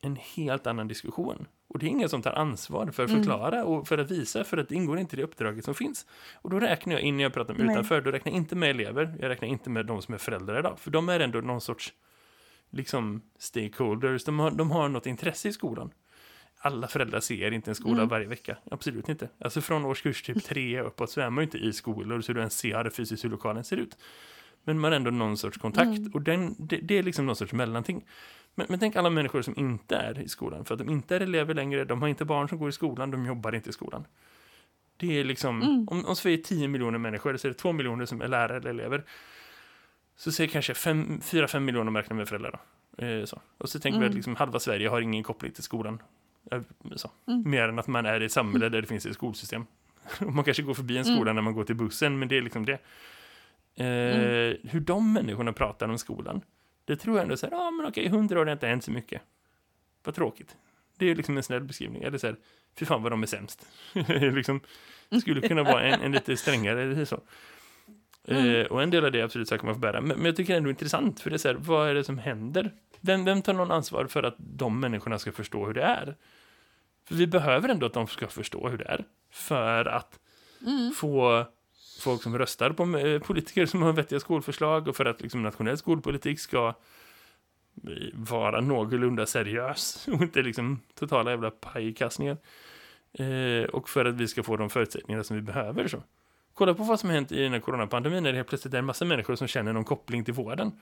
en 0.00 0.16
helt 0.16 0.66
annan 0.66 0.88
diskussion. 0.88 1.46
Och 1.68 1.78
det 1.78 1.86
är 1.86 1.90
ingen 1.90 2.08
som 2.08 2.22
tar 2.22 2.32
ansvar 2.32 2.86
för 2.86 3.04
att 3.04 3.10
mm. 3.10 3.22
förklara 3.22 3.56
mm. 3.56 3.66
och 3.66 3.88
för 3.88 3.98
att 3.98 4.10
visa, 4.10 4.44
för 4.44 4.56
att 4.56 4.68
det 4.68 4.74
ingår 4.74 4.98
inte 4.98 5.16
i 5.16 5.18
det 5.18 5.24
uppdraget 5.24 5.64
som 5.64 5.74
finns. 5.74 6.06
Och 6.34 6.50
då 6.50 6.60
räknar 6.60 6.92
jag 6.92 7.02
in 7.02 7.16
när 7.16 7.22
jag 7.22 7.32
pratar 7.32 7.54
med 7.54 7.66
Nej. 7.66 7.74
utanför, 7.74 8.00
då 8.00 8.10
räknar 8.10 8.32
jag 8.32 8.36
inte 8.36 8.56
med 8.56 8.70
elever, 8.70 9.16
jag 9.20 9.28
räknar 9.28 9.48
inte 9.48 9.70
med 9.70 9.86
de 9.86 10.02
som 10.02 10.14
är 10.14 10.18
föräldrar 10.18 10.58
idag, 10.58 10.78
för 10.78 10.90
de 10.90 11.08
är 11.08 11.20
ändå 11.20 11.40
någon 11.40 11.60
sorts 11.60 11.92
liksom 12.74 13.22
stakeholders, 13.38 14.24
de 14.24 14.38
har, 14.38 14.50
de 14.50 14.70
har 14.70 14.88
något 14.88 15.06
intresse 15.06 15.48
i 15.48 15.52
skolan. 15.52 15.90
Alla 16.58 16.88
föräldrar 16.88 17.20
ser 17.20 17.50
inte 17.50 17.70
en 17.70 17.74
skola 17.74 17.96
mm. 17.96 18.08
varje 18.08 18.26
vecka, 18.26 18.56
absolut 18.70 19.08
inte. 19.08 19.28
Alltså 19.38 19.60
från 19.60 19.84
årskurs 19.84 20.22
typ 20.22 20.44
tre 20.44 20.80
uppåt 20.80 21.10
så 21.10 21.20
är 21.20 21.30
man 21.30 21.42
ju 21.42 21.44
inte 21.44 21.58
i 21.58 21.72
skolor 21.72 22.20
så 22.20 22.32
du 22.32 22.38
ens 22.38 22.58
ser 22.58 22.90
fysiskt 22.90 23.24
hur 23.24 23.30
lokalen 23.30 23.64
ser 23.64 23.76
ut. 23.76 23.96
Men 24.64 24.78
man 24.78 24.92
har 24.92 24.96
ändå 24.96 25.10
någon 25.10 25.36
sorts 25.36 25.58
kontakt 25.58 25.98
mm. 25.98 26.12
och 26.14 26.22
den, 26.22 26.54
det, 26.58 26.76
det, 26.76 26.98
är 26.98 27.02
liksom 27.02 27.26
någon 27.26 27.36
sorts 27.36 27.52
mellanting. 27.52 28.04
Men, 28.54 28.66
men, 28.68 28.78
tänk 28.78 28.96
alla 28.96 29.10
människor 29.10 29.42
som 29.42 29.58
inte 29.58 29.96
är 29.96 30.20
i 30.20 30.28
skolan 30.28 30.64
för 30.64 30.74
att 30.74 30.78
de 30.78 30.90
inte 30.90 31.16
är 31.16 31.20
elever 31.20 31.54
längre, 31.54 31.84
de 31.84 32.02
har 32.02 32.08
inte 32.08 32.24
barn 32.24 32.48
som 32.48 32.58
går 32.58 32.68
i 32.68 32.72
skolan, 32.72 33.10
de 33.10 33.26
jobbar 33.26 33.54
inte 33.54 33.70
i 33.70 33.72
skolan. 33.72 34.04
Det 34.96 35.20
är 35.20 35.24
liksom, 35.24 35.62
mm. 35.62 35.88
om, 35.88 36.04
om 36.04 36.16
Sverige 36.16 36.38
är 36.38 36.42
10 36.42 36.68
miljoner 36.68 36.98
människor 36.98 37.36
så 37.36 37.48
är 37.48 37.52
det 37.52 37.58
2 37.58 37.72
miljoner 37.72 38.06
som 38.06 38.20
är 38.20 38.28
lärare 38.28 38.56
eller 38.56 38.70
elever 38.70 39.04
så 40.16 40.32
säger 40.32 40.50
kanske 40.50 40.72
4-5 40.72 41.60
miljoner 41.60 41.90
märkna 41.90 42.16
med 42.16 42.28
föräldrar. 42.28 42.50
Då. 42.50 43.04
Eh, 43.04 43.24
så. 43.24 43.40
Och 43.58 43.68
så 43.68 43.80
tänker 43.80 43.96
mm. 43.96 44.00
vi 44.00 44.06
att 44.06 44.10
mm. 44.10 44.16
liksom, 44.16 44.36
halva 44.36 44.60
Sverige 44.60 44.88
har 44.88 45.00
ingen 45.00 45.22
koppling 45.22 45.52
till 45.52 45.62
skolan. 45.62 46.02
Eh, 46.50 46.60
Så. 46.96 47.10
Mer 47.44 47.68
än 47.68 47.78
att 47.78 47.86
man 47.86 48.06
är 48.06 48.22
i 48.22 48.24
ett 48.24 48.32
samhälle 48.32 48.68
där 48.68 48.80
det 48.80 48.88
finns 48.88 49.06
ett 49.06 49.14
skolsystem. 49.14 49.66
man 50.20 50.44
kanske 50.44 50.62
går 50.62 50.74
förbi 50.74 50.98
en 50.98 51.04
skola 51.04 51.32
när 51.32 51.42
man 51.42 51.54
går 51.54 51.64
till 51.64 51.76
bussen, 51.76 52.18
men 52.18 52.28
det 52.28 52.36
är 52.36 52.42
liksom 52.42 52.66
det. 52.66 52.78
Eh, 53.76 54.70
Hur 54.70 54.80
de 54.80 55.12
människorna 55.12 55.52
pratar 55.52 55.88
om 55.88 55.98
skolan, 55.98 56.40
det 56.84 56.96
tror 56.96 57.16
jag 57.16 57.22
ändå 57.22 57.36
så 57.36 57.46
här, 57.46 57.52
ja 57.52 57.58
ah, 57.58 57.70
men 57.70 57.86
okej, 57.86 58.08
hundra 58.08 58.40
år 58.40 58.46
har 58.46 58.52
inte 58.52 58.66
hänt 58.66 58.84
så 58.84 58.90
mycket. 58.90 59.22
Vad 60.04 60.14
tråkigt. 60.14 60.56
Det 60.98 61.10
är 61.10 61.14
liksom 61.14 61.36
en 61.36 61.42
snäll 61.42 61.64
beskrivning. 61.64 62.02
Eller 62.02 62.18
så 62.18 62.26
här, 62.26 62.36
fy 62.78 62.84
fan 62.84 63.02
vad 63.02 63.12
de 63.12 63.22
är 63.22 63.26
sämst. 63.26 63.66
liksom, 64.08 64.60
skulle 65.20 65.48
kunna 65.48 65.62
vara 65.62 65.82
en, 65.82 66.00
en 66.00 66.12
lite 66.12 66.36
strängare 66.36 66.82
eller 66.82 67.04
så. 67.04 67.20
Eh, 68.24 68.66
och 68.66 68.82
en 68.82 68.90
del 68.90 69.04
av 69.04 69.12
det 69.12 69.20
är 69.20 69.24
absolut 69.24 69.48
saker 69.48 69.64
man 69.66 69.74
får 69.74 69.80
bära. 69.80 70.00
Men, 70.00 70.16
men 70.16 70.26
jag 70.26 70.36
tycker 70.36 70.52
det 70.52 70.56
är 70.56 70.58
ändå 70.58 70.70
intressant, 70.70 71.20
för 71.20 71.30
det 71.30 71.36
är 71.36 71.38
så 71.38 71.48
här, 71.48 71.54
vad 71.54 71.88
är 71.88 71.94
det 71.94 72.04
som 72.04 72.18
händer? 72.18 72.72
Vem, 73.00 73.24
vem 73.24 73.42
tar 73.42 73.52
någon 73.52 73.70
ansvar 73.70 74.06
för 74.06 74.22
att 74.22 74.34
de 74.38 74.80
människorna 74.80 75.18
ska 75.18 75.32
förstå 75.32 75.66
hur 75.66 75.74
det 75.74 75.82
är? 75.82 76.16
För 77.08 77.14
vi 77.14 77.26
behöver 77.26 77.68
ändå 77.68 77.86
att 77.86 77.92
de 77.92 78.06
ska 78.06 78.28
förstå 78.28 78.68
hur 78.68 78.78
det 78.78 78.84
är. 78.84 79.04
För 79.30 79.84
att 79.84 80.18
få 80.96 81.46
folk 82.00 82.22
som 82.22 82.38
röstar 82.38 82.70
på 82.70 82.98
eh, 82.98 83.20
politiker 83.20 83.66
som 83.66 83.82
har 83.82 83.92
vettiga 83.92 84.20
skolförslag 84.20 84.88
och 84.88 84.96
för 84.96 85.04
att 85.04 85.20
liksom, 85.20 85.42
nationell 85.42 85.78
skolpolitik 85.78 86.40
ska 86.40 86.68
eh, 86.68 87.92
vara 88.12 88.60
någorlunda 88.60 89.26
seriös 89.26 90.08
och 90.12 90.22
inte 90.22 90.42
liksom 90.42 90.80
totala 90.94 91.30
jävla 91.30 91.50
pajkastningar. 91.50 92.36
Eh, 93.12 93.64
och 93.64 93.88
för 93.88 94.04
att 94.04 94.14
vi 94.14 94.28
ska 94.28 94.42
få 94.42 94.56
de 94.56 94.70
förutsättningar 94.70 95.22
som 95.22 95.36
vi 95.36 95.42
behöver. 95.42 95.88
så. 95.88 96.02
Kolla 96.54 96.74
på 96.74 96.82
vad 96.82 97.00
som 97.00 97.08
har 97.08 97.14
hänt 97.14 97.32
i 97.32 97.42
den 97.42 97.52
här 97.52 97.60
coronapandemin 97.60 98.22
när 98.22 98.32
det 98.32 98.36
helt 98.36 98.48
plötsligt 98.48 98.74
är 98.74 98.78
en 98.78 98.84
massa 98.84 99.04
människor 99.04 99.36
som 99.36 99.48
känner 99.48 99.72
någon 99.72 99.84
koppling 99.84 100.24
till 100.24 100.34
vården. 100.34 100.72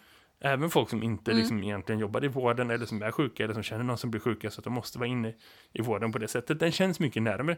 Även 0.40 0.70
folk 0.70 0.90
som 0.90 1.02
inte 1.02 1.32
liksom 1.32 1.62
egentligen 1.62 1.98
jobbar 1.98 2.24
i 2.24 2.28
vården 2.28 2.70
eller 2.70 2.86
som 2.86 3.02
är 3.02 3.10
sjuka 3.10 3.44
eller 3.44 3.54
som 3.54 3.62
känner 3.62 3.84
någon 3.84 3.98
som 3.98 4.10
blir 4.10 4.20
sjuka 4.20 4.50
så 4.50 4.60
att 4.60 4.64
de 4.64 4.72
måste 4.72 4.98
vara 4.98 5.08
inne 5.08 5.34
i 5.72 5.82
vården 5.82 6.12
på 6.12 6.18
det 6.18 6.28
sättet. 6.28 6.60
Den 6.60 6.72
känns 6.72 7.00
mycket 7.00 7.22
närmare. 7.22 7.56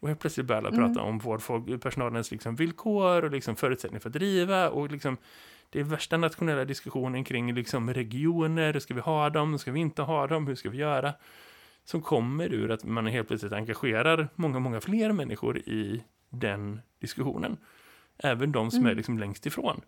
Och 0.00 0.08
helt 0.08 0.20
plötsligt 0.20 0.46
börjar 0.46 0.62
alla 0.62 0.76
prata 0.76 1.00
om 1.00 1.18
vårdfolk, 1.18 1.82
personalens 1.82 2.30
liksom 2.30 2.56
villkor 2.56 3.24
och 3.24 3.30
liksom 3.30 3.56
förutsättningar 3.56 4.00
för 4.00 4.08
att 4.08 4.12
driva 4.12 4.68
och 4.68 4.90
liksom 4.90 5.16
det 5.70 5.80
är 5.80 5.84
värsta 5.84 6.16
nationella 6.16 6.64
diskussionen 6.64 7.24
kring 7.24 7.54
liksom 7.54 7.94
regioner, 7.94 8.78
ska 8.78 8.94
vi 8.94 9.00
ha 9.00 9.30
dem, 9.30 9.58
ska 9.58 9.72
vi 9.72 9.80
inte 9.80 10.02
ha 10.02 10.26
dem, 10.26 10.46
hur 10.46 10.54
ska 10.54 10.70
vi 10.70 10.78
göra? 10.78 11.12
Som 11.84 12.02
kommer 12.02 12.52
ur 12.52 12.70
att 12.70 12.84
man 12.84 13.06
helt 13.06 13.28
plötsligt 13.28 13.52
engagerar 13.52 14.28
många, 14.34 14.58
många 14.58 14.80
fler 14.80 15.12
människor 15.12 15.58
i 15.58 16.02
den 16.32 16.80
diskussionen. 16.98 17.56
Även 18.18 18.52
de 18.52 18.70
som 18.70 18.86
är 18.86 18.94
liksom 18.94 19.18
längst 19.18 19.46
ifrån. 19.46 19.80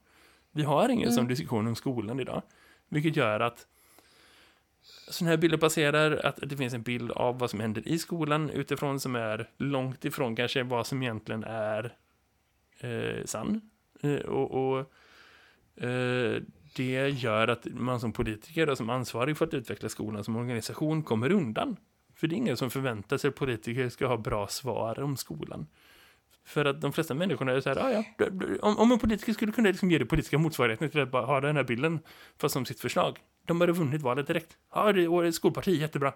Vi 0.50 0.62
har 0.62 0.88
ingen 0.88 1.12
sån 1.12 1.28
diskussion 1.28 1.66
om 1.66 1.76
skolan 1.76 2.20
idag. 2.20 2.42
Vilket 2.88 3.16
gör 3.16 3.40
att 3.40 3.66
sådana 5.08 5.30
här 5.30 5.36
bilder 5.36 5.58
passerar, 5.58 6.26
att 6.26 6.38
det 6.42 6.56
finns 6.56 6.74
en 6.74 6.82
bild 6.82 7.10
av 7.10 7.38
vad 7.38 7.50
som 7.50 7.60
händer 7.60 7.88
i 7.88 7.98
skolan 7.98 8.50
utifrån 8.50 9.00
som 9.00 9.16
är 9.16 9.50
långt 9.56 10.04
ifrån 10.04 10.36
kanske 10.36 10.62
vad 10.62 10.86
som 10.86 11.02
egentligen 11.02 11.44
är 11.44 11.96
eh, 12.80 13.24
sann. 13.24 13.60
Eh, 14.00 14.16
och 14.16 14.50
och 14.50 14.78
eh, 15.84 16.42
det 16.76 17.08
gör 17.08 17.48
att 17.48 17.66
man 17.70 18.00
som 18.00 18.12
politiker 18.12 18.70
och 18.70 18.76
som 18.76 18.90
ansvarig 18.90 19.36
för 19.36 19.46
att 19.46 19.54
utveckla 19.54 19.88
skolan 19.88 20.24
som 20.24 20.36
organisation 20.36 21.02
kommer 21.02 21.32
undan. 21.32 21.76
För 22.14 22.26
det 22.26 22.34
är 22.34 22.36
ingen 22.36 22.56
som 22.56 22.70
förväntar 22.70 23.16
sig 23.16 23.28
att 23.28 23.34
politiker 23.34 23.88
ska 23.88 24.06
ha 24.06 24.16
bra 24.16 24.46
svar 24.46 25.00
om 25.00 25.16
skolan. 25.16 25.66
För 26.44 26.64
att 26.64 26.80
de 26.80 26.92
flesta 26.92 27.14
människorna 27.14 27.52
är 27.52 27.60
så 27.60 27.68
här, 27.68 27.78
ah, 27.78 27.90
ja, 27.90 28.26
om, 28.62 28.78
om 28.78 28.92
en 28.92 28.98
politiker 28.98 29.32
skulle 29.32 29.52
kunna 29.52 29.68
liksom 29.68 29.90
ge 29.90 29.98
det 29.98 30.06
politiska 30.06 30.38
motsvarigheten 30.38 30.90
till 30.90 31.00
att 31.00 31.10
bara 31.10 31.26
ha 31.26 31.40
den 31.40 31.56
här 31.56 31.64
bilden 31.64 32.00
fast 32.38 32.52
som 32.52 32.64
sitt 32.66 32.80
förslag. 32.80 33.18
De 33.46 33.60
hade 33.60 33.72
vunnit 33.72 34.02
valet 34.02 34.26
direkt. 34.26 34.56
Ja, 34.74 34.92
det 34.92 35.02
är 35.02 35.30
skolparti, 35.30 35.80
jättebra. 35.80 36.12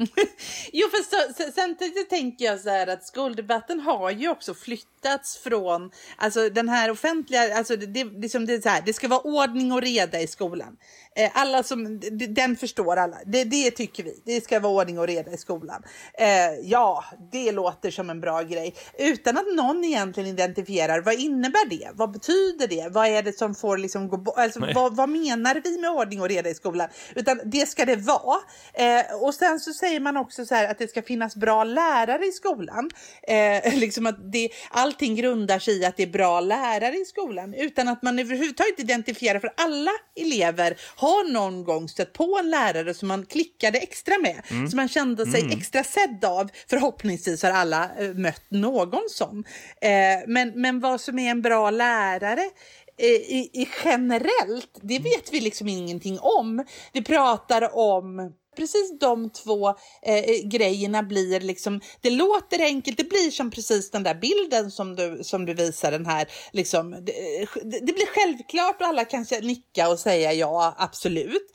Jo, 0.72 0.88
för 0.88 1.02
så, 1.02 1.34
så, 1.34 1.52
samtidigt 1.52 2.10
tänker 2.10 2.44
jag 2.44 2.60
så 2.60 2.70
här 2.70 2.86
att 2.86 3.04
skoldebatten 3.04 3.80
har 3.80 4.10
ju 4.10 4.28
också 4.28 4.54
flyttats 5.00 5.36
från, 5.36 5.90
alltså 6.16 6.48
den 6.48 6.68
här 6.68 6.90
offentliga, 6.90 7.56
alltså 7.56 7.76
det, 7.76 7.86
det, 7.86 8.04
liksom 8.04 8.46
det, 8.46 8.54
är 8.54 8.60
så 8.60 8.68
här, 8.68 8.82
det 8.86 8.92
ska 8.92 9.08
vara 9.08 9.20
ordning 9.20 9.72
och 9.72 9.82
reda 9.82 10.20
i 10.20 10.26
skolan. 10.26 10.76
Eh, 11.16 11.30
alla 11.34 11.62
som, 11.62 12.00
den 12.28 12.56
förstår 12.56 12.96
alla, 12.96 13.16
det, 13.26 13.44
det 13.44 13.70
tycker 13.70 14.04
vi, 14.04 14.22
det 14.24 14.44
ska 14.44 14.60
vara 14.60 14.72
ordning 14.72 14.98
och 14.98 15.06
reda 15.06 15.32
i 15.32 15.36
skolan. 15.36 15.82
Eh, 16.14 16.28
ja, 16.62 17.04
det 17.32 17.52
låter 17.52 17.90
som 17.90 18.10
en 18.10 18.20
bra 18.20 18.42
grej, 18.42 18.74
utan 18.98 19.38
att 19.38 19.54
någon 19.56 19.84
egentligen 19.84 20.28
identifierar 20.28 21.00
vad 21.00 21.14
innebär 21.14 21.68
det, 21.70 21.90
vad 21.94 22.12
betyder 22.12 22.66
det, 22.68 22.88
vad 22.92 23.06
är 23.06 23.22
det 23.22 23.38
som 23.38 23.54
får 23.54 23.78
liksom 23.78 24.08
gå 24.08 24.32
alltså, 24.36 24.60
vad, 24.74 24.96
vad 24.96 25.08
menar 25.08 25.60
vi 25.64 25.78
med 25.78 25.90
ordning 25.90 26.20
och 26.20 26.28
reda 26.28 26.50
i 26.50 26.54
skolan? 26.54 26.88
Utan 27.14 27.40
det 27.44 27.68
ska 27.68 27.84
det 27.84 27.96
vara. 27.96 28.40
Eh, 28.74 29.22
och 29.22 29.34
sen 29.34 29.60
så 29.60 29.72
säger 29.72 30.00
man 30.00 30.16
också 30.16 30.44
så 30.44 30.54
här 30.54 30.70
att 30.70 30.78
det 30.78 30.88
ska 30.88 31.02
finnas 31.02 31.36
bra 31.36 31.64
lärare 31.64 32.26
i 32.26 32.32
skolan. 32.32 32.90
Eh, 33.22 33.74
liksom 33.80 34.06
att 34.06 34.32
det, 34.32 34.48
allting 34.90 35.16
grundar 35.16 35.58
sig 35.58 35.80
i 35.80 35.84
att 35.84 35.96
det 35.96 36.02
är 36.02 36.06
bra 36.06 36.40
lärare 36.40 36.96
i 36.96 37.04
skolan 37.04 37.54
utan 37.54 37.88
att 37.88 38.02
man 38.02 38.18
överhuvudtaget 38.18 38.80
identifierar 38.80 39.38
för 39.38 39.52
alla 39.56 39.90
elever 40.16 40.76
har 40.96 41.32
någon 41.32 41.64
gång 41.64 41.88
stött 41.88 42.12
på 42.12 42.38
en 42.38 42.50
lärare 42.50 42.94
som 42.94 43.08
man 43.08 43.26
klickade 43.26 43.78
extra 43.78 44.14
med, 44.18 44.42
som 44.70 44.76
man 44.76 44.88
kände 44.88 45.26
sig 45.26 45.52
extra 45.52 45.84
sedd 45.84 46.24
av. 46.24 46.50
Förhoppningsvis 46.70 47.42
har 47.42 47.50
alla 47.50 47.90
eh, 47.98 48.14
mött 48.14 48.50
någon 48.50 49.08
sån. 49.10 49.44
Eh, 49.80 49.90
men, 50.26 50.52
men 50.54 50.80
vad 50.80 51.00
som 51.00 51.18
är 51.18 51.30
en 51.30 51.42
bra 51.42 51.70
lärare 51.70 52.50
eh, 52.98 53.06
i, 53.06 53.50
i 53.52 53.68
generellt, 53.84 54.78
det 54.82 54.98
vet 54.98 55.32
vi 55.32 55.40
liksom 55.40 55.68
ingenting 55.68 56.18
om. 56.20 56.64
Vi 56.92 57.02
pratar 57.02 57.76
om 57.76 58.32
precis 58.60 58.98
de 59.00 59.30
två 59.30 59.68
eh, 60.02 60.14
eh, 60.14 60.42
grejerna 60.44 61.02
blir 61.02 61.40
liksom, 61.40 61.80
det 62.00 62.10
låter 62.10 62.62
enkelt, 62.62 62.96
det 62.96 63.08
blir 63.08 63.30
som 63.30 63.50
precis 63.50 63.90
den 63.90 64.02
där 64.02 64.14
bilden 64.14 64.70
som 64.70 64.96
du, 64.96 65.20
som 65.24 65.46
du 65.46 65.54
visar 65.54 65.90
den 65.90 66.06
här, 66.06 66.28
liksom, 66.52 66.90
det, 66.90 67.42
eh, 67.42 67.48
det 67.62 67.92
blir 67.92 68.14
självklart 68.14 68.80
och 68.80 68.86
alla 68.86 69.04
kan 69.04 69.26
nicka 69.42 69.88
och 69.88 69.98
säga 69.98 70.32
ja, 70.32 70.74
absolut. 70.78 71.50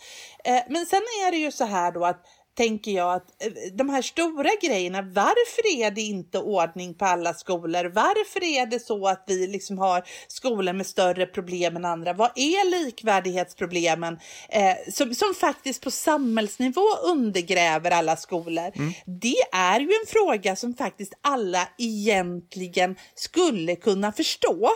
Eh, 0.45 0.61
men 0.69 0.85
sen 0.85 1.01
är 1.27 1.31
det 1.31 1.37
ju 1.37 1.51
så 1.51 1.65
här 1.65 1.91
då 1.91 2.05
att 2.05 2.25
tänker 2.55 2.91
jag 2.91 3.13
att 3.13 3.43
eh, 3.43 3.51
de 3.73 3.89
här 3.89 4.01
stora 4.01 4.49
grejerna, 4.61 5.01
varför 5.01 5.81
är 5.81 5.91
det 5.91 6.01
inte 6.01 6.39
ordning 6.39 6.93
på 6.93 7.05
alla 7.05 7.33
skolor? 7.33 7.85
Varför 7.85 8.43
är 8.43 8.65
det 8.65 8.79
så 8.79 9.07
att 9.07 9.23
vi 9.27 9.47
liksom 9.47 9.77
har 9.77 10.03
skolor 10.27 10.73
med 10.73 10.87
större 10.87 11.25
problem 11.25 11.75
än 11.75 11.85
andra? 11.85 12.13
Vad 12.13 12.31
är 12.35 12.85
likvärdighetsproblemen 12.85 14.19
eh, 14.49 14.91
som, 14.91 15.15
som 15.15 15.33
faktiskt 15.33 15.83
på 15.83 15.91
samhällsnivå 15.91 16.85
undergräver 17.03 17.91
alla 17.91 18.15
skolor? 18.15 18.71
Det 19.05 19.41
är 19.51 19.79
ju 19.79 19.89
en 20.01 20.07
fråga 20.07 20.55
som 20.55 20.73
faktiskt 20.73 21.13
alla 21.21 21.67
egentligen 21.77 22.95
skulle 23.15 23.75
kunna 23.75 24.11
förstå 24.11 24.69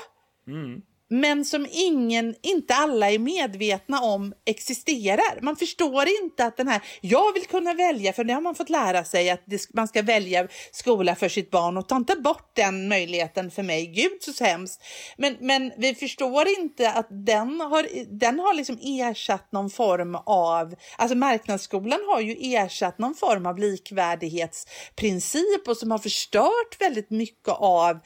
men 1.10 1.46
som 1.46 1.68
ingen, 1.72 2.36
inte 2.42 2.76
alla 2.76 3.12
är 3.12 3.20
medvetna 3.20 4.02
om 4.02 4.34
existerar. 4.46 5.42
Man 5.42 5.56
förstår 5.56 6.08
inte 6.24 6.46
att 6.46 6.58
den 6.58 6.68
här, 6.68 6.82
jag 7.02 7.34
vill 7.34 7.46
kunna 7.46 7.74
välja, 7.74 8.14
för 8.14 8.24
det 8.24 8.34
har 8.34 8.42
man 8.42 8.56
fått 8.56 8.70
lära 8.70 9.04
sig 9.04 9.30
att 9.30 9.44
det, 9.46 9.74
man 9.74 9.88
ska 9.88 10.02
välja 10.02 10.48
skola 10.72 11.16
för 11.16 11.30
sitt 11.30 11.52
barn 11.52 11.78
och 11.78 11.88
ta 11.88 11.96
inte 11.96 12.16
bort 12.16 12.52
den 12.56 12.88
möjligheten 12.88 13.52
för 13.52 13.64
mig, 13.64 13.86
gud 13.86 14.36
så 14.36 14.44
hemskt. 14.44 14.84
Men, 15.18 15.38
men 15.40 15.72
vi 15.78 15.96
förstår 15.96 16.48
inte 16.60 16.92
att 16.92 17.08
den 17.10 17.62
har, 17.62 17.88
den 18.20 18.40
har 18.40 18.54
liksom 18.54 18.80
ersatt 18.82 19.52
någon 19.52 19.70
form 19.70 20.16
av, 20.16 20.76
alltså 20.98 21.18
marknadsskolan 21.18 22.00
har 22.08 22.20
ju 22.20 22.56
ersatt 22.56 23.00
någon 23.00 23.16
form 23.16 23.46
av 23.46 23.60
likvärdighetsprincip 23.60 25.68
och 25.68 25.78
som 25.78 25.92
har 25.92 26.00
förstört 26.00 26.76
väldigt 26.80 27.10
mycket 27.10 27.54
av 27.58 28.00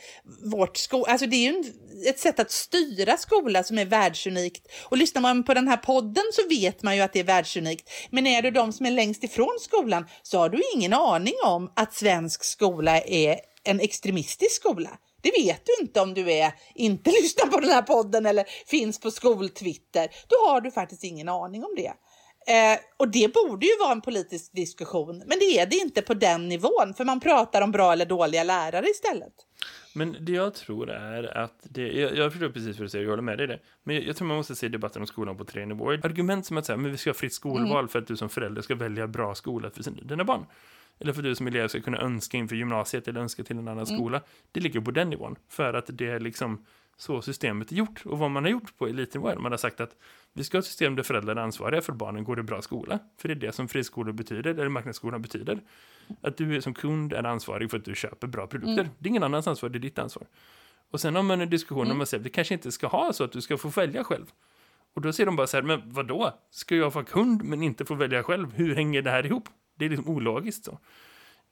vårt 0.43 0.77
skola, 0.77 1.11
alltså 1.11 1.27
det 1.27 1.35
är 1.35 1.51
ju 1.51 1.63
ett 2.09 2.19
sätt 2.19 2.39
att 2.39 2.51
styra 2.51 2.92
skola 3.17 3.63
som 3.63 3.77
är 3.77 3.85
världsunikt. 3.85 4.67
Och 4.83 4.97
lyssnar 4.97 5.21
man 5.21 5.43
på 5.43 5.53
den 5.53 5.67
här 5.67 5.77
podden 5.77 6.23
så 6.33 6.47
vet 6.49 6.83
man 6.83 6.95
ju 6.95 7.01
att 7.01 7.13
det 7.13 7.19
är 7.19 7.23
världsunikt. 7.23 7.89
Men 8.09 8.27
är 8.27 8.41
du 8.41 8.51
de 8.51 8.73
som 8.73 8.85
är 8.85 8.91
längst 8.91 9.23
ifrån 9.23 9.57
skolan 9.59 10.05
så 10.23 10.37
har 10.37 10.49
du 10.49 10.61
ingen 10.75 10.93
aning 10.93 11.33
om 11.45 11.71
att 11.75 11.93
svensk 11.93 12.43
skola 12.43 13.01
är 13.01 13.39
en 13.63 13.79
extremistisk 13.79 14.55
skola. 14.55 14.89
Det 15.21 15.31
vet 15.31 15.61
du 15.65 15.83
inte 15.83 16.01
om 16.01 16.13
du 16.13 16.31
är, 16.31 16.53
inte 16.75 17.11
lyssnar 17.21 17.47
på 17.47 17.59
den 17.59 17.69
här 17.69 17.81
podden 17.81 18.25
eller 18.25 18.45
finns 18.67 18.99
på 18.99 19.11
skoltwitter. 19.11 20.09
Då 20.27 20.35
har 20.35 20.61
du 20.61 20.71
faktiskt 20.71 21.03
ingen 21.03 21.29
aning 21.29 21.63
om 21.63 21.73
det. 21.75 21.93
Eh, 22.47 22.79
och 22.97 23.11
det 23.11 23.33
borde 23.33 23.65
ju 23.65 23.71
vara 23.79 23.91
en 23.91 24.01
politisk 24.01 24.53
diskussion, 24.53 25.17
men 25.17 25.39
det 25.39 25.59
är 25.59 25.65
det 25.65 25.75
inte 25.75 26.01
på 26.01 26.13
den 26.13 26.49
nivån, 26.49 26.93
för 26.97 27.05
man 27.05 27.19
pratar 27.19 27.61
om 27.61 27.71
bra 27.71 27.93
eller 27.93 28.05
dåliga 28.05 28.43
lärare 28.43 28.85
istället. 28.89 29.33
Men 29.95 30.17
det 30.19 30.31
jag 30.31 30.53
tror 30.53 30.89
är 30.89 31.37
att 31.37 31.59
det, 31.63 31.87
jag, 31.87 32.17
jag 32.17 32.31
förstår 32.31 32.49
precis 32.49 32.77
vad 32.77 32.85
du 32.85 32.89
säger, 32.89 33.05
jag 33.05 33.11
håller 33.11 33.23
med 33.23 33.37
dig 33.37 33.43
i 33.43 33.47
det. 33.47 33.59
Men 33.83 33.95
jag, 33.95 34.05
jag 34.05 34.15
tror 34.15 34.27
man 34.27 34.37
måste 34.37 34.55
se 34.55 34.67
debatten 34.67 35.01
om 35.01 35.07
skolan 35.07 35.37
på 35.37 35.45
tre 35.45 35.65
nivåer. 35.65 36.05
Argument 36.05 36.45
som 36.45 36.57
att 36.57 36.65
säga, 36.65 36.77
men 36.77 36.91
vi 36.91 36.97
ska 36.97 37.09
ha 37.09 37.15
fritt 37.15 37.33
skolval 37.33 37.87
för 37.87 37.99
att 37.99 38.07
du 38.07 38.17
som 38.17 38.29
förälder 38.29 38.61
ska 38.61 38.75
välja 38.75 39.07
bra 39.07 39.35
skola 39.35 39.69
för 39.69 39.83
sin, 39.83 40.07
dina 40.07 40.23
barn. 40.23 40.45
Eller 40.99 41.13
för 41.13 41.19
att 41.19 41.23
du 41.23 41.35
som 41.35 41.47
elev 41.47 41.67
ska 41.67 41.81
kunna 41.81 41.97
önska 41.97 42.37
inför 42.37 42.55
gymnasiet 42.55 43.07
eller 43.07 43.21
önska 43.21 43.43
till 43.43 43.57
en 43.57 43.67
annan 43.67 43.85
skola. 43.85 44.21
Det 44.51 44.59
ligger 44.59 44.81
på 44.81 44.91
den 44.91 45.09
nivån. 45.09 45.35
För 45.49 45.73
att 45.73 45.85
det 45.87 46.07
är 46.07 46.19
liksom 46.19 46.65
så 46.97 47.21
systemet 47.21 47.71
är 47.71 47.75
gjort. 47.75 48.05
Och 48.05 48.19
vad 48.19 48.31
man 48.31 48.43
har 48.43 48.51
gjort 48.51 48.77
på 48.77 48.87
elitnivå 48.87 49.27
är 49.27 49.35
man 49.35 49.51
har 49.51 49.57
sagt 49.57 49.81
att 49.81 49.95
vi 50.33 50.43
ska 50.43 50.57
ha 50.57 50.59
ett 50.59 50.65
system 50.65 50.95
där 50.95 51.03
föräldrar 51.03 51.35
är 51.35 51.39
ansvariga 51.39 51.81
för 51.81 51.91
att 51.91 51.97
barnen 51.97 52.23
går 52.23 52.39
i 52.39 52.43
bra 52.43 52.61
skola. 52.61 52.99
För 53.17 53.27
det 53.27 53.33
är 53.33 53.35
det 53.35 53.51
som 53.51 53.67
friskolor 53.67 54.13
betyder, 54.13 54.51
eller 54.51 54.69
marknadsskolan 54.69 55.21
betyder. 55.21 55.59
Att 56.21 56.37
du 56.37 56.61
som 56.61 56.73
kund 56.73 57.13
är 57.13 57.23
ansvarig 57.23 57.71
för 57.71 57.77
att 57.77 57.85
du 57.85 57.95
köper 57.95 58.27
bra 58.27 58.47
produkter. 58.47 58.83
Mm. 58.83 58.93
Det 58.99 59.07
är 59.07 59.09
ingen 59.09 59.23
annans 59.23 59.47
ansvar, 59.47 59.69
det 59.69 59.77
är 59.77 59.79
ditt 59.79 59.99
ansvar. 59.99 60.27
Och 60.91 61.01
sen 61.01 61.15
har 61.15 61.23
man 61.23 61.41
en 61.41 61.49
diskussion 61.49 61.91
om 61.91 62.01
att 62.01 62.09
säga 62.09 62.19
att 62.19 62.25
vi 62.25 62.29
kanske 62.29 62.53
inte 62.53 62.71
ska 62.71 62.87
ha 62.87 63.13
så 63.13 63.23
att 63.23 63.31
du 63.31 63.41
ska 63.41 63.57
få 63.57 63.69
välja 63.69 64.03
själv. 64.03 64.25
Och 64.93 65.01
då 65.01 65.13
säger 65.13 65.25
de 65.25 65.35
bara 65.35 65.47
så 65.47 65.57
här, 65.57 65.63
men 65.63 65.81
vad 65.85 66.07
då? 66.07 66.39
Ska 66.49 66.75
jag 66.75 66.93
vara 66.93 67.05
kund 67.05 67.43
men 67.43 67.63
inte 67.63 67.85
få 67.85 67.95
välja 67.95 68.23
själv? 68.23 68.53
Hur 68.53 68.75
hänger 68.75 69.01
det 69.01 69.11
här 69.11 69.25
ihop? 69.25 69.49
Det 69.75 69.85
är 69.85 69.89
liksom 69.89 70.09
ologiskt 70.09 70.65
så. 70.65 70.79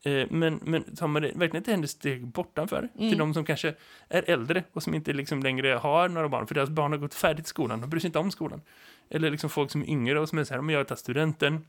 Eh, 0.04 0.28
men, 0.30 0.60
men 0.64 0.96
tar 0.96 1.08
man 1.08 1.22
det 1.22 1.32
verkligen 1.36 1.64
ett 1.64 1.68
enda 1.68 1.88
steg 1.88 2.28
bortanför 2.28 2.90
till 2.98 3.18
de 3.18 3.34
som 3.34 3.46
kanske 3.46 3.76
är 4.10 4.30
äldre 4.30 4.64
och 4.74 4.84
som 4.84 4.94
inte 4.94 5.14
liksom 5.14 5.44
längre 5.44 5.68
har 5.68 6.10
några 6.10 6.30
barn, 6.30 6.48
för 6.48 6.56
deras 6.56 6.70
barn 6.70 6.92
har 6.92 7.00
gått 7.00 7.14
färdigt 7.14 7.48
skolan 7.48 7.84
och 7.84 7.90
bryr 7.90 8.00
sig 8.00 8.08
inte 8.08 8.20
om 8.20 8.32
skolan. 8.32 8.62
Eller 9.10 9.32
liksom 9.32 9.50
folk 9.50 9.72
som 9.72 9.82
är 9.82 9.90
yngre 9.90 10.20
och 10.20 10.30
som 10.30 10.38
är 10.38 10.44
så 10.44 10.54
här, 10.54 10.62
men 10.62 10.76
jag 10.76 10.88
tagit 10.88 11.00
studenten, 11.00 11.66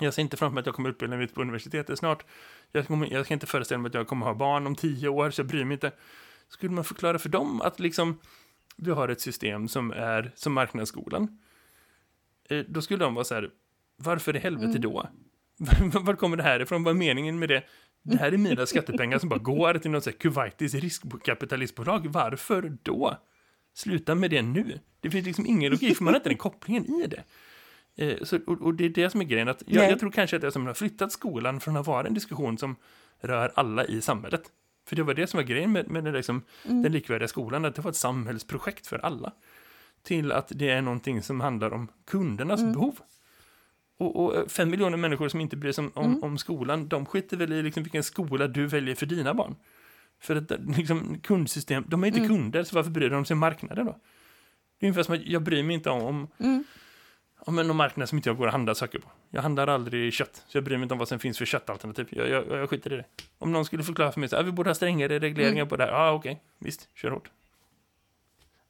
jag 0.00 0.14
ser 0.14 0.22
inte 0.22 0.36
framför 0.36 0.54
mig 0.54 0.60
att 0.60 0.66
jag 0.66 0.74
kommer 0.74 0.88
utbilda 0.88 1.16
mig 1.16 1.28
på 1.28 1.40
universitetet 1.40 1.98
snart. 1.98 2.24
Jag, 2.72 2.86
kommer, 2.86 3.12
jag 3.12 3.26
kan 3.26 3.34
inte 3.34 3.46
föreställa 3.46 3.78
mig 3.78 3.88
att 3.88 3.94
jag 3.94 4.08
kommer 4.08 4.26
ha 4.26 4.34
barn 4.34 4.66
om 4.66 4.74
tio 4.74 5.08
år, 5.08 5.30
så 5.30 5.40
jag 5.40 5.46
bryr 5.46 5.64
mig 5.64 5.74
inte. 5.74 5.92
Skulle 6.48 6.72
man 6.72 6.84
förklara 6.84 7.18
för 7.18 7.28
dem 7.28 7.60
att 7.60 7.80
liksom, 7.80 8.18
vi 8.76 8.90
har 8.90 9.08
ett 9.08 9.20
system 9.20 9.68
som 9.68 9.90
är 9.92 10.32
som 10.34 10.52
marknadsskolan, 10.52 11.38
eh, 12.48 12.64
då 12.68 12.82
skulle 12.82 13.04
de 13.04 13.14
vara 13.14 13.24
så 13.24 13.34
här, 13.34 13.50
varför 13.96 14.36
i 14.36 14.38
helvete 14.38 14.78
då? 14.78 15.08
Var, 15.92 16.14
kommer 16.14 16.36
det 16.36 16.42
här 16.42 16.60
ifrån? 16.60 16.84
Vad 16.84 16.94
är 16.94 16.98
meningen 16.98 17.38
med 17.38 17.48
det? 17.48 17.62
Det 18.02 18.16
här 18.16 18.32
är 18.32 18.36
mina 18.36 18.66
skattepengar 18.66 19.18
som 19.18 19.28
bara 19.28 19.38
går 19.38 19.74
till 19.74 19.90
något 19.90 20.18
Kuwaitis 20.18 20.74
riskkapitalistbolag. 20.74 22.06
Varför 22.06 22.76
då? 22.82 23.16
Sluta 23.74 24.14
med 24.14 24.30
det 24.30 24.42
nu. 24.42 24.78
Det 25.00 25.10
finns 25.10 25.26
liksom 25.26 25.46
ingen 25.46 25.72
logik, 25.72 25.96
för 25.96 26.04
man 26.04 26.14
har 26.14 26.20
inte 26.20 26.28
den 26.28 26.38
kopplingen 26.38 26.84
i 26.84 27.06
det. 27.06 27.24
Eh, 27.96 28.24
så, 28.24 28.38
och, 28.46 28.62
och 28.62 28.74
det 28.74 28.84
är 28.84 28.88
det 28.88 29.10
som 29.10 29.20
är 29.20 29.24
grejen. 29.24 29.48
Att 29.48 29.62
jag, 29.66 29.90
jag 29.90 30.00
tror 30.00 30.10
kanske 30.10 30.36
att 30.36 30.42
det 30.42 30.52
som 30.52 30.66
har 30.66 30.74
flyttat 30.74 31.12
skolan 31.12 31.60
från 31.60 31.76
att 31.76 31.86
vara 31.86 32.06
en 32.06 32.14
diskussion 32.14 32.58
som 32.58 32.76
rör 33.20 33.52
alla 33.54 33.84
i 33.84 34.00
samhället. 34.00 34.42
För 34.88 34.96
det 34.96 35.02
var 35.02 35.14
det 35.14 35.26
som 35.26 35.38
var 35.38 35.44
grejen 35.44 35.72
med, 35.72 35.90
med 35.90 36.04
den, 36.04 36.14
liksom, 36.14 36.42
den 36.62 36.92
likvärdiga 36.92 37.28
skolan, 37.28 37.64
att 37.64 37.74
det 37.74 37.82
var 37.82 37.90
ett 37.90 37.96
samhällsprojekt 37.96 38.86
för 38.86 38.98
alla. 38.98 39.32
Till 40.02 40.32
att 40.32 40.52
det 40.54 40.70
är 40.70 40.82
någonting 40.82 41.22
som 41.22 41.40
handlar 41.40 41.72
om 41.72 41.88
kundernas 42.06 42.62
behov. 42.62 42.98
Och, 43.98 44.16
och 44.16 44.50
fem 44.50 44.70
miljoner 44.70 44.96
människor 44.96 45.28
som 45.28 45.40
inte 45.40 45.56
bryr 45.56 45.72
sig 45.72 45.84
om, 45.84 45.92
om, 45.94 46.24
om 46.24 46.38
skolan, 46.38 46.88
de 46.88 47.06
skiter 47.06 47.36
väl 47.36 47.52
i 47.52 47.62
liksom 47.62 47.82
vilken 47.82 48.02
skola 48.02 48.46
du 48.48 48.66
väljer 48.66 48.94
för 48.94 49.06
dina 49.06 49.34
barn. 49.34 49.56
För 50.20 50.36
att 50.36 50.52
liksom, 50.76 51.18
kundsystem, 51.22 51.84
de 51.88 52.02
är 52.04 52.08
inte 52.08 52.26
kunder, 52.28 52.64
så 52.64 52.74
varför 52.76 52.90
bryr 52.90 53.10
de 53.10 53.24
sig 53.24 53.34
om 53.34 53.40
marknaden 53.40 53.86
då? 53.86 53.98
Det 54.78 54.86
är 54.86 54.88
ungefär 54.88 55.02
som 55.02 55.14
att 55.14 55.26
jag 55.26 55.42
bryr 55.42 55.62
mig 55.62 55.74
inte 55.74 55.90
om, 55.90 56.28
om, 56.38 56.64
om 57.38 57.58
en 57.58 57.76
marknad 57.76 58.08
som 58.08 58.18
inte 58.18 58.28
jag 58.28 58.36
går 58.36 58.46
och 58.46 58.52
handlar 58.52 58.74
saker 58.74 58.98
på. 58.98 59.08
Jag 59.30 59.42
handlar 59.42 59.66
aldrig 59.66 60.12
kött, 60.12 60.44
så 60.48 60.56
jag 60.56 60.64
bryr 60.64 60.76
mig 60.76 60.82
inte 60.82 60.94
om 60.94 60.98
vad 60.98 61.08
som 61.08 61.18
finns 61.18 61.38
för 61.38 61.44
köttalternativ. 61.44 62.08
Jag, 62.10 62.28
jag, 62.28 62.48
jag 62.48 62.70
skiter 62.70 62.92
i 62.92 62.96
det. 62.96 63.04
Om 63.38 63.52
någon 63.52 63.64
skulle 63.64 63.82
förklara 63.82 64.12
för 64.12 64.20
mig 64.20 64.26
att 64.26 64.32
ah, 64.32 64.42
vi 64.42 64.52
borde 64.52 64.70
ha 64.70 64.74
strängare 64.74 65.18
regleringar 65.18 65.66
på 65.66 65.76
det 65.76 65.84
här, 65.84 65.90
ja 65.90 65.98
ah, 65.98 66.12
okej, 66.12 66.42
visst, 66.58 66.88
kör 66.94 67.10
hårt. 67.10 67.30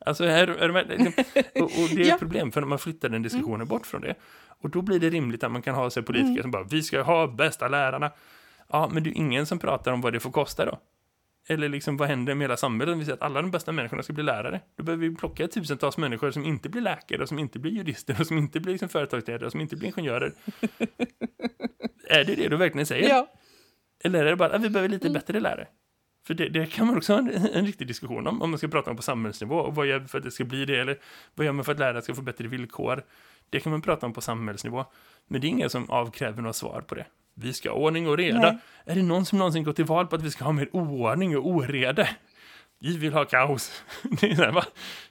Alltså, 0.07 0.25
här, 0.25 0.49
är 0.49 0.69
de, 0.69 0.97
liksom, 0.97 1.25
och, 1.55 1.63
och 1.63 1.89
det 1.95 2.03
är 2.03 2.05
Ja. 2.09 2.15
ett 2.15 2.21
problem, 2.21 2.53
för 2.53 2.61
när 2.61 2.69
man 2.69 2.79
flyttar 2.79 3.09
den 3.09 3.23
diskussionen 3.23 3.67
bort 3.67 3.87
från 3.87 4.01
det. 4.01 4.15
Och 4.63 4.71
då 4.71 4.83
blir 4.83 5.01
det 5.01 5.11
rimligt 5.11 5.45
att 5.45 5.53
man 5.53 5.63
kan 5.63 5.75
ha 5.75 5.91
sig 5.91 6.03
politiker 6.03 6.43
som 6.43 6.51
bara, 6.51 6.65
vi 6.65 6.83
ska 6.83 7.03
ha 7.03 7.27
bästa 7.27 7.69
lärarna. 7.69 8.11
Ja, 8.69 8.91
men 8.93 9.03
det 9.03 9.11
är 9.11 9.15
ingen 9.15 9.47
som 9.47 9.59
pratar 9.59 9.93
om 9.93 10.01
vad 10.01 10.13
det 10.13 10.21
får 10.21 10.31
kosta 10.31 10.65
då. 10.65 10.79
Eller 11.51 11.69
liksom, 11.69 11.97
vad 11.97 12.09
händer 12.09 12.35
med 12.35 12.45
hela 12.45 12.57
samhället 12.57 12.93
om 12.93 12.99
vi 12.99 13.05
säger 13.05 13.17
att 13.17 13.23
alla 13.23 13.43
de 13.43 13.51
bästa 13.51 13.73
människorna 13.73 14.03
ska 14.03 14.13
bli 14.13 14.23
lärare? 14.23 14.61
Då 14.77 14.83
behöver 14.83 15.09
vi 15.09 15.17
plocka 15.17 15.49
tusentals 15.49 15.97
människor 15.97 16.31
som 16.31 16.45
inte 16.45 16.69
blir 16.69 16.83
läkare, 16.83 17.23
och 17.23 17.29
som 17.29 17.39
inte 17.39 17.59
blir 17.59 17.73
jurister, 17.73 18.21
och 18.21 18.27
som 18.27 18.39
inte 18.39 18.61
blir 18.61 18.73
liksom 18.73 18.89
företagsledare, 18.89 19.47
och 19.47 19.53
som 19.53 19.61
inte 19.61 19.77
blir 19.77 19.87
ingenjörer. 19.87 20.33
är 22.09 22.25
det 22.25 22.35
det 22.35 22.49
du 22.49 22.57
verkligen 22.57 22.87
säger? 22.87 23.09
Ja. 23.09 23.33
Eller 24.05 24.25
är 24.25 24.31
det 24.31 24.37
bara 24.37 24.55
att 24.55 24.63
vi 24.63 24.71
behöver 24.71 24.89
lite 24.89 25.11
bättre 25.11 25.41
lärare? 25.41 25.69
För 26.27 26.35
det, 26.35 26.49
det 26.49 26.67
kan 26.67 26.87
man 26.87 26.97
också 26.97 27.13
ha 27.13 27.21
en, 27.21 27.29
en 27.29 27.67
riktig 27.67 27.87
diskussion 27.87 28.27
om, 28.27 28.43
om 28.43 28.51
man 28.51 28.59
ska 28.59 28.69
prata 28.69 28.91
om 28.91 28.97
på 28.97 29.03
samhällsnivå. 29.03 29.57
Och 29.57 29.75
vad 29.75 29.87
gör 29.87 29.99
vi 29.99 30.09
för 30.09 30.19
att 30.19 30.25
det 30.25 30.31
ska 30.31 30.45
bli 30.45 30.65
det? 30.65 30.81
Eller 30.81 30.99
vad 31.35 31.47
gör 31.47 31.53
man 31.53 31.65
för 31.65 31.73
att 31.73 31.79
lärare 31.79 32.03
ska 32.03 32.15
få 32.15 32.23
bättre 32.23 32.49
villkor? 32.49 33.03
Det 33.51 33.61
kan 33.61 33.73
man 33.73 33.83
prata 33.83 34.07
om 34.07 34.13
på 34.13 34.21
samhällsnivå. 34.21 34.85
Men 35.27 35.41
det 35.41 35.47
är 35.47 35.49
ingen 35.49 35.71
som 35.71 35.91
avkräver 35.91 36.43
några 36.43 36.53
svar 36.53 36.81
på 36.81 36.95
det. 36.95 37.07
Vi 37.35 37.53
ska 37.53 37.71
ha 37.71 37.77
ordning 37.77 38.09
och 38.09 38.17
reda. 38.17 38.39
Nej. 38.39 38.59
Är 38.85 38.95
det 38.95 39.03
någon 39.03 39.27
som 39.27 39.39
någonsin 39.39 39.65
gått 39.65 39.77
till 39.77 39.85
val 39.85 40.07
på 40.07 40.17
att 40.17 40.23
vi 40.23 40.31
ska 40.31 40.45
ha 40.45 40.53
mer 40.53 40.69
oordning 40.73 41.37
och 41.37 41.47
oreda? 41.47 42.09
Vi 42.81 42.97
vill 42.97 43.13
ha 43.13 43.25
kaos. 43.25 43.83
Det, 44.21 44.35
här, 44.35 44.65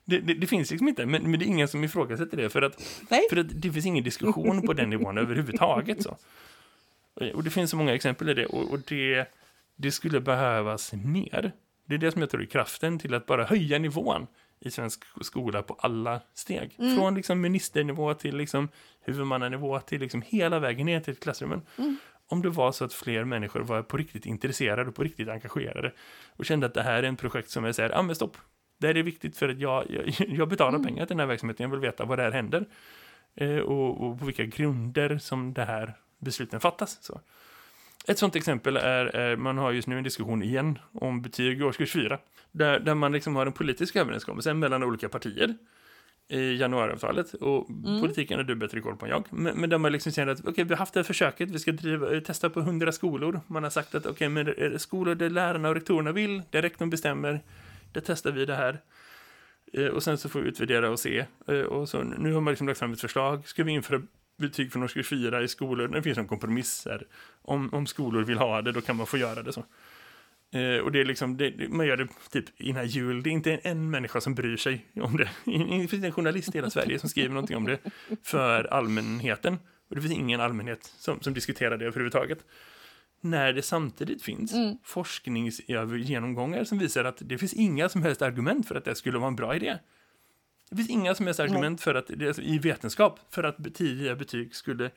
det, 0.05 0.19
det, 0.19 0.33
det 0.33 0.47
finns 0.47 0.71
liksom 0.71 0.87
inte, 0.87 1.05
men, 1.05 1.31
men 1.31 1.39
det 1.39 1.45
är 1.45 1.47
ingen 1.47 1.67
som 1.67 1.83
ifrågasätter 1.83 2.37
det. 2.37 2.49
För 2.49 2.61
att, 2.61 2.83
Nej. 3.09 3.21
för 3.29 3.37
att 3.37 3.61
det 3.61 3.71
finns 3.71 3.85
ingen 3.85 4.03
diskussion 4.03 4.61
på 4.61 4.73
den 4.73 4.89
nivån 4.89 5.17
överhuvudtaget. 5.23 6.03
Så. 6.03 6.17
Och 7.33 7.43
det 7.43 7.49
finns 7.49 7.71
så 7.71 7.77
många 7.77 7.95
exempel 7.95 8.29
i 8.29 8.33
det. 8.33 8.45
Och, 8.45 8.71
och 8.71 8.79
det, 8.87 9.25
det 9.75 9.91
skulle 9.91 10.19
behövas 10.19 10.93
mer. 10.93 11.51
Det 11.85 11.95
är 11.95 11.99
det 11.99 12.11
som 12.11 12.21
jag 12.21 12.29
tror 12.29 12.41
är 12.41 12.45
kraften 12.45 12.99
till 12.99 13.13
att 13.13 13.25
bara 13.25 13.43
höja 13.43 13.79
nivån 13.79 14.27
i 14.59 14.71
svensk 14.71 15.03
skola 15.21 15.61
på 15.63 15.73
alla 15.79 16.21
steg. 16.33 16.75
Från 16.75 17.15
liksom 17.15 17.41
ministernivå 17.41 18.13
till 18.13 18.37
liksom 18.37 18.69
huvudmannanivå 19.01 19.79
till 19.79 20.01
liksom 20.01 20.21
hela 20.21 20.59
vägen 20.59 20.85
ner 20.85 20.99
till 20.99 21.15
klassrummen. 21.15 21.61
Om 22.29 22.41
det 22.41 22.49
var 22.49 22.71
så 22.71 22.85
att 22.85 22.93
fler 22.93 23.23
människor 23.23 23.59
var 23.59 23.81
på 23.81 23.97
riktigt 23.97 24.25
intresserade 24.25 24.89
och 24.89 24.95
på 24.95 25.03
riktigt 25.03 25.29
engagerade 25.29 25.93
och 26.35 26.45
kände 26.45 26.65
att 26.65 26.73
det 26.73 26.83
här 26.83 27.03
är 27.03 27.07
en 27.07 27.15
projekt 27.15 27.49
som 27.49 27.65
är 27.65 27.71
så 27.71 27.81
här, 27.81 27.89
ja 27.89 28.01
men 28.01 28.15
stopp, 28.15 28.37
det 28.77 28.87
här 28.87 28.97
är 28.97 29.03
viktigt 29.03 29.37
för 29.37 29.49
att 29.49 29.59
jag, 29.59 29.85
jag, 29.89 30.05
jag 30.29 30.49
betalar 30.49 30.79
pengar 30.79 31.05
till 31.05 31.17
den 31.17 31.19
här 31.19 31.27
verksamheten, 31.27 31.63
jag 31.63 31.71
vill 31.71 31.79
veta 31.79 32.05
vad 32.05 32.19
det 32.19 32.23
här 32.23 32.31
händer 32.31 32.65
eh, 33.35 33.57
och, 33.57 34.07
och 34.07 34.19
på 34.19 34.25
vilka 34.25 34.45
grunder 34.45 35.17
som 35.17 35.53
det 35.53 35.65
här 35.65 35.93
besluten 36.19 36.59
fattas. 36.59 36.97
Så. 37.01 37.21
Ett 38.07 38.19
sånt 38.19 38.35
exempel 38.35 38.77
är, 38.77 39.05
är, 39.05 39.35
man 39.35 39.57
har 39.57 39.71
just 39.71 39.87
nu 39.87 39.97
en 39.97 40.03
diskussion 40.03 40.43
igen 40.43 40.79
om 40.91 41.21
betyg 41.21 41.59
i 41.59 41.63
årskurs 41.63 41.93
4. 41.93 42.19
Där, 42.57 42.79
där 42.79 42.95
man 42.95 43.11
liksom 43.11 43.35
har 43.35 43.45
en 43.45 43.53
politisk 43.53 43.95
överenskommelse 43.95 44.53
mellan 44.53 44.83
olika 44.83 45.09
partier 45.09 45.55
i 46.29 46.55
januariavtalet. 46.57 47.33
Och 47.33 47.67
politiken 48.01 48.37
har 48.39 48.43
du 48.43 48.55
bättre 48.55 48.81
koll 48.81 48.95
på 48.95 49.05
än 49.05 49.11
jag. 49.11 49.23
Men, 49.31 49.59
men 49.61 49.69
där 49.69 49.77
man 49.77 49.91
liksom 49.91 50.11
säger 50.11 50.27
att 50.27 50.45
okej, 50.45 50.63
vi 50.63 50.69
har 50.73 50.77
haft 50.77 50.93
det 50.93 50.99
här 50.99 51.03
försöket, 51.03 51.51
vi 51.51 51.59
ska 51.59 51.71
driva, 51.71 52.13
eh, 52.15 52.19
testa 52.19 52.49
på 52.49 52.59
100 52.59 52.91
skolor. 52.91 53.41
Man 53.47 53.63
har 53.63 53.69
sagt 53.69 53.95
att 53.95 54.05
okej, 54.05 54.29
men 54.29 54.47
är 54.47 54.69
det 54.69 54.79
skolor 54.79 55.15
där 55.15 55.29
lärarna 55.29 55.69
och 55.69 55.75
rektorerna 55.75 56.11
vill, 56.11 56.41
där 56.49 56.61
rektorn 56.61 56.89
bestämmer, 56.89 57.41
där 57.91 58.01
testar 58.05 58.31
vi 58.31 58.45
det 58.45 58.55
här. 58.55 58.77
Eh, 59.73 59.85
Och 59.85 60.03
sen 60.03 60.17
så 60.17 60.29
får 60.29 60.39
vi 60.41 60.49
utvärdera 60.49 60.89
och 60.89 60.99
se. 60.99 61.25
Eh, 61.47 61.59
Och 61.59 61.89
så 61.89 62.03
nu 62.03 62.33
har 62.33 62.41
man 62.41 62.51
liksom 62.51 62.67
lagt 62.67 62.79
fram 62.79 62.93
ett 62.93 63.01
förslag. 63.01 63.47
Ska 63.47 63.63
vi 63.63 63.71
införa 63.71 64.01
betyg 64.37 64.71
från 64.71 64.83
årskurs 64.83 65.07
4 65.09 65.41
i 65.41 65.47
skolor? 65.47 65.87
Det 65.87 66.01
finns 66.03 66.17
en 66.17 66.27
kompromiss 66.27 66.85
här. 66.85 67.03
Om, 67.41 67.73
om 67.73 67.85
skolor 67.87 68.21
vill 68.23 68.37
ha 68.37 68.61
det, 68.61 68.71
då 68.71 68.81
kan 68.81 68.95
man 68.95 69.05
få 69.07 69.17
göra 69.17 69.43
det 69.43 69.53
så. 69.53 69.65
Eh, 70.51 70.77
och 70.83 70.91
det 70.91 70.99
är 71.01 71.05
liksom, 71.05 71.37
det, 71.37 71.69
man 71.69 71.87
gör 71.87 71.97
det 71.97 72.07
typ 72.31 72.61
innan 72.61 72.87
jul. 72.87 73.23
Det 73.23 73.29
är 73.29 73.31
inte 73.31 73.55
en 73.55 73.89
människa 73.89 74.21
som 74.21 74.35
bryr 74.35 74.57
sig 74.57 74.85
om 75.01 75.17
det. 75.17 75.29
Det 75.81 75.87
finns 75.87 76.03
en 76.03 76.11
journalist 76.11 76.55
i 76.55 76.57
hela 76.57 76.69
Sverige 76.69 76.99
som 76.99 77.09
skriver 77.09 77.29
någonting 77.29 77.57
om 77.57 77.65
det 77.65 77.79
för 78.23 78.63
allmänheten. 78.63 79.57
Och 79.89 79.95
det 79.95 80.01
finns 80.01 80.13
ingen 80.13 80.41
allmänhet 80.41 80.93
som, 80.97 81.21
som 81.21 81.33
diskuterar 81.33 81.77
det 81.77 81.85
överhuvudtaget. 81.85 82.45
När 83.21 83.53
det 83.53 83.61
samtidigt 83.61 84.23
finns 84.23 84.53
forskningsgenomgångar 84.83 86.63
som 86.63 86.79
visar 86.79 87.03
att 87.05 87.17
det 87.19 87.37
finns 87.37 87.53
inga 87.53 87.89
som 87.89 88.01
helst 88.03 88.21
argument 88.21 88.67
för 88.67 88.75
att 88.75 88.85
det 88.85 88.95
skulle 88.95 89.17
vara 89.17 89.27
en 89.27 89.35
bra 89.35 89.55
idé. 89.55 89.77
Det 90.69 90.75
finns 90.75 90.89
inga 90.89 91.15
som 91.15 91.25
helst 91.25 91.39
argument 91.39 91.81
för 91.81 91.95
att, 91.95 92.07
det- 92.07 92.39
i 92.39 92.59
vetenskap 92.59 93.19
för 93.29 93.43
att 93.43 93.75
tidiga 93.75 94.15
betyg 94.15 94.55
skulle 94.55 94.91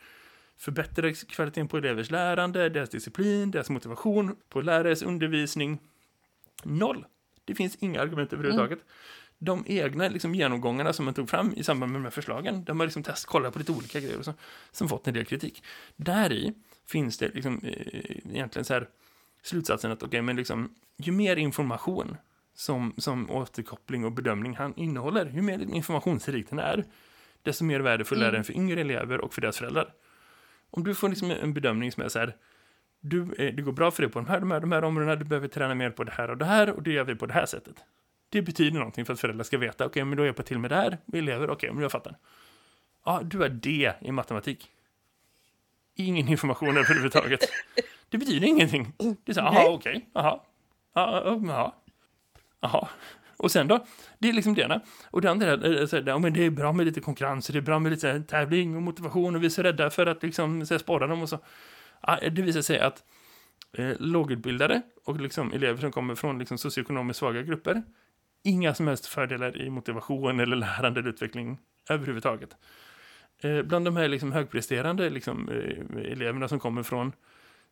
förbättra 0.61 1.13
kvaliteten 1.13 1.67
på 1.67 1.77
elevers 1.77 2.11
lärande, 2.11 2.69
deras 2.69 2.89
disciplin, 2.89 3.51
deras 3.51 3.69
motivation, 3.69 4.35
på 4.49 4.61
lärares 4.61 5.01
undervisning. 5.01 5.79
Noll. 6.63 7.05
Det 7.45 7.55
finns 7.55 7.75
inga 7.75 8.01
argument 8.01 8.33
överhuvudtaget. 8.33 8.79
De 9.37 9.63
egna 9.67 10.07
liksom, 10.07 10.35
genomgångarna 10.35 10.93
som 10.93 11.05
man 11.05 11.13
tog 11.13 11.29
fram 11.29 11.53
i 11.55 11.63
samband 11.63 11.91
med 11.91 12.01
de 12.01 12.03
här 12.03 12.11
förslagen, 12.11 12.63
de 12.63 12.79
har 12.79 12.87
liksom 12.87 13.03
test, 13.03 13.25
kollat 13.25 13.53
på 13.53 13.59
lite 13.59 13.71
olika 13.71 13.99
grejer 13.99 14.17
och 14.17 14.25
så, 14.25 14.33
som 14.71 14.89
fått 14.89 15.07
en 15.07 15.13
del 15.13 15.25
kritik. 15.25 15.63
Där 15.95 16.31
i 16.31 16.53
finns 16.85 17.17
det 17.17 17.35
liksom, 17.35 17.61
eh, 17.63 18.33
egentligen 18.33 18.65
så 18.65 18.73
här 18.73 18.87
slutsatsen 19.43 19.91
att 19.91 20.03
okej, 20.03 20.21
men 20.21 20.35
liksom, 20.35 20.75
ju 20.97 21.11
mer 21.11 21.35
information 21.35 22.17
som, 22.53 22.93
som 22.97 23.31
återkoppling 23.31 24.05
och 24.05 24.11
bedömning 24.11 24.55
han 24.55 24.73
innehåller, 24.75 25.25
ju 25.25 25.41
mer 25.41 25.59
informationsrik 25.59 26.49
den 26.49 26.59
är, 26.59 26.85
desto 27.43 27.63
mer 27.63 27.79
värdefull 27.79 28.21
är 28.21 28.31
den 28.31 28.43
för 28.43 28.53
yngre 28.53 28.81
elever 28.81 29.21
och 29.21 29.33
för 29.33 29.41
deras 29.41 29.57
föräldrar. 29.57 29.93
Om 30.71 30.83
du 30.83 30.95
får 30.95 31.09
liksom 31.09 31.31
en 31.31 31.53
bedömning 31.53 31.91
som 31.91 32.03
är 32.03 32.09
så 32.09 32.19
här, 32.19 32.35
du, 32.99 33.21
eh, 33.21 33.55
det 33.55 33.61
går 33.61 33.71
bra 33.71 33.91
för 33.91 34.01
dig 34.01 34.11
på 34.11 34.19
de 34.19 34.27
här, 34.27 34.39
de 34.39 34.51
här, 34.51 34.59
de 34.59 34.71
här 34.71 34.83
områdena, 34.83 35.15
du 35.15 35.25
behöver 35.25 35.47
träna 35.47 35.75
mer 35.75 35.89
på 35.89 36.03
det 36.03 36.11
här 36.11 36.29
och 36.29 36.37
det 36.37 36.45
här 36.45 36.69
och 36.69 36.83
det 36.83 36.91
gör 36.91 37.03
vi 37.03 37.15
på 37.15 37.25
det 37.25 37.33
här 37.33 37.45
sättet. 37.45 37.75
Det 38.29 38.41
betyder 38.41 38.77
någonting 38.79 39.05
för 39.05 39.13
att 39.13 39.19
föräldrar 39.19 39.43
ska 39.43 39.57
veta, 39.57 39.85
okej, 39.85 40.05
men 40.05 40.17
då 40.17 40.25
hjälper 40.25 40.41
jag 40.41 40.47
till 40.47 40.59
med 40.59 40.71
det 40.71 40.75
här, 40.75 40.97
och 41.05 41.15
elever, 41.15 41.49
okej, 41.49 41.71
men 41.73 41.81
jag 41.81 41.91
fattar. 41.91 42.17
Ja, 43.05 43.21
du 43.23 43.43
är 43.43 43.49
det 43.49 43.93
i 44.01 44.11
matematik. 44.11 44.71
Ingen 45.95 46.27
information 46.27 46.77
överhuvudtaget. 46.77 47.39
Det 48.09 48.17
betyder 48.17 48.47
ingenting. 48.47 48.93
Det 48.97 49.31
är 49.31 49.33
så 49.33 49.41
här, 49.41 49.53
jaha, 49.53 49.73
okej, 49.73 50.09
jaha, 50.13 50.39
ja, 50.93 51.23
ja, 51.25 51.41
jaha, 51.47 51.73
jaha, 52.59 52.89
Och 53.41 53.51
sen 53.51 53.67
då? 53.67 53.85
Det 54.19 54.29
är 54.29 54.33
liksom 54.33 54.53
det 54.53 54.61
ena. 54.61 54.81
Och 55.11 55.21
det 55.21 55.31
andra 55.31 55.47
är 55.47 55.83
att 55.83 56.07
ja, 56.07 56.17
men 56.17 56.33
det 56.33 56.45
är 56.45 56.49
bra 56.49 56.73
med 56.73 56.85
lite 56.85 57.01
konkurrens, 57.01 57.47
det 57.47 57.57
är 57.57 57.61
bra 57.61 57.79
med 57.79 57.91
lite 57.91 58.21
tävling 58.21 58.75
och 58.75 58.81
motivation 58.81 59.35
och 59.35 59.41
vi 59.41 59.45
är 59.45 59.49
så 59.49 59.63
rädda 59.63 59.89
för 59.89 60.05
att 60.05 60.23
liksom 60.23 60.65
så 60.65 60.73
här, 60.73 60.79
spara 60.79 61.07
dem 61.07 61.21
och 61.21 61.29
så. 61.29 61.39
Ja, 62.01 62.19
det 62.31 62.41
visar 62.41 62.61
sig 62.61 62.79
att 62.79 63.03
eh, 63.77 63.91
lågutbildade 63.99 64.81
och 65.05 65.21
liksom 65.21 65.53
elever 65.53 65.81
som 65.81 65.91
kommer 65.91 66.15
från 66.15 66.39
liksom, 66.39 66.57
socioekonomiskt 66.57 67.19
svaga 67.19 67.41
grupper 67.41 67.83
inga 68.43 68.73
som 68.73 68.87
helst 68.87 69.05
fördelar 69.05 69.61
i 69.61 69.69
motivation 69.69 70.39
eller 70.39 70.55
lärande 70.55 70.99
eller 70.99 71.09
utveckling 71.09 71.59
överhuvudtaget. 71.89 72.55
Eh, 73.43 73.61
bland 73.61 73.85
de 73.85 73.95
här 73.95 74.07
liksom, 74.07 74.31
högpresterande 74.31 75.09
liksom, 75.09 75.49
eh, 75.49 76.11
eleverna 76.11 76.47
som 76.47 76.59
kommer 76.59 76.83
från 76.83 77.11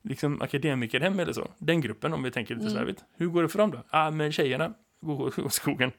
liksom, 0.03 0.41
akademikerhem 0.41 1.19
eller 1.19 1.33
så, 1.33 1.47
den 1.57 1.81
gruppen 1.81 2.13
om 2.13 2.23
vi 2.23 2.31
tänker 2.31 2.55
lite 2.55 2.67
mm. 2.67 2.75
slarvigt, 2.75 3.03
hur 3.17 3.27
går 3.27 3.43
det 3.43 3.49
för 3.49 3.59
dem 3.59 3.71
då? 3.71 3.77
Ja, 3.77 4.07
ah, 4.07 4.11
men 4.11 4.31
tjejerna 4.31 4.73
går 5.01 5.39
åt 5.45 5.53
skogen. 5.53 5.91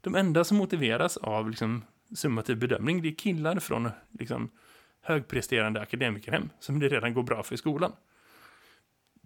De 0.00 0.14
enda 0.14 0.44
som 0.44 0.56
motiveras 0.56 1.16
av 1.16 1.50
liksom, 1.50 1.84
summativ 2.14 2.58
bedömning, 2.58 3.02
det 3.02 3.08
är 3.08 3.14
killar 3.14 3.60
från 3.60 3.90
liksom, 4.18 4.50
högpresterande 5.02 5.80
akademikerhem 5.80 6.50
som 6.60 6.78
det 6.78 6.88
redan 6.88 7.14
går 7.14 7.22
bra 7.22 7.42
för 7.42 7.54
i 7.54 7.58
skolan 7.58 7.92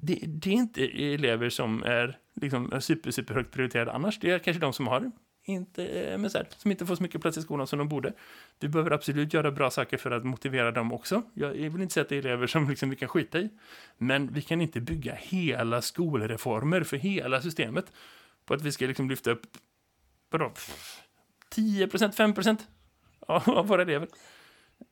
det, 0.02 0.18
det, 0.26 0.50
är 0.50 0.54
inte 0.54 0.84
elever 0.84 1.50
som 1.50 1.82
är 1.82 2.18
liksom, 2.34 2.80
super, 2.80 3.10
super 3.10 3.34
högt 3.34 3.54
prioriterade 3.54 3.92
annars. 3.92 4.18
Det 4.18 4.30
är 4.30 4.38
kanske 4.38 4.60
de 4.60 4.72
som 4.72 4.86
har 4.86 5.10
inte 5.44 6.14
MSR, 6.18 6.46
som 6.56 6.70
inte 6.70 6.86
får 6.86 6.96
så 6.96 7.02
mycket 7.02 7.20
plats 7.20 7.38
i 7.38 7.42
skolan 7.42 7.66
som 7.66 7.78
de 7.78 7.88
borde. 7.88 8.12
Vi 8.60 8.68
behöver 8.68 8.90
absolut 8.90 9.34
göra 9.34 9.50
bra 9.50 9.70
saker 9.70 9.96
för 9.96 10.10
att 10.10 10.24
motivera 10.24 10.70
dem 10.70 10.92
också. 10.92 11.22
Jag 11.34 11.50
vill 11.50 11.82
inte 11.82 11.94
säga 11.94 12.02
att 12.02 12.08
det 12.08 12.16
är 12.16 12.26
elever 12.26 12.46
som 12.46 12.68
liksom 12.68 12.90
vi 12.90 12.96
kan 12.96 13.08
skita 13.08 13.38
i. 13.38 13.50
Men 13.98 14.32
vi 14.32 14.42
kan 14.42 14.60
inte 14.60 14.80
bygga 14.80 15.14
hela 15.14 15.82
skolreformer 15.82 16.82
för 16.82 16.96
hela 16.96 17.42
systemet 17.42 17.92
på 18.44 18.54
att 18.54 18.62
vi 18.62 18.72
ska 18.72 18.86
liksom 18.86 19.10
lyfta 19.10 19.30
upp 19.30 19.46
vadå, 20.30 20.52
10%, 21.54 22.34
5% 22.34 22.58
av 23.26 23.66
våra 23.66 23.82
elever. 23.82 24.08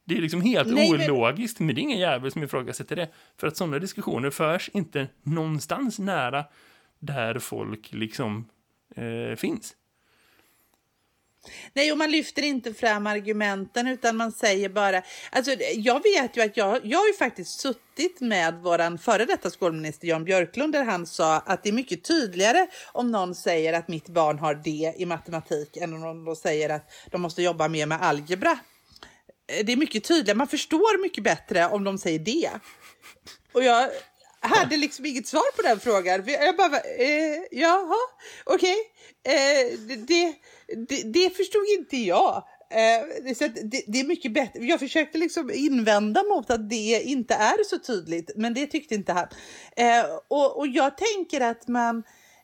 Det 0.05 0.17
är 0.17 0.21
liksom 0.21 0.41
helt 0.41 0.75
Nej, 0.75 1.11
ologiskt, 1.11 1.59
men... 1.59 1.67
men 1.67 1.75
det 1.75 1.81
är 1.81 1.83
ingen 1.83 1.99
jävel 1.99 2.33
som 2.33 2.43
ifrågasätter 2.43 2.97
det. 2.97 3.09
För 3.37 3.47
att 3.47 3.57
sådana 3.57 3.79
diskussioner 3.79 4.31
förs 4.31 4.69
inte 4.69 5.09
någonstans 5.23 5.99
nära 5.99 6.45
där 6.99 7.39
folk 7.39 7.93
liksom 7.93 8.49
eh, 8.97 9.37
finns. 9.37 9.77
Nej, 11.73 11.93
och 11.93 11.99
man 11.99 12.11
lyfter 12.11 12.43
inte 12.43 12.75
fram 12.75 13.07
argumenten 13.07 13.87
utan 13.87 14.17
man 14.17 14.33
säger 14.33 14.69
bara... 14.69 15.03
Alltså, 15.31 15.51
jag 15.75 16.03
vet 16.03 16.37
ju 16.37 16.41
att 16.41 16.57
jag, 16.57 16.81
jag 16.87 16.99
har 16.99 17.07
ju 17.07 17.15
faktiskt 17.15 17.61
suttit 17.61 18.21
med 18.21 18.55
vår 18.55 18.99
före 18.99 19.25
detta 19.25 19.51
skolminister 19.51 20.09
Jan 20.09 20.25
Björklund 20.25 20.73
där 20.73 20.85
han 20.85 21.07
sa 21.07 21.37
att 21.37 21.63
det 21.63 21.69
är 21.69 21.73
mycket 21.73 22.05
tydligare 22.05 22.67
om 22.93 23.11
någon 23.11 23.35
säger 23.35 23.73
att 23.73 23.89
mitt 23.89 24.09
barn 24.09 24.39
har 24.39 24.55
det 24.55 24.95
i 24.97 25.07
matematik 25.07 25.77
än 25.77 25.95
om 25.95 26.25
någon 26.25 26.37
säger 26.37 26.69
att 26.69 26.91
de 27.11 27.21
måste 27.21 27.43
jobba 27.43 27.69
mer 27.69 27.87
med 27.87 28.03
algebra. 28.03 28.59
Eh, 29.53 29.65
det 29.65 29.73
är 29.73 29.77
mycket 29.77 30.05
tydligare, 30.05 30.39
man 30.39 30.49
förstår 30.49 31.03
mycket 31.03 31.25
bättre 31.25 31.67
om 31.67 31.85
de 31.85 31.99
säger 31.99 32.19
det. 32.19 32.51
Och 33.53 33.65
jag 33.65 33.91
hade 34.41 34.77
liksom 34.77 35.07
inget 35.07 35.27
svar 35.27 35.57
på 35.57 35.63
den 35.63 35.81
frågan. 35.81 36.25
Jag 36.27 36.57
bara, 36.57 36.81
eh, 36.81 37.43
jaha, 37.51 37.97
okej. 38.45 38.75
Okay. 38.75 39.00
Eh, 39.25 39.79
det, 40.07 40.35
det, 40.89 41.03
det, 41.03 41.37
förstod 41.37 41.65
inte 41.79 41.97
jag. 41.97 42.45
Eh, 42.71 43.35
så 43.35 43.49
det, 43.63 43.83
det, 43.87 44.01
är 44.01 44.05
mycket 44.05 44.33
bättre. 44.33 44.65
Jag 44.65 44.81
försökte 44.81 45.19
liksom 45.19 45.51
invända 45.55 46.23
mot 46.23 46.51
att 46.51 46.71
det 46.71 47.03
inte 47.05 47.35
är 47.35 47.65
så 47.65 47.79
tydligt, 47.79 48.31
men 48.37 48.55
det 48.55 48.67
tyckte 48.67 48.95
inte 48.95 49.13
han. 49.13 49.27
Eh, 49.77 50.05
och, 50.29 50.59
och 50.59 50.67
jag 50.67 50.93
tänker 50.97 51.41
att 51.41 51.69
man 51.69 52.03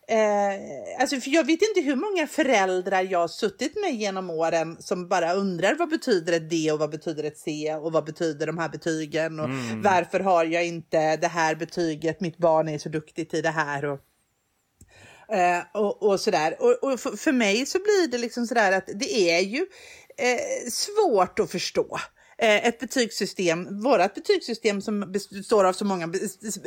Eh, 0.09 1.01
alltså 1.01 1.19
för 1.19 1.29
jag 1.29 1.43
vet 1.43 1.61
inte 1.61 1.81
hur 1.81 1.95
många 1.95 2.27
föräldrar 2.27 3.01
jag 3.01 3.19
har 3.19 3.27
suttit 3.27 3.75
med 3.81 3.95
genom 3.95 4.29
åren 4.29 4.77
som 4.79 5.07
bara 5.07 5.33
undrar 5.33 5.75
vad 5.75 5.89
betyder 5.89 6.33
ett 6.33 6.49
D 6.49 6.71
och 6.71 6.79
vad 6.79 6.89
betyder 6.89 7.23
ett 7.23 7.37
C 7.37 7.75
och 7.75 7.91
vad 7.91 8.05
betyder 8.05 8.47
de 8.47 8.57
här 8.57 8.69
betygen 8.69 9.39
och 9.39 9.45
mm. 9.45 9.81
varför 9.81 10.19
har 10.19 10.45
jag 10.45 10.65
inte 10.65 11.17
det 11.17 11.27
här 11.27 11.55
betyget, 11.55 12.21
mitt 12.21 12.37
barn 12.37 12.69
är 12.69 12.77
så 12.77 12.89
duktigt 12.89 13.33
i 13.33 13.41
det 13.41 13.49
här. 13.49 13.85
Och, 13.85 13.99
eh, 15.31 15.81
och, 15.81 16.03
och 16.03 16.19
sådär. 16.19 16.55
Och, 16.59 16.91
och 16.91 16.99
för, 16.99 17.11
för, 17.17 17.31
mig 17.31 17.65
så 17.65 17.79
blir 17.79 18.07
det 18.07 18.17
liksom 18.17 18.47
sådär 18.47 18.71
att 18.71 18.89
det 18.95 19.31
är 19.31 19.39
ju 19.39 19.65
eh, 20.17 20.69
svårt 20.71 21.39
att 21.39 21.51
förstå. 21.51 21.99
Eh, 22.39 22.67
ett 22.67 22.79
betygssystem, 22.79 23.81
vårt 23.81 24.13
betygssystem 24.15 24.81
som 24.81 25.11
består 25.11 25.65
av 25.65 25.73
så 25.73 25.85
många 25.85 26.09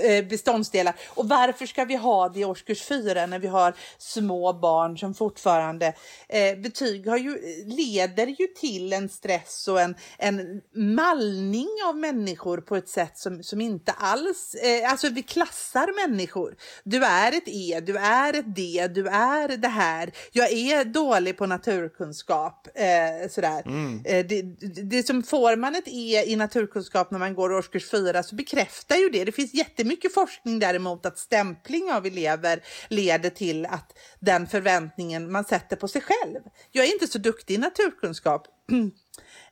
eh, 0.04 0.24
beståndsdelar. 0.24 0.94
Och 1.08 1.28
varför 1.28 1.66
ska 1.66 1.84
vi 1.84 1.96
ha 1.96 2.28
det 2.28 2.40
i 2.40 2.44
årskurs 2.44 2.82
fyra 2.82 3.26
när 3.26 3.38
vi 3.38 3.46
har 3.46 3.74
små 3.98 4.52
barn 4.52 4.98
som 4.98 5.14
fortfarande... 5.14 5.94
Eh, 6.28 6.58
betyg 6.58 7.08
har 7.08 7.16
ju, 7.16 7.38
leder 7.66 8.26
ju 8.26 8.46
till 8.46 8.92
en 8.92 9.08
stress 9.08 9.68
och 9.68 9.80
en, 9.80 9.94
en 10.18 10.60
mallning 10.74 11.68
av 11.88 11.96
människor 11.96 12.58
på 12.58 12.76
ett 12.76 12.88
sätt 12.88 13.18
som, 13.18 13.42
som 13.42 13.60
inte 13.60 13.92
alls... 13.92 14.54
Eh, 14.54 14.90
alltså 14.90 15.08
vi 15.08 15.22
klassar 15.22 16.08
människor. 16.08 16.56
Du 16.84 17.04
är 17.04 17.32
ett 17.32 17.48
E, 17.48 17.80
du 17.80 17.96
är 17.96 18.34
ett 18.34 18.56
D, 18.56 18.88
du 18.94 19.08
är 19.08 19.56
det 19.56 19.68
här. 19.68 20.12
Jag 20.32 20.52
är 20.52 20.84
dålig 20.84 21.38
på 21.38 21.46
naturkunskap. 21.46 22.68
Eh, 22.74 23.30
sådär. 23.30 23.62
Mm. 23.66 24.02
Eh, 24.04 24.26
det, 24.26 24.42
det 24.82 25.06
som 25.06 25.22
får 25.22 25.59
man 25.60 25.74
ett 25.74 25.88
E 25.88 26.24
i 26.26 26.36
naturkunskap 26.36 27.10
när 27.10 27.18
man 27.18 27.34
går 27.34 27.52
årskurs 27.52 27.90
4 27.90 28.22
så 28.22 28.34
bekräftar 28.34 28.96
ju 28.96 29.08
det. 29.08 29.24
Det 29.24 29.32
finns 29.32 29.54
jättemycket 29.54 30.14
forskning 30.14 30.58
däremot 30.58 31.06
att 31.06 31.18
stämpling 31.18 31.92
av 31.92 32.06
elever 32.06 32.62
leder 32.88 33.30
till 33.30 33.66
att 33.66 33.98
den 34.20 34.46
förväntningen 34.46 35.32
man 35.32 35.44
sätter 35.44 35.76
på 35.76 35.88
sig 35.88 36.02
själv. 36.02 36.40
Jag 36.72 36.86
är 36.86 36.92
inte 36.92 37.06
så 37.06 37.18
duktig 37.18 37.54
i 37.54 37.58
naturkunskap. 37.58 38.46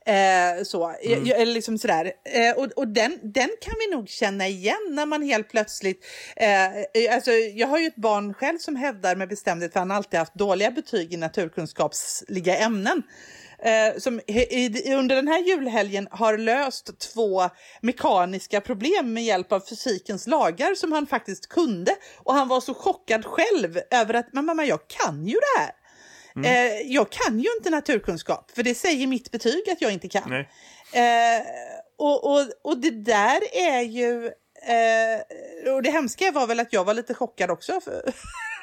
Eh, 0.05 0.63
så, 0.63 0.87
mm. 0.87 1.25
jag, 1.25 1.47
liksom 1.47 1.77
sådär. 1.77 2.11
Eh, 2.25 2.57
och 2.57 2.71
och 2.75 2.87
den, 2.87 3.19
den 3.23 3.49
kan 3.61 3.73
vi 3.79 3.95
nog 3.95 4.09
känna 4.09 4.47
igen 4.47 4.87
när 4.89 5.05
man 5.05 5.21
helt 5.21 5.49
plötsligt... 5.49 6.05
Eh, 6.35 7.15
alltså, 7.15 7.31
jag 7.31 7.67
har 7.67 7.79
ju 7.79 7.87
ett 7.87 7.95
barn 7.95 8.33
själv 8.33 8.57
som 8.57 8.75
hävdar 8.75 9.15
med 9.15 9.29
bestämdhet 9.29 9.73
för 9.73 9.79
han 9.79 9.91
alltid 9.91 10.19
haft 10.19 10.35
dåliga 10.35 10.71
betyg 10.71 11.13
i 11.13 11.17
naturkunskapsliga 11.17 12.57
ämnen 12.57 13.03
eh, 13.63 13.97
som 13.97 14.19
i, 14.27 14.93
under 14.93 15.15
den 15.15 15.27
här 15.27 15.39
julhelgen 15.39 16.07
har 16.11 16.37
löst 16.37 16.99
två 17.13 17.49
mekaniska 17.81 18.61
problem 18.61 19.13
med 19.13 19.23
hjälp 19.23 19.51
av 19.51 19.59
fysikens 19.59 20.27
lagar 20.27 20.75
som 20.75 20.91
han 20.91 21.07
faktiskt 21.07 21.49
kunde. 21.49 21.95
Och 22.17 22.33
han 22.33 22.47
var 22.47 22.61
så 22.61 22.73
chockad 22.73 23.25
själv 23.25 23.79
över 23.91 24.13
att 24.13 24.33
men 24.33 24.45
mamma, 24.45 24.65
jag 24.65 24.79
kan 24.87 25.25
ju 25.27 25.33
det 25.33 25.59
här. 25.59 25.71
Mm. 26.35 26.45
Eh, 26.45 26.91
jag 26.91 27.09
kan 27.09 27.39
ju 27.39 27.49
inte 27.57 27.69
naturkunskap, 27.69 28.51
för 28.55 28.63
det 28.63 28.75
säger 28.75 29.07
mitt 29.07 29.31
betyg 29.31 29.69
att 29.69 29.81
jag 29.81 29.91
inte 29.91 30.09
kan. 30.09 30.33
Eh, 30.93 31.41
och, 31.97 32.31
och, 32.31 32.47
och 32.63 32.77
det 32.77 32.91
där 32.91 33.41
är 33.53 33.81
ju... 33.81 34.25
Eh, 34.67 35.73
och 35.73 35.83
det 35.83 35.91
hemska 35.91 36.31
var 36.31 36.47
väl 36.47 36.59
att 36.59 36.73
jag 36.73 36.85
var 36.85 36.93
lite 36.93 37.13
chockad 37.13 37.51
också. 37.51 37.81
För, 37.81 38.01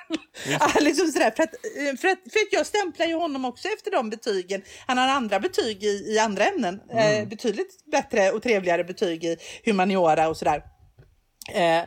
liksom 0.80 1.06
sådär, 1.06 1.30
för, 1.36 1.42
att, 1.42 1.54
eh, 1.54 1.96
för, 1.96 2.08
att, 2.08 2.18
för 2.32 2.40
att 2.40 2.52
jag 2.52 2.66
stämplar 2.66 3.06
ju 3.06 3.14
honom 3.14 3.44
också 3.44 3.68
efter 3.68 3.90
de 3.90 4.10
betygen. 4.10 4.62
Han 4.86 4.98
har 4.98 5.08
andra 5.08 5.40
betyg 5.40 5.84
i, 5.84 6.14
i 6.14 6.18
andra 6.18 6.44
ämnen. 6.44 6.80
Eh, 6.90 7.06
mm. 7.06 7.22
Eh, 7.22 7.28
betydligt 7.28 7.84
bättre 7.90 8.30
och 8.30 8.42
trevligare 8.42 8.84
betyg 8.84 9.24
i 9.24 9.36
humaniora 9.64 10.28
och 10.28 10.36
sådär. 10.36 10.62
Eh, 11.52 11.82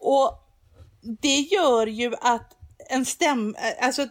och 0.00 0.32
det 1.20 1.38
gör 1.38 1.86
ju 1.86 2.14
att 2.20 2.52
en 2.90 3.04
stäm... 3.04 3.54
Eh, 3.54 3.86
alltså 3.86 4.06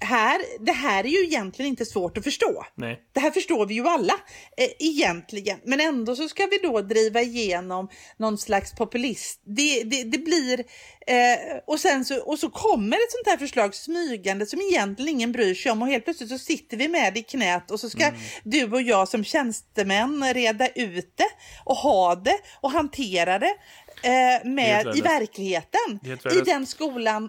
här, 0.00 0.40
det 0.60 0.72
här 0.72 1.04
är 1.04 1.08
ju 1.08 1.24
egentligen 1.24 1.68
inte 1.68 1.84
svårt 1.84 2.18
att 2.18 2.24
förstå. 2.24 2.66
Nej. 2.74 3.00
Det 3.12 3.20
här 3.20 3.30
förstår 3.30 3.66
vi 3.66 3.74
ju 3.74 3.88
alla 3.88 4.14
eh, 4.56 4.68
egentligen. 4.78 5.58
Men 5.64 5.80
ändå 5.80 6.16
så 6.16 6.28
ska 6.28 6.46
vi 6.46 6.58
då 6.58 6.80
driva 6.80 7.20
igenom 7.20 7.88
någon 8.16 8.38
slags 8.38 8.74
populist. 8.74 9.40
Det, 9.44 9.82
det, 9.82 10.04
det 10.04 10.18
blir... 10.18 10.64
Eh, 11.06 11.58
och, 11.66 11.80
sen 11.80 12.04
så, 12.04 12.20
och 12.20 12.38
så 12.38 12.50
kommer 12.50 12.96
ett 12.96 13.12
sånt 13.12 13.26
här 13.26 13.36
förslag 13.36 13.74
smygande 13.74 14.46
som 14.46 14.60
egentligen 14.60 15.08
ingen 15.08 15.32
bryr 15.32 15.54
sig 15.54 15.72
om 15.72 15.82
och 15.82 15.88
helt 15.88 16.04
plötsligt 16.04 16.30
så 16.30 16.38
sitter 16.38 16.76
vi 16.76 16.88
med 16.88 17.14
det 17.14 17.20
i 17.20 17.22
knät 17.22 17.70
och 17.70 17.80
så 17.80 17.90
ska 17.90 18.04
mm. 18.04 18.20
du 18.44 18.72
och 18.72 18.82
jag 18.82 19.08
som 19.08 19.24
tjänstemän 19.24 20.34
reda 20.34 20.68
ut 20.68 21.12
det 21.16 21.30
och 21.64 21.76
ha 21.76 22.14
det 22.14 22.38
och 22.60 22.70
hantera 22.70 23.38
det 23.38 23.54
eh, 24.02 24.48
med 24.48 24.96
i 24.96 25.00
verkligheten. 25.00 26.00
I 26.32 26.40
den 26.44 26.66
skolan 26.66 27.28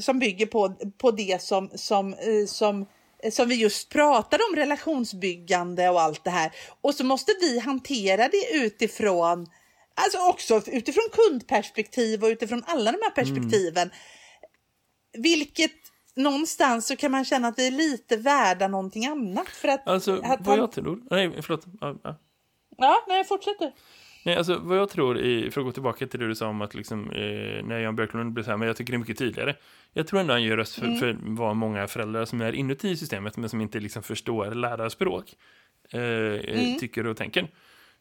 som 0.00 0.18
bygger 0.18 0.46
på, 0.46 0.74
på 0.98 1.10
det 1.10 1.42
som, 1.42 1.70
som, 1.74 2.14
eh, 2.14 2.46
som, 2.46 2.86
som 3.32 3.48
vi 3.48 3.54
just 3.54 3.88
pratade 3.88 4.42
om, 4.50 4.56
relationsbyggande 4.56 5.88
och 5.88 6.00
allt 6.00 6.24
det 6.24 6.30
här. 6.30 6.52
Och 6.80 6.94
så 6.94 7.04
måste 7.04 7.32
vi 7.40 7.58
hantera 7.58 8.28
det 8.28 8.56
utifrån, 8.56 9.46
alltså 9.94 10.18
också 10.18 10.62
utifrån 10.66 11.04
kundperspektiv 11.12 12.24
och 12.24 12.28
utifrån 12.28 12.62
alla 12.66 12.92
de 12.92 12.98
här 13.02 13.10
perspektiven. 13.10 13.82
Mm. 13.82 15.22
Vilket 15.22 15.72
någonstans 16.16 16.86
så 16.86 16.96
kan 16.96 17.10
man 17.10 17.24
känna 17.24 17.48
att 17.48 17.58
vi 17.58 17.66
är 17.66 17.70
lite 17.70 18.16
värda 18.16 18.68
någonting 18.68 19.06
annat. 19.06 19.48
För 19.48 19.68
att, 19.68 19.88
alltså, 19.88 20.20
att 20.24 20.40
vad 20.40 20.58
jag 20.58 20.72
tror, 20.72 21.02
nej 21.10 21.42
förlåt. 21.42 21.64
Ja 22.76 23.04
nej 23.08 23.24
fortsätt 23.24 23.58
du. 23.58 23.72
Nej, 24.24 24.36
alltså 24.36 24.58
vad 24.58 24.78
jag 24.78 24.88
tror, 24.88 25.18
i, 25.18 25.50
för 25.50 25.60
att 25.60 25.64
gå 25.64 25.72
tillbaka 25.72 26.06
till 26.06 26.20
det 26.20 26.28
du 26.28 26.34
sa 26.34 26.48
om 26.48 26.60
att 26.62 26.74
liksom, 26.74 27.10
eh, 27.10 27.64
när 27.64 27.78
Jan 27.78 27.96
Björklund 27.96 28.32
blir 28.32 28.44
så 28.44 28.50
här, 28.50 28.56
men 28.58 28.68
jag 28.68 28.76
tycker 28.76 28.92
det 28.92 28.96
är 28.96 28.98
mycket 28.98 29.18
tydligare. 29.18 29.54
Jag 29.92 30.06
tror 30.06 30.20
ändå 30.20 30.32
han 30.32 30.42
gör 30.42 30.56
röst 30.56 30.74
för, 30.74 30.86
Mm. 30.86 30.98
för 30.98 31.16
vad 31.22 31.56
många 31.56 31.86
föräldrar 31.88 32.24
som 32.24 32.40
är 32.40 32.52
inuti 32.52 32.96
systemet, 32.96 33.36
men 33.36 33.48
som 33.48 33.60
inte 33.60 33.80
liksom 33.80 34.02
förstår 34.02 34.54
lärarspråk, 34.54 35.34
eh, 35.90 36.00
eh, 36.00 36.76
tycker 36.80 37.06
och 37.06 37.16
tänker. 37.16 37.48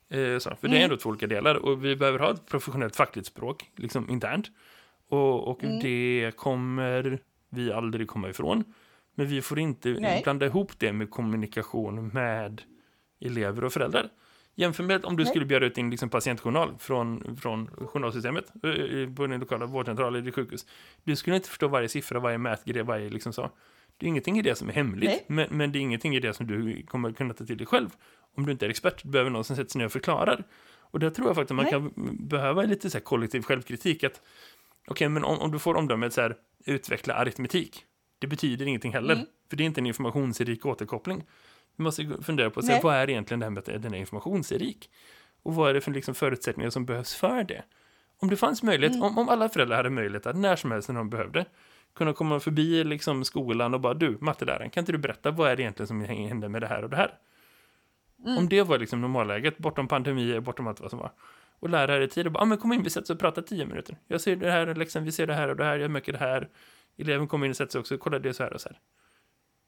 Eh, 0.10 0.38
så, 0.38 0.56
för 0.62 0.68
det 0.68 0.78
är 0.78 0.84
ändå 0.84 0.98
två 0.98 1.10
olika 1.10 1.28
delar, 1.28 1.56
och 1.56 1.86
vi 1.86 1.96
behöver 1.96 2.20
ha 2.20 2.32
ett 2.32 2.46
professionellt 2.46 2.96
fackligt 2.96 3.28
språk, 3.28 3.72
liksom 3.76 4.10
internt. 4.10 4.52
Och, 5.10 5.48
och 5.48 5.60
det 5.82 6.32
kommer 6.36 7.20
vi 7.50 7.72
aldrig 7.72 8.08
komma 8.08 8.30
ifrån. 8.30 8.64
Men 9.16 9.28
vi 9.28 9.42
får 9.42 9.60
inte 9.60 9.90
Nej. 9.90 10.22
blanda 10.24 10.46
ihop 10.46 10.80
det 10.80 10.94
med 10.94 11.10
kommunikation 11.10 12.08
med 12.08 12.62
elever 13.22 13.64
och 13.64 13.74
föräldrar. 13.74 14.10
Jämför 14.62 14.84
med 14.84 15.06
om 15.06 15.18
du 15.18 15.26
skulle 15.26 15.46
bjöda 15.46 15.66
ut 15.66 15.76
din 15.76 15.90
liksom, 15.90 16.10
patientjournal 16.10 16.76
från, 16.80 17.38
från 17.38 17.68
journalsystemet 17.68 18.46
eh, 18.64 19.14
på 19.16 19.28
din 19.28 19.40
lokala 19.40 19.66
vårdcentral 19.66 20.08
eller 20.16 20.26
ditt 20.26 20.36
sjukhus. 20.36 20.66
Du 21.04 21.16
skulle 21.16 21.36
inte 21.36 21.50
förstå 21.50 21.68
varje 21.68 21.90
siffra, 21.90 22.20
varje 22.20 22.38
mätgrej, 22.38 22.84
varje 22.84 23.10
liksom 23.10 23.34
så. 23.34 23.52
Det 23.98 24.06
är 24.06 24.08
ingenting 24.08 24.40
i 24.40 24.42
det 24.42 24.56
som 24.56 24.70
är 24.70 24.74
hemligt, 24.74 25.10
Nej. 25.10 25.26
men, 25.28 25.48
men 25.52 25.72
det 25.72 25.80
är 25.80 25.82
ingenting 25.82 26.16
i 26.16 26.20
det 26.20 26.34
som 26.34 26.48
du 26.48 26.86
kommer 26.86 27.12
kunna 27.12 27.34
ta 27.34 27.46
till 27.46 27.58
dig 27.58 27.68
själv. 27.68 27.90
Om 28.38 28.46
du 28.46 28.52
inte 28.52 28.66
är 28.66 28.70
expert, 28.70 29.04
du 29.04 29.10
behöver 29.10 29.32
någon 29.32 29.44
som 29.44 29.56
sätter 29.56 29.72
sig 29.72 29.80
ner 29.80 29.86
och 29.86 29.92
förklarar. 29.92 30.44
Och 30.80 31.00
där 31.00 31.10
tror 31.10 31.28
jag 31.28 31.36
faktiskt 31.36 31.52
att 31.52 31.56
man 31.56 31.64
Nej. 31.66 31.72
kan 31.72 32.28
behöva 32.28 32.62
lite 32.64 32.90
så 32.90 33.00
kollektiv 33.00 33.42
självkritik. 33.42 34.04
att 34.04 34.22
Okej, 34.88 35.10
men 35.10 35.24
om, 35.24 35.40
om 35.40 35.52
du 35.52 35.60
får 35.60 35.76
omdömet 35.76 36.14
så 36.14 36.22
här, 36.22 36.36
utveckla 36.66 37.14
aritmetik. 37.14 37.86
Det 38.20 38.28
betyder 38.28 38.66
ingenting 38.66 38.94
heller, 38.94 39.14
Mm. 39.14 39.26
för 39.50 39.58
det 39.58 39.64
är 39.64 39.66
inte 39.66 39.82
en 39.82 39.86
informationsrik 39.86 40.66
återkoppling. 40.66 41.24
Vi 41.82 41.84
måste 41.84 42.24
fundera 42.24 42.50
på 42.50 42.62
så 42.62 42.72
här, 42.72 42.82
vad 42.82 42.96
är 42.96 43.10
egentligen 43.10 43.40
det 43.40 43.46
här 43.46 43.50
med 43.50 43.60
att 43.60 43.82
den 43.82 43.94
är 43.94 43.98
informationsrik? 43.98 44.90
Och 45.44 45.56
vad 45.56 45.70
är 45.70 45.74
det 45.74 45.82
för 45.82 45.92
liksom 45.92 46.16
förutsättningar 46.16 46.70
som 46.70 46.86
behövs 46.86 47.16
för 47.16 47.44
det? 47.44 47.64
Om 48.20 48.30
det 48.30 48.36
fanns 48.36 48.64
möjlighet, 48.64 48.96
Mm. 48.96 49.08
om, 49.08 49.18
om 49.18 49.30
alla 49.30 49.50
föräldrar 49.50 49.78
hade 49.78 49.90
möjlighet 49.90 50.26
att 50.26 50.36
när 50.36 50.56
som 50.56 50.72
helst 50.72 50.90
när 50.90 50.96
de 50.96 51.10
behövde 51.10 51.46
kunna 51.96 52.14
komma 52.14 52.40
förbi 52.40 52.84
liksom 52.84 53.26
skolan 53.26 53.74
och 53.74 53.80
bara 53.82 53.94
du, 53.94 54.18
matteläraren, 54.22 54.70
kan 54.70 54.82
inte 54.82 54.92
du 54.92 54.98
berätta 54.98 55.32
vad 55.32 55.52
är 55.52 55.56
det 55.56 55.62
egentligen 55.62 55.88
som 55.88 56.02
händer 56.02 56.50
med 56.50 56.62
det 56.62 56.68
här 56.68 56.84
och 56.84 56.90
det 56.90 56.98
här? 56.98 57.14
Mm. 58.26 58.38
Om 58.38 58.50
det 58.50 58.62
var 58.62 58.80
liksom 58.80 59.02
normalläget, 59.02 59.58
bortom 59.58 59.88
pandemier, 59.88 60.40
bortom 60.40 60.68
allt 60.68 60.82
vad 60.82 60.90
som 60.90 61.00
var. 61.00 61.12
Och 61.60 61.70
lärare 61.70 62.04
i 62.04 62.08
tid 62.08 62.26
och 62.26 62.32
bara, 62.32 62.40
ah, 62.44 62.46
men 62.46 62.58
kom 62.58 62.74
in, 62.74 62.84
vi 62.84 62.90
sätter 62.90 63.06
oss 63.06 63.10
och 63.10 63.20
pratar 63.20 63.42
tio 63.42 63.66
minuter. 63.66 63.98
Jag 64.08 64.22
ser 64.22 64.36
det 64.36 64.52
här, 64.52 64.76
liksom, 64.76 65.04
vi 65.04 65.12
ser 65.12 65.28
det 65.28 65.34
här 65.34 65.48
och 65.48 65.56
det 65.56 65.64
här, 65.64 65.80
jag 65.80 65.92
märker 65.92 66.12
det 66.12 66.20
här. 66.20 66.50
Eleven 66.98 67.28
kommer 67.28 67.46
in 67.46 67.50
och 67.50 67.58
sätter 67.58 67.72
sig 67.72 67.80
också, 67.80 67.98
kolla 67.98 68.20
det 68.20 68.34
så 68.34 68.44
här 68.44 68.54
och 68.54 68.62
så 68.62 68.70
här. 68.70 68.80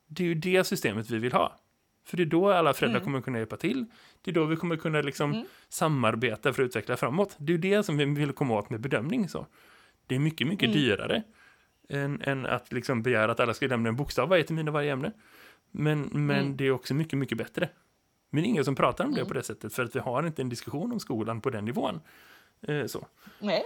Det 0.08 0.24
är 0.24 0.28
ju 0.28 0.36
det 0.36 0.64
systemet 0.64 1.10
vi 1.10 1.18
vill 1.18 1.34
ha. 1.34 1.60
För 2.04 2.18
det 2.18 2.24
är 2.24 2.26
då 2.26 2.52
alla 2.52 2.74
föräldrar 2.74 3.00
kommer 3.00 3.22
kunna 3.22 3.38
hjälpa 3.38 3.58
till. 3.58 3.86
Det 4.22 4.32
är 4.32 4.36
då 4.36 4.46
vi 4.46 4.56
kommer 4.56 4.78
kunna 4.78 5.02
liksom 5.02 5.46
samarbeta 5.70 6.54
för 6.54 6.64
att 6.64 6.68
utveckla 6.68 6.98
framåt. 6.98 7.36
Det 7.38 7.54
är 7.54 7.58
det 7.58 7.84
som 7.84 7.98
vi 7.98 8.06
vill 8.06 8.32
komma 8.32 8.58
åt 8.58 8.70
med 8.70 8.82
bedömning. 8.82 9.30
Så. 9.30 9.48
Det 10.08 10.16
är 10.16 10.20
mycket, 10.20 10.48
mycket 10.48 10.74
dyrare 10.74 11.24
än, 11.90 12.22
än 12.22 12.46
att 12.46 12.72
liksom 12.72 13.04
begära 13.04 13.32
att 13.32 13.40
alla 13.40 13.54
ska 13.54 13.68
lämna 13.68 13.90
en 13.90 13.96
bokstav 13.96 14.30
varje 14.30 14.44
termin 14.44 14.68
och 14.68 14.74
varje 14.74 14.92
ämne. 14.92 15.12
Men, 15.72 16.02
men 16.02 16.58
det 16.58 16.66
är 16.66 16.72
också 16.72 16.94
mycket, 16.94 17.20
mycket 17.20 17.38
bättre. 17.38 17.70
Men 18.30 18.44
det 18.44 18.48
är 18.48 18.50
ingen 18.50 18.66
som 18.66 18.76
pratar 18.76 19.06
om 19.06 19.14
det 19.14 19.26
på 19.26 19.34
det 19.34 19.44
sättet 19.44 19.74
för 19.74 19.84
att 19.84 19.96
vi 19.96 20.00
har 20.00 20.28
inte 20.28 20.42
en 20.42 20.50
diskussion 20.50 20.92
om 20.92 21.00
skolan 21.00 21.42
på 21.42 21.50
den 21.50 21.66
nivån. 21.66 22.02
Eh, 22.62 22.86
så. 22.86 23.08
Nej. 23.40 23.64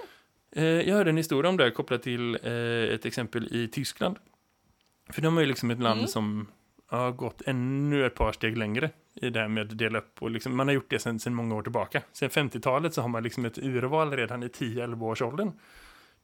Eh, 0.52 0.64
jag 0.64 0.96
hörde 0.96 1.10
en 1.10 1.18
historia 1.18 1.50
om 1.50 1.58
det 1.58 1.72
kopplat 1.72 2.04
till 2.04 2.40
eh, 2.44 2.52
ett 2.94 3.06
exempel 3.06 3.48
i 3.56 3.68
Tyskland. 3.68 4.18
För 5.10 5.22
de 5.22 5.38
är 5.38 5.42
ju 5.42 5.48
liksom 5.48 5.72
ett 5.72 5.80
land 5.80 6.10
som 6.10 6.48
har 6.88 7.12
gått 7.12 7.42
ännu 7.46 8.06
ett 8.06 8.16
par 8.16 8.32
steg 8.32 8.58
längre 8.58 8.90
i 9.14 9.30
det 9.30 9.40
här 9.40 9.48
med 9.48 9.72
att 9.72 9.78
dela 9.78 9.98
upp. 9.98 10.22
Och 10.22 10.32
liksom, 10.32 10.58
man 10.58 10.68
har 10.68 10.74
gjort 10.74 10.90
det 10.90 11.00
sedan, 11.00 11.20
sedan 11.20 11.34
många 11.34 11.56
år 11.56 11.62
tillbaka. 11.62 12.02
Sen 12.12 12.30
50-talet 12.30 12.94
så 12.94 13.02
har 13.02 13.08
man 13.08 13.24
liksom 13.24 13.46
ett 13.46 13.58
urval 13.58 14.12
redan 14.12 14.44
i 14.44 14.48
10-11 14.48 15.04
års 15.04 15.22
åldern. 15.22 15.52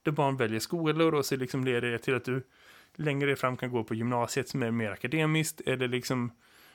Där 0.02 0.12
barn 0.12 0.36
väljer 0.36 0.60
skolor 0.60 1.14
och 1.14 1.26
så 1.26 1.36
liksom 1.36 1.64
leder 1.64 1.90
det 1.90 1.98
till 1.98 2.14
att 2.14 2.24
du 2.24 2.42
längre 2.94 3.36
fram 3.36 3.56
kan 3.56 3.70
gå 3.70 3.84
på 3.84 3.94
gymnasiet 3.94 4.48
som 4.48 4.62
är 4.62 4.70
mer 4.70 4.90
akademiskt. 4.90 5.60
Eller 5.60 5.88
liksom, 5.88 6.32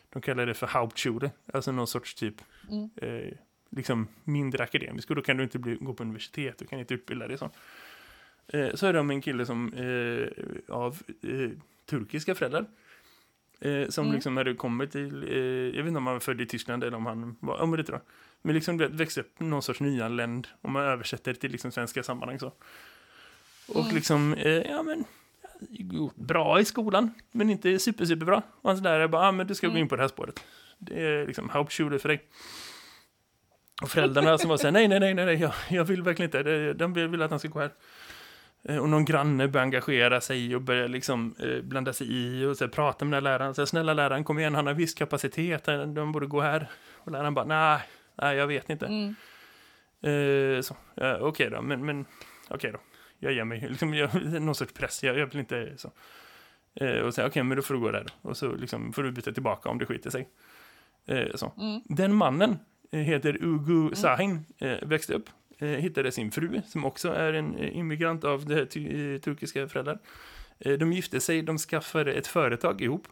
de 0.09 0.21
kallar 0.21 0.45
det 0.45 0.53
för 0.53 0.67
Hauptschule. 0.67 1.31
Alltså 1.53 1.71
någon 1.71 1.87
sorts 1.87 2.15
typ 2.15 2.35
eh, 2.95 3.33
liksom 3.69 4.07
mindre 4.23 4.63
akademisk. 4.63 5.09
Och 5.09 5.15
då 5.15 5.21
kan 5.21 5.37
du 5.37 5.43
inte 5.43 5.59
bli, 5.59 5.75
gå 5.75 5.93
på 5.93 6.03
universitet, 6.03 6.57
du 6.57 6.65
kan 6.65 6.79
inte 6.79 6.93
utbilda 6.93 7.27
dig 7.27 7.37
så. 7.37 7.51
Eh, 8.47 8.75
så 8.75 8.87
är 8.87 8.93
det 8.93 8.99
om 8.99 9.09
en 9.09 9.21
kille 9.21 9.45
som 9.45 9.73
eh, 9.73 10.75
av 10.75 10.97
eh, 11.21 11.49
turkiska 11.85 12.35
föräldrar. 12.35 12.65
Eh, 13.61 13.89
som 13.89 14.11
liksom 14.11 14.37
hade 14.37 14.53
kommit 14.53 14.91
till, 14.91 15.23
eh, 15.23 15.37
jag 15.77 15.83
vet 15.83 15.87
inte 15.87 15.97
om 15.97 16.07
han 16.07 16.15
var 16.15 16.19
född 16.19 16.41
i 16.41 16.45
Tyskland 16.45 16.83
eller 16.83 16.97
om 16.97 17.05
han 17.05 17.35
var, 17.39 17.57
ja 17.57 17.65
men 17.65 17.77
det 17.77 17.83
tror 17.83 17.97
jag. 17.97 18.05
Men 18.41 18.55
liksom 18.55 18.77
växte 18.77 19.21
upp 19.21 19.39
någon 19.39 19.61
sorts 19.61 19.79
nyanländ, 19.79 20.47
om 20.61 20.73
man 20.73 20.83
översätter 20.83 21.33
det 21.33 21.39
till 21.39 21.51
liksom 21.51 21.71
svenska 21.71 22.03
sammanhang 22.03 22.39
så. 22.39 22.53
Och 23.67 23.93
liksom, 23.93 24.33
eh, 24.33 24.51
ja 24.51 24.83
men, 24.83 25.05
bra 26.15 26.59
i 26.59 26.65
skolan, 26.65 27.13
men 27.31 27.49
inte 27.49 27.79
super, 27.79 28.05
superbra. 28.05 28.41
Och 28.61 28.69
hans 28.69 28.81
lärare 28.81 29.07
bara, 29.07 29.27
ah, 29.27 29.31
men 29.31 29.47
du 29.47 29.55
ska 29.55 29.67
gå 29.67 29.77
in 29.77 29.87
på 29.87 29.95
det 29.95 30.01
här 30.01 30.09
spåret. 30.09 30.43
Det 30.77 31.01
är 31.01 31.27
liksom 31.27 31.49
Hauptschule 31.49 31.99
för 31.99 32.09
dig. 32.09 32.27
Och 33.81 33.89
föräldrarna 33.89 34.37
som 34.37 34.49
var 34.49 34.57
så 34.57 34.67
här, 34.67 34.71
nej, 34.71 34.87
nej, 34.87 34.99
nej, 34.99 35.13
nej, 35.13 35.35
jag, 35.35 35.53
jag 35.69 35.83
vill 35.83 36.03
verkligen 36.03 36.27
inte, 36.27 36.73
de 36.73 36.93
vill 36.93 37.21
att 37.21 37.29
han 37.29 37.39
ska 37.39 37.47
gå 37.47 37.59
här. 37.59 37.71
Eh, 38.63 38.77
Och 38.77 38.89
någon 38.89 39.05
granne 39.05 39.47
börjar 39.47 39.63
engagera 39.65 40.21
sig 40.21 40.55
och 40.55 40.61
börjar 40.61 40.87
liksom 40.87 41.35
eh, 41.39 41.61
blanda 41.61 41.93
sig 41.93 42.07
i 42.11 42.45
och 42.45 42.57
så 42.57 42.63
här, 42.63 42.71
prata 42.71 43.05
med 43.05 43.11
den 43.11 43.25
här 43.25 43.31
läraren. 43.39 43.55
Så 43.55 43.61
här, 43.61 43.65
snälla 43.65 43.93
läraren, 43.93 44.23
kom 44.23 44.39
igen, 44.39 44.55
han 44.55 44.67
har 44.67 44.73
viss 44.73 44.93
kapacitet, 44.93 45.67
han- 45.67 45.93
de 45.93 46.11
borde 46.11 46.25
gå 46.27 46.41
här. 46.41 46.69
Och 46.97 47.11
läraren 47.11 47.33
bara, 47.33 47.45
nej, 47.45 47.79
nej, 48.21 48.37
jag 48.37 48.47
vet 48.47 48.69
inte. 48.69 48.85
Mm. 48.85 49.15
Eh, 50.01 50.61
så, 50.61 50.75
eh, 50.95 51.13
okej 51.21 51.49
då, 51.49 51.61
men, 51.61 51.85
men 51.85 52.05
okej 52.49 52.71
då. 52.71 52.79
Jag 53.19 53.33
ger 53.33 53.43
mig, 53.43 53.67
liksom, 53.69 53.93
jag, 53.93 54.15
någon 54.41 54.55
sorts 54.55 54.73
press, 54.73 55.03
jag, 55.03 55.17
jag 55.17 55.25
vill 55.27 55.39
inte 55.39 55.73
så. 55.77 55.91
Eh, 56.75 56.99
och 56.99 57.13
säga, 57.13 57.27
okej, 57.27 57.43
men 57.43 57.55
då 57.57 57.61
får 57.63 57.73
du 57.73 57.79
gå 57.79 57.91
där. 57.91 58.05
Och 58.21 58.37
så 58.37 58.55
liksom, 58.55 58.93
får 58.93 59.03
du 59.03 59.11
byta 59.11 59.31
tillbaka 59.31 59.69
om 59.69 59.77
det 59.77 59.85
skiter 59.85 60.09
sig. 60.09 60.27
Eh, 61.05 61.35
så. 61.35 61.53
Den 61.85 62.15
mannen 62.15 62.59
eh, 62.91 62.99
heter 62.99 63.37
Ugu 63.43 63.95
Sahin, 63.95 64.45
eh, 64.57 64.77
växte 64.81 65.13
upp, 65.13 65.29
eh, 65.29 65.33
Eh, 65.61 65.67
hittade 65.67 66.11
sin 66.11 66.31
fru 66.31 66.61
som 66.67 66.85
också 66.85 67.09
är 67.09 67.33
en 67.33 67.55
eh, 67.55 67.77
immigrant 67.77 68.23
av 68.23 68.45
det 68.45 68.55
här 68.55 68.61
eh, 68.61 69.19
turkiska 69.19 69.67
föräldrar. 69.67 69.99
De 70.79 70.93
gifte 70.93 71.19
sig, 71.19 71.41
de 71.41 71.57
skaffade 71.57 72.13
ett 72.13 72.27
företag 72.27 72.81
ihop. 72.81 73.07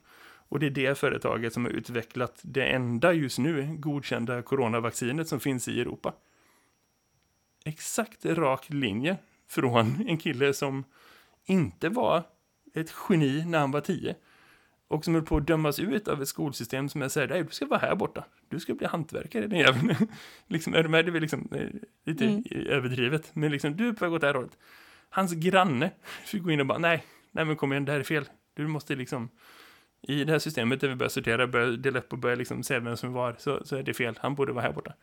Och 0.49 0.59
det 0.59 0.65
är 0.65 0.69
det 0.69 0.97
företaget 0.97 1.53
som 1.53 1.65
har 1.65 1.71
utvecklat 1.71 2.39
det 2.41 2.63
enda 2.63 3.13
just 3.13 3.39
nu 3.39 3.75
godkända 3.79 4.41
coronavaccinet 4.41 5.27
som 5.27 5.39
finns 5.39 5.67
i 5.67 5.81
Europa. 5.81 6.13
Exakt 7.65 8.25
rak 8.25 8.69
linje 8.69 9.17
från 9.47 10.07
en 10.07 10.17
kille 10.17 10.53
som 10.53 10.83
inte 11.45 11.89
var 11.89 12.23
ett 12.73 12.93
geni 13.09 13.45
när 13.45 13.59
han 13.59 13.71
var 13.71 13.81
tio. 13.81 14.15
Och 14.87 15.05
som 15.05 15.13
höll 15.13 15.23
på 15.23 15.37
att 15.37 15.47
dömas 15.47 15.79
ut 15.79 16.07
av 16.07 16.21
ett 16.21 16.27
skolsystem 16.27 16.89
som 16.89 17.01
är 17.01 17.07
så 17.07 17.19
här, 17.19 17.27
nej 17.27 17.43
du 17.43 17.49
ska 17.49 17.65
vara 17.65 17.79
här 17.79 17.95
borta. 17.95 18.25
Du 18.49 18.59
ska 18.59 18.73
bli 18.73 18.87
hantverkare 18.87 19.47
din 19.47 19.59
jävel. 19.59 19.95
liksom, 20.47 20.73
är 20.73 20.83
du 20.83 20.89
med? 20.89 21.05
Det 21.05 21.17
är 21.17 21.19
liksom 21.19 21.47
eh, 21.51 21.67
lite 22.05 22.43
överdrivet. 22.69 23.35
Men 23.35 23.51
liksom, 23.51 23.77
du 23.77 23.87
är 23.87 23.93
på 23.93 24.05
väg 24.05 24.13
åt 24.13 24.21
det 24.21 24.27
här 24.27 24.33
hållet. 24.33 24.57
Hans 25.09 25.33
granne 25.33 25.91
fick 26.25 26.43
gå 26.43 26.51
in 26.51 26.59
och 26.59 26.65
bara, 26.65 26.77
nej, 26.77 27.03
nej 27.31 27.45
men 27.45 27.55
kom 27.55 27.71
igen, 27.71 27.85
det 27.85 27.91
här 27.91 27.99
är 27.99 28.03
fel. 28.03 28.25
Du 28.53 28.67
måste 28.67 28.95
liksom, 28.95 29.29
i 30.01 30.23
det 30.23 30.31
här 30.31 30.39
systemet 30.39 30.81
där 30.81 30.87
vi 30.87 30.95
börjar 30.95 31.09
sortera, 31.09 31.47
börjar 31.47 31.71
dela 31.71 31.99
upp 31.99 32.13
och 32.13 32.19
börjar 32.19 32.37
liksom 32.37 32.63
se 32.63 32.79
vem 32.79 32.97
som 32.97 33.13
var, 33.13 33.35
så, 33.39 33.65
så 33.65 33.75
är 33.75 33.83
det 33.83 33.93
fel. 33.93 34.17
Han 34.21 34.35
borde 34.35 34.51
vara 34.53 34.63
här 34.63 34.73
borta. 34.73 34.93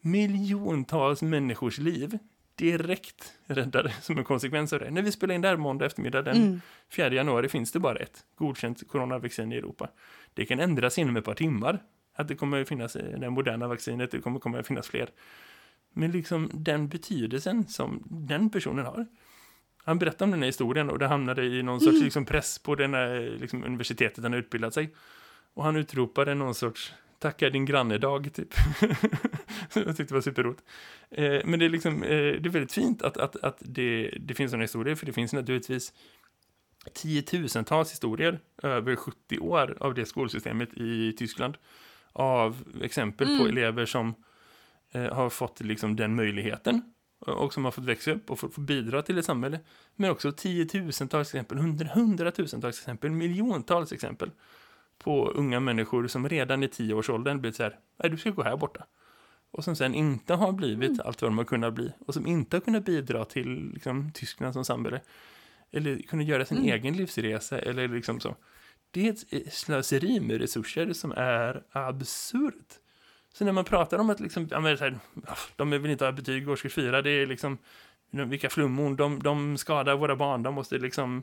Miljontals 0.00 1.22
människors 1.22 1.78
liv 1.78 2.18
direkt 2.56 3.34
räddade 3.46 3.90
som 4.00 4.18
en 4.18 4.24
konsekvens 4.24 4.72
av 4.72 4.78
det. 4.78 4.90
När 4.90 5.02
vi 5.02 5.12
spelar 5.12 5.34
in 5.34 5.40
det 5.40 5.48
här 5.48 5.56
måndag 5.56 5.86
eftermiddag 5.86 6.22
den 6.22 6.60
4 6.88 7.12
januari 7.12 7.48
finns 7.48 7.72
det 7.72 7.78
bara 7.78 7.98
ett 7.98 8.24
godkänt 8.34 8.88
coronavaccin 8.88 9.52
i 9.52 9.56
Europa. 9.56 9.88
Det 10.34 10.46
kan 10.46 10.60
ändras 10.60 10.98
inom 10.98 11.16
ett 11.16 11.24
par 11.24 11.34
timmar. 11.34 11.82
Att 12.14 12.28
det 12.28 12.34
kommer 12.34 12.62
att 12.62 12.68
finnas 12.68 12.96
eh, 12.96 13.18
det 13.18 13.30
moderna 13.30 13.68
vaccinet, 13.68 14.10
det 14.10 14.20
kommer, 14.20 14.38
kommer 14.38 14.58
att 14.58 14.66
finnas 14.66 14.88
fler. 14.88 15.10
Men 15.92 16.10
liksom 16.10 16.50
den 16.54 16.88
betydelsen 16.88 17.68
som 17.68 18.02
den 18.10 18.50
personen 18.50 18.86
har. 18.86 19.06
Han 19.84 19.98
berättade 19.98 20.24
om 20.24 20.30
den 20.30 20.40
här 20.40 20.46
historien 20.46 20.90
och 20.90 20.98
det 20.98 21.06
hamnade 21.06 21.44
i 21.44 21.62
någon 21.62 21.80
sorts 21.80 22.02
liksom, 22.02 22.24
press 22.24 22.58
på 22.58 22.74
den 22.74 22.94
här, 22.94 23.36
liksom, 23.40 23.64
universitetet 23.64 24.22
han 24.24 24.34
utbildat 24.34 24.74
sig. 24.74 24.94
Och 25.54 25.64
han 25.64 25.76
utropade 25.76 26.34
någon 26.34 26.54
sorts 26.54 26.94
tacka 27.18 27.50
din 27.50 27.64
granne-dag 27.64 28.30
typ. 28.34 28.54
jag 29.74 29.96
tyckte 29.96 30.04
det 30.04 30.14
var 30.14 30.20
superroligt. 30.20 30.62
Eh, 31.10 31.40
men 31.44 31.58
det 31.58 31.64
är 31.64 31.68
liksom, 31.68 32.02
eh, 32.02 32.08
det 32.08 32.48
är 32.48 32.50
väldigt 32.50 32.72
fint 32.72 33.02
att, 33.02 33.16
att, 33.16 33.36
att 33.36 33.56
det, 33.60 34.18
det 34.20 34.34
finns 34.34 34.50
sådana 34.50 34.64
historier, 34.64 34.94
för 34.94 35.06
det 35.06 35.12
finns 35.12 35.32
naturligtvis 35.32 35.92
tiotusentals 36.94 37.92
historier 37.92 38.40
över 38.62 38.96
70 38.96 39.38
år 39.38 39.76
av 39.80 39.94
det 39.94 40.06
skolsystemet 40.06 40.74
i 40.74 41.12
Tyskland. 41.12 41.56
Av 42.12 42.64
exempel 42.82 43.38
på 43.38 43.46
elever 43.46 43.86
som 43.86 44.14
eh, 44.92 45.14
har 45.14 45.30
fått 45.30 45.60
liksom 45.60 45.96
den 45.96 46.14
möjligheten 46.14 46.92
och 47.18 47.54
som 47.54 47.64
har 47.64 47.72
fått 47.72 47.84
växa 47.84 48.12
upp 48.12 48.30
och 48.30 48.38
fått, 48.38 48.54
fått 48.54 48.64
bidra 48.64 49.02
till 49.02 49.18
ett 49.18 49.24
samhälle. 49.24 49.60
Men 49.96 50.10
också 50.10 50.32
tiotusentals 50.32 51.28
exempel, 51.28 51.58
hundra, 51.58 51.88
hundratusentals 51.88 52.78
exempel, 52.78 53.10
miljontals 53.10 53.92
exempel 53.92 54.30
på 54.98 55.28
unga 55.28 55.60
människor 55.60 56.06
som 56.06 56.28
redan 56.28 56.62
i 56.62 56.68
tioårsåldern 56.68 57.40
blivit 57.40 57.56
så 57.56 57.62
här, 57.62 57.78
nej 57.96 58.10
du 58.10 58.16
ska 58.16 58.30
gå 58.30 58.42
här 58.42 58.56
borta. 58.56 58.86
och 59.50 59.64
som 59.64 59.76
sen 59.76 59.94
inte 59.94 60.34
har 60.34 60.52
blivit 60.52 60.90
mm. 60.90 61.00
allt 61.04 61.22
vad 61.22 61.30
de 61.30 61.38
har 61.38 61.44
kunnat 61.44 61.74
bli 61.74 61.92
och 62.06 62.14
som 62.14 62.26
inte 62.26 62.56
har 62.56 62.60
kunnat 62.60 62.84
bidra 62.84 63.24
till 63.24 63.70
liksom, 63.74 64.10
Tyskland 64.12 64.54
som 64.54 64.64
samhälle 64.64 65.00
eller 65.72 65.98
kunna 65.98 66.22
göra 66.22 66.44
sin 66.44 66.58
mm. 66.58 66.70
egen 66.70 66.96
livsresa 66.96 67.58
eller 67.58 67.88
liksom 67.88 68.20
så. 68.20 68.36
Det 68.90 69.08
är 69.08 69.12
ett 69.12 69.52
slöseri 69.52 70.20
med 70.20 70.40
resurser 70.40 70.92
som 70.92 71.12
är 71.16 71.62
absurt. 71.72 72.78
Så 73.32 73.44
när 73.44 73.52
man 73.52 73.64
pratar 73.64 73.98
om 73.98 74.10
att 74.10 74.20
liksom, 74.20 74.48
ja, 74.50 74.60
men, 74.60 74.78
så 74.78 74.84
här, 74.84 74.98
de 75.56 75.70
vill 75.70 75.90
inte 75.90 76.04
ha 76.04 76.12
betyg 76.12 76.42
i 76.42 76.46
årskurs 76.46 76.74
fyra, 76.74 77.02
det 77.02 77.10
är 77.10 77.26
liksom 77.26 77.58
vilka 78.10 78.50
flummor, 78.50 78.94
de, 78.94 79.22
de 79.22 79.58
skadar 79.58 79.96
våra 79.96 80.16
barn, 80.16 80.42
de 80.42 80.54
måste 80.54 80.78
liksom, 80.78 81.22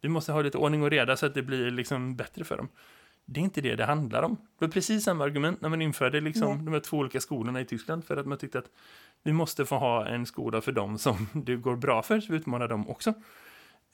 vi 0.00 0.08
måste 0.08 0.32
ha 0.32 0.42
lite 0.42 0.58
ordning 0.58 0.82
och 0.82 0.90
reda 0.90 1.16
så 1.16 1.26
att 1.26 1.34
det 1.34 1.42
blir 1.42 1.70
liksom 1.70 2.16
bättre 2.16 2.44
för 2.44 2.56
dem. 2.56 2.68
Det 3.24 3.40
är 3.40 3.44
inte 3.44 3.60
det 3.60 3.76
det 3.76 3.84
handlar 3.84 4.22
om. 4.22 4.36
Det 4.58 4.64
var 4.64 4.72
precis 4.72 5.04
samma 5.04 5.24
argument 5.24 5.60
när 5.60 5.68
man 5.68 5.82
införde 5.82 6.20
liksom 6.20 6.64
de 6.64 6.74
här 6.74 6.80
två 6.80 6.96
olika 6.96 7.20
skolorna 7.20 7.60
i 7.60 7.64
Tyskland 7.64 8.04
för 8.04 8.16
att 8.16 8.26
man 8.26 8.38
tyckte 8.38 8.58
att 8.58 8.70
vi 9.22 9.32
måste 9.32 9.66
få 9.66 9.76
ha 9.78 10.06
en 10.06 10.26
skola 10.26 10.60
för 10.60 10.72
dem 10.72 10.98
som 10.98 11.28
det 11.44 11.56
går 11.56 11.76
bra 11.76 12.02
för, 12.02 12.20
så 12.20 12.32
vi 12.32 12.38
utmanar 12.38 12.68
dem 12.68 12.88
också. 12.88 13.14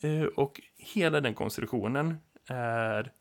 Eh, 0.00 0.22
och 0.22 0.60
hela 0.76 1.20
den 1.20 1.34
konstruktionen 1.34 2.16
är 2.46 3.12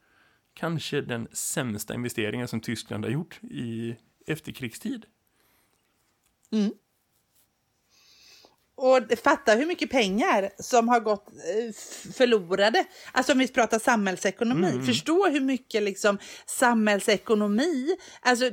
kanske 0.54 1.02
den 1.02 1.28
sämsta 1.32 1.94
investeringen 1.94 2.48
som 2.48 2.60
Tyskland 2.60 3.06
har 3.06 3.12
gjort 3.12 3.40
i 3.44 3.96
efterkrigstid. 4.28 5.06
Mm. 6.52 6.72
Och 8.82 9.20
fatta 9.24 9.52
hur 9.54 9.66
mycket 9.66 9.90
pengar 9.90 10.50
som 10.60 10.88
har 10.88 11.00
gått 11.00 11.28
eh, 11.28 11.74
förlorade. 12.14 12.86
Alltså 13.12 13.32
om 13.32 13.40
vi 13.40 13.48
pratar 13.48 13.80
samhällsekonomi. 13.80 14.70
Mm. 14.70 14.86
Förstå 14.86 15.28
hur 15.28 15.40
mycket 15.40 15.84
liksom 15.84 16.18
samhällsekonomi, 16.46 17.96
alltså 18.22 18.46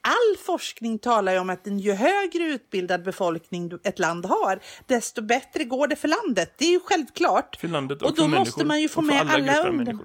all 0.00 0.36
forskning 0.46 0.98
talar 0.98 1.32
ju 1.32 1.38
om 1.38 1.50
att 1.50 1.66
ju 1.66 1.92
högre 1.92 2.44
utbildad 2.44 3.04
befolkning 3.04 3.72
ett 3.84 3.98
land 3.98 4.26
har, 4.26 4.60
desto 4.86 5.22
bättre 5.22 5.64
går 5.64 5.86
det 5.86 5.96
för 5.96 6.08
landet. 6.08 6.54
Det 6.58 6.64
är 6.64 6.70
ju 6.70 6.80
självklart. 6.80 7.56
För 7.56 7.68
landet 7.68 8.02
och, 8.02 8.08
och 8.08 8.16
då 8.16 8.28
måste 8.28 8.64
man 8.64 8.80
ju 8.80 8.88
få 8.88 9.02
med 9.02 9.20
alla, 9.20 9.52
alla 9.52 9.68
under... 9.68 9.98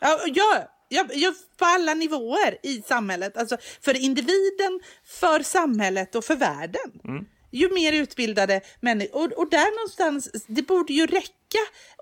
Ja, 0.00 0.20
ja, 0.26 0.68
Ja, 0.92 1.04
ja, 1.12 1.32
på 1.58 1.64
alla 1.64 1.94
nivåer 1.94 2.58
i 2.62 2.82
samhället. 2.82 3.36
Alltså 3.36 3.56
för 3.80 3.96
individen, 3.96 4.80
för 5.04 5.42
samhället 5.42 6.14
och 6.14 6.24
för 6.24 6.36
världen. 6.36 7.00
Mm 7.04 7.26
ju 7.50 7.74
mer 7.74 7.92
utbildade 7.92 8.60
människor. 8.80 9.24
Och, 9.24 9.32
och 9.32 9.50
där 9.50 9.76
någonstans, 9.76 10.44
det 10.46 10.62
borde 10.62 10.92
ju 10.92 11.06
räcka 11.06 11.39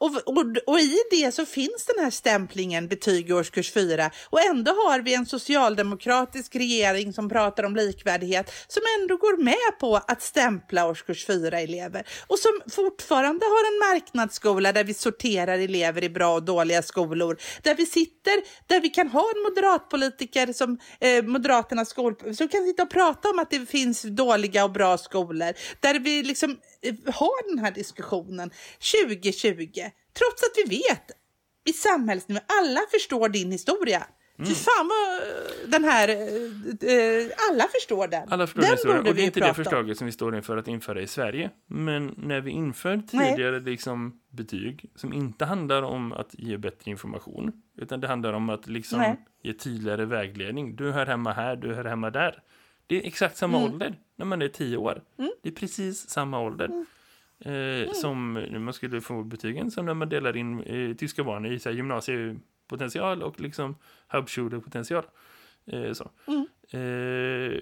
och, 0.00 0.10
och, 0.26 0.44
och, 0.66 0.80
i 0.80 0.96
det 1.10 1.34
så 1.34 1.46
finns 1.46 1.86
den 1.86 2.04
här 2.04 2.10
stämplingen 2.10 2.88
betyg 2.88 3.30
i 3.30 3.32
årskurs 3.32 3.72
4 3.72 4.10
och 4.30 4.40
ändå 4.40 4.70
har 4.70 5.00
vi 5.00 5.14
en 5.14 5.26
socialdemokratisk 5.26 6.56
regering 6.56 7.12
som 7.12 7.28
pratar 7.28 7.64
om 7.64 7.76
likvärdighet 7.76 8.52
som 8.68 8.82
ändå 9.00 9.16
går 9.16 9.42
med 9.42 9.78
på 9.80 9.96
att 9.96 10.22
stämpla 10.22 10.86
årskurs 10.86 11.28
4-elever 11.28 12.06
och 12.26 12.38
som 12.38 12.60
fortfarande 12.70 13.46
har 13.46 13.72
en 13.72 13.94
marknadsskola 13.94 14.72
där 14.72 14.84
vi 14.84 14.94
sorterar 14.94 15.58
elever 15.58 16.04
i 16.04 16.08
bra 16.10 16.34
och 16.34 16.42
dåliga 16.42 16.82
skolor, 16.82 17.38
där 17.62 17.74
vi 17.74 17.86
sitter, 17.86 18.42
där 18.66 18.80
vi 18.80 18.88
kan 18.88 19.08
ha 19.08 19.32
en 19.36 19.42
moderatpolitiker 19.42 20.52
som 20.52 20.78
eh, 21.00 21.24
Moderaternas 21.24 21.88
skol, 21.88 22.14
som 22.34 22.48
kan 22.48 22.66
sitta 22.66 22.82
och 22.82 22.90
prata 22.90 23.28
om 23.30 23.38
att 23.38 23.50
det 23.50 23.66
finns 23.66 24.02
dåliga 24.02 24.64
och 24.64 24.72
bra 24.72 24.98
skolor, 24.98 25.52
där 25.80 25.98
vi 25.98 26.22
liksom 26.22 26.56
eh, 26.82 27.14
har 27.14 27.50
den 27.54 27.64
här 27.64 27.70
diskussionen 27.72 28.50
20 28.78 29.32
2020. 29.32 29.90
Trots 30.18 30.42
att 30.42 30.52
vi 30.56 30.76
vet 30.76 31.10
i 31.68 31.72
samhällsnivå, 31.72 32.40
alla 32.46 32.80
förstår 32.90 33.28
din 33.28 33.52
historia. 33.52 34.06
Mm. 34.38 34.48
Fy 34.48 34.54
fan 34.54 34.88
vad 34.88 35.70
den 35.70 35.84
här, 35.84 36.08
eh, 36.08 37.26
alla 37.50 37.64
förstår 37.74 38.08
den. 38.08 38.28
Alla 38.32 38.46
förstår 38.46 38.62
den 38.62 38.70
historien. 38.70 39.06
Och 39.06 39.14
det 39.14 39.22
är 39.22 39.24
inte 39.24 39.40
det 39.40 39.54
förslaget 39.54 39.98
som 39.98 40.06
vi 40.06 40.12
står 40.12 40.36
inför 40.36 40.56
att 40.56 40.68
införa 40.68 41.00
i 41.02 41.06
Sverige. 41.06 41.50
Men 41.66 42.14
när 42.16 42.40
vi 42.40 42.50
inför 42.50 43.02
tidigare 43.10 43.60
liksom 43.60 44.20
betyg 44.30 44.90
som 44.94 45.12
inte 45.12 45.44
handlar 45.44 45.82
om 45.82 46.12
att 46.12 46.30
ge 46.32 46.56
bättre 46.56 46.90
information. 46.90 47.52
Utan 47.76 48.00
det 48.00 48.08
handlar 48.08 48.32
om 48.32 48.50
att 48.50 48.66
liksom 48.66 48.98
Nej. 48.98 49.16
ge 49.42 49.52
tydligare 49.52 50.04
vägledning. 50.04 50.76
Du 50.76 50.90
hör 50.90 51.06
hemma 51.06 51.32
här, 51.32 51.56
du 51.56 51.74
hör 51.74 51.84
hemma 51.84 52.10
där. 52.10 52.42
Det 52.88 52.96
är 52.96 53.06
exakt 53.06 53.36
samma 53.36 53.58
mm. 53.58 53.72
ålder 53.72 53.94
när 54.16 54.26
man 54.26 54.42
är 54.42 54.48
tio 54.48 54.76
år. 54.76 55.02
Mm. 55.18 55.30
Det 55.42 55.48
är 55.48 55.52
precis 55.52 56.08
samma 56.08 56.40
ålder. 56.40 56.64
Mm. 56.64 56.86
Eh, 57.40 57.82
mm. 57.82 57.94
Som 57.94 58.46
man 58.64 58.74
skulle 58.74 59.00
få 59.00 59.22
betygen 59.22 59.70
som 59.70 59.86
när 59.86 59.94
man 59.94 60.08
delar 60.08 60.36
in 60.36 60.60
eh, 60.60 60.96
tyska 60.96 61.24
barn 61.24 61.46
i 61.46 61.58
så 61.58 61.68
här, 61.68 61.76
gymnasiepotential 61.76 63.22
och 63.22 63.40
liksom 63.40 63.76
Hauptschule-potential. 64.08 65.04
Eh, 65.66 65.92
så. 65.92 66.10
Mm. 66.26 66.46
Eh, 66.70 67.60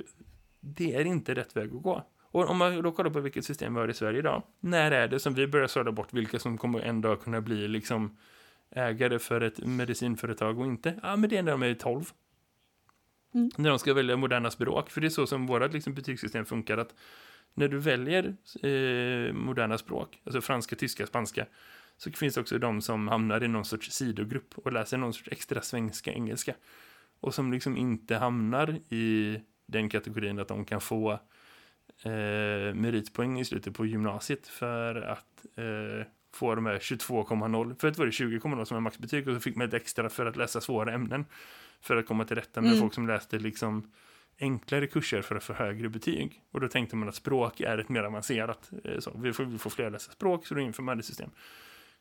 det 0.60 0.94
är 0.94 1.04
inte 1.04 1.34
rätt 1.34 1.56
väg 1.56 1.74
att 1.74 1.82
gå. 1.82 2.06
Och 2.20 2.50
om 2.50 2.56
man 2.56 2.82
då 2.82 2.92
kollar 2.92 3.10
på 3.10 3.20
vilket 3.20 3.44
system 3.44 3.74
vi 3.74 3.80
har 3.80 3.88
i 3.88 3.94
Sverige 3.94 4.18
idag. 4.18 4.42
När 4.60 4.90
är 4.90 5.08
det 5.08 5.20
som 5.20 5.34
vi 5.34 5.46
börjar 5.46 5.66
sålla 5.66 5.92
bort 5.92 6.12
vilka 6.12 6.38
som 6.38 6.58
kommer 6.58 6.80
en 6.80 7.00
dag 7.00 7.22
kunna 7.22 7.40
bli 7.40 7.68
liksom 7.68 8.16
ägare 8.70 9.18
för 9.18 9.40
ett 9.40 9.58
medicinföretag 9.66 10.58
och 10.58 10.66
inte? 10.66 11.00
Ja, 11.02 11.16
men 11.16 11.30
det 11.30 11.36
är 11.36 11.42
när 11.42 11.52
de 11.52 11.62
är 11.62 11.74
12. 11.74 12.04
Mm. 13.36 13.50
När 13.56 13.70
de 13.70 13.78
ska 13.78 13.94
välja 13.94 14.16
moderna 14.16 14.50
språk. 14.50 14.90
För 14.90 15.00
det 15.00 15.06
är 15.06 15.08
så 15.08 15.26
som 15.26 15.46
vårt 15.46 15.72
liksom, 15.72 15.94
betygssystem 15.94 16.44
funkar. 16.44 16.78
att 16.78 16.94
när 17.54 17.68
du 17.68 17.78
väljer 17.78 18.36
eh, 18.62 19.32
moderna 19.32 19.78
språk, 19.78 20.20
alltså 20.24 20.40
franska, 20.40 20.76
tyska, 20.76 21.06
spanska, 21.06 21.46
så 21.96 22.10
finns 22.10 22.34
det 22.34 22.40
också 22.40 22.58
de 22.58 22.82
som 22.82 23.08
hamnar 23.08 23.44
i 23.44 23.48
någon 23.48 23.64
sorts 23.64 23.92
sidogrupp 23.92 24.54
och 24.54 24.72
läser 24.72 24.96
någon 24.96 25.12
sorts 25.12 25.28
extra 25.32 25.62
svenska 25.62 26.12
engelska. 26.12 26.54
Och 27.20 27.34
som 27.34 27.52
liksom 27.52 27.76
inte 27.76 28.16
hamnar 28.16 28.78
i 28.88 29.40
den 29.66 29.88
kategorin 29.88 30.38
att 30.38 30.48
de 30.48 30.64
kan 30.64 30.80
få 30.80 31.12
eh, 32.02 32.74
meritpoäng 32.74 33.40
i 33.40 33.44
slutet 33.44 33.74
på 33.74 33.86
gymnasiet 33.86 34.48
för 34.48 34.94
att 34.94 35.46
eh, 35.56 36.06
få 36.32 36.54
de 36.54 36.66
här 36.66 36.78
22,0. 36.78 37.76
Förut 37.80 37.98
var 37.98 38.04
det 38.04 38.10
20,0 38.10 38.64
som 38.64 38.74
var 38.74 38.80
maxbetyg 38.80 39.28
och 39.28 39.34
så 39.34 39.40
fick 39.40 39.56
man 39.56 39.68
ett 39.68 39.74
extra 39.74 40.08
för 40.08 40.26
att 40.26 40.36
läsa 40.36 40.60
svåra 40.60 40.92
ämnen. 40.92 41.24
För 41.80 41.96
att 41.96 42.06
komma 42.06 42.24
till 42.24 42.36
rätta 42.36 42.60
med 42.60 42.70
mm. 42.70 42.80
folk 42.80 42.94
som 42.94 43.06
läste 43.06 43.38
liksom 43.38 43.90
enklare 44.40 44.86
kurser 44.86 45.22
för 45.22 45.36
att 45.36 45.44
få 45.44 45.52
högre 45.52 45.88
betyg. 45.88 46.42
Och 46.50 46.60
då 46.60 46.68
tänkte 46.68 46.96
man 46.96 47.08
att 47.08 47.14
språk 47.14 47.60
är 47.60 47.78
ett 47.78 47.88
mer 47.88 48.02
avancerat. 48.02 48.70
Eh, 48.84 48.98
så 48.98 49.12
vi, 49.18 49.32
får, 49.32 49.44
vi 49.44 49.58
får 49.58 49.70
fler 49.70 49.90
läsa 49.90 50.12
språk 50.12 50.46
så 50.46 50.54
då 50.54 50.60
inför 50.60 50.82
man 50.82 50.96
det 50.96 51.02
system. 51.02 51.30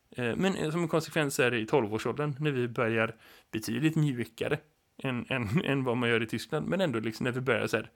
Eh, 0.10 0.36
men 0.36 0.56
eh, 0.56 0.72
som 0.72 0.82
en 0.82 0.88
konsekvens 0.88 1.40
är 1.40 1.52
det 1.52 1.60
i 1.60 1.66
12-årsåldern 1.66 2.36
när 2.40 2.52
vi 2.52 2.68
börjar 2.68 3.16
betydligt 3.52 3.96
mjukare 3.96 4.60
än, 5.04 5.26
än, 5.30 5.62
än 5.66 5.84
vad 5.84 5.98
man 5.98 6.10
gör 6.10 6.24
i 6.24 6.28
Tyskland. 6.28 6.68
Men 6.68 6.82
ändå 6.82 7.00
liksom 7.00 7.24
när 7.24 7.32
vi 7.32 7.42
börjar 7.42 7.68
så 7.68 7.78
här, 7.78 7.90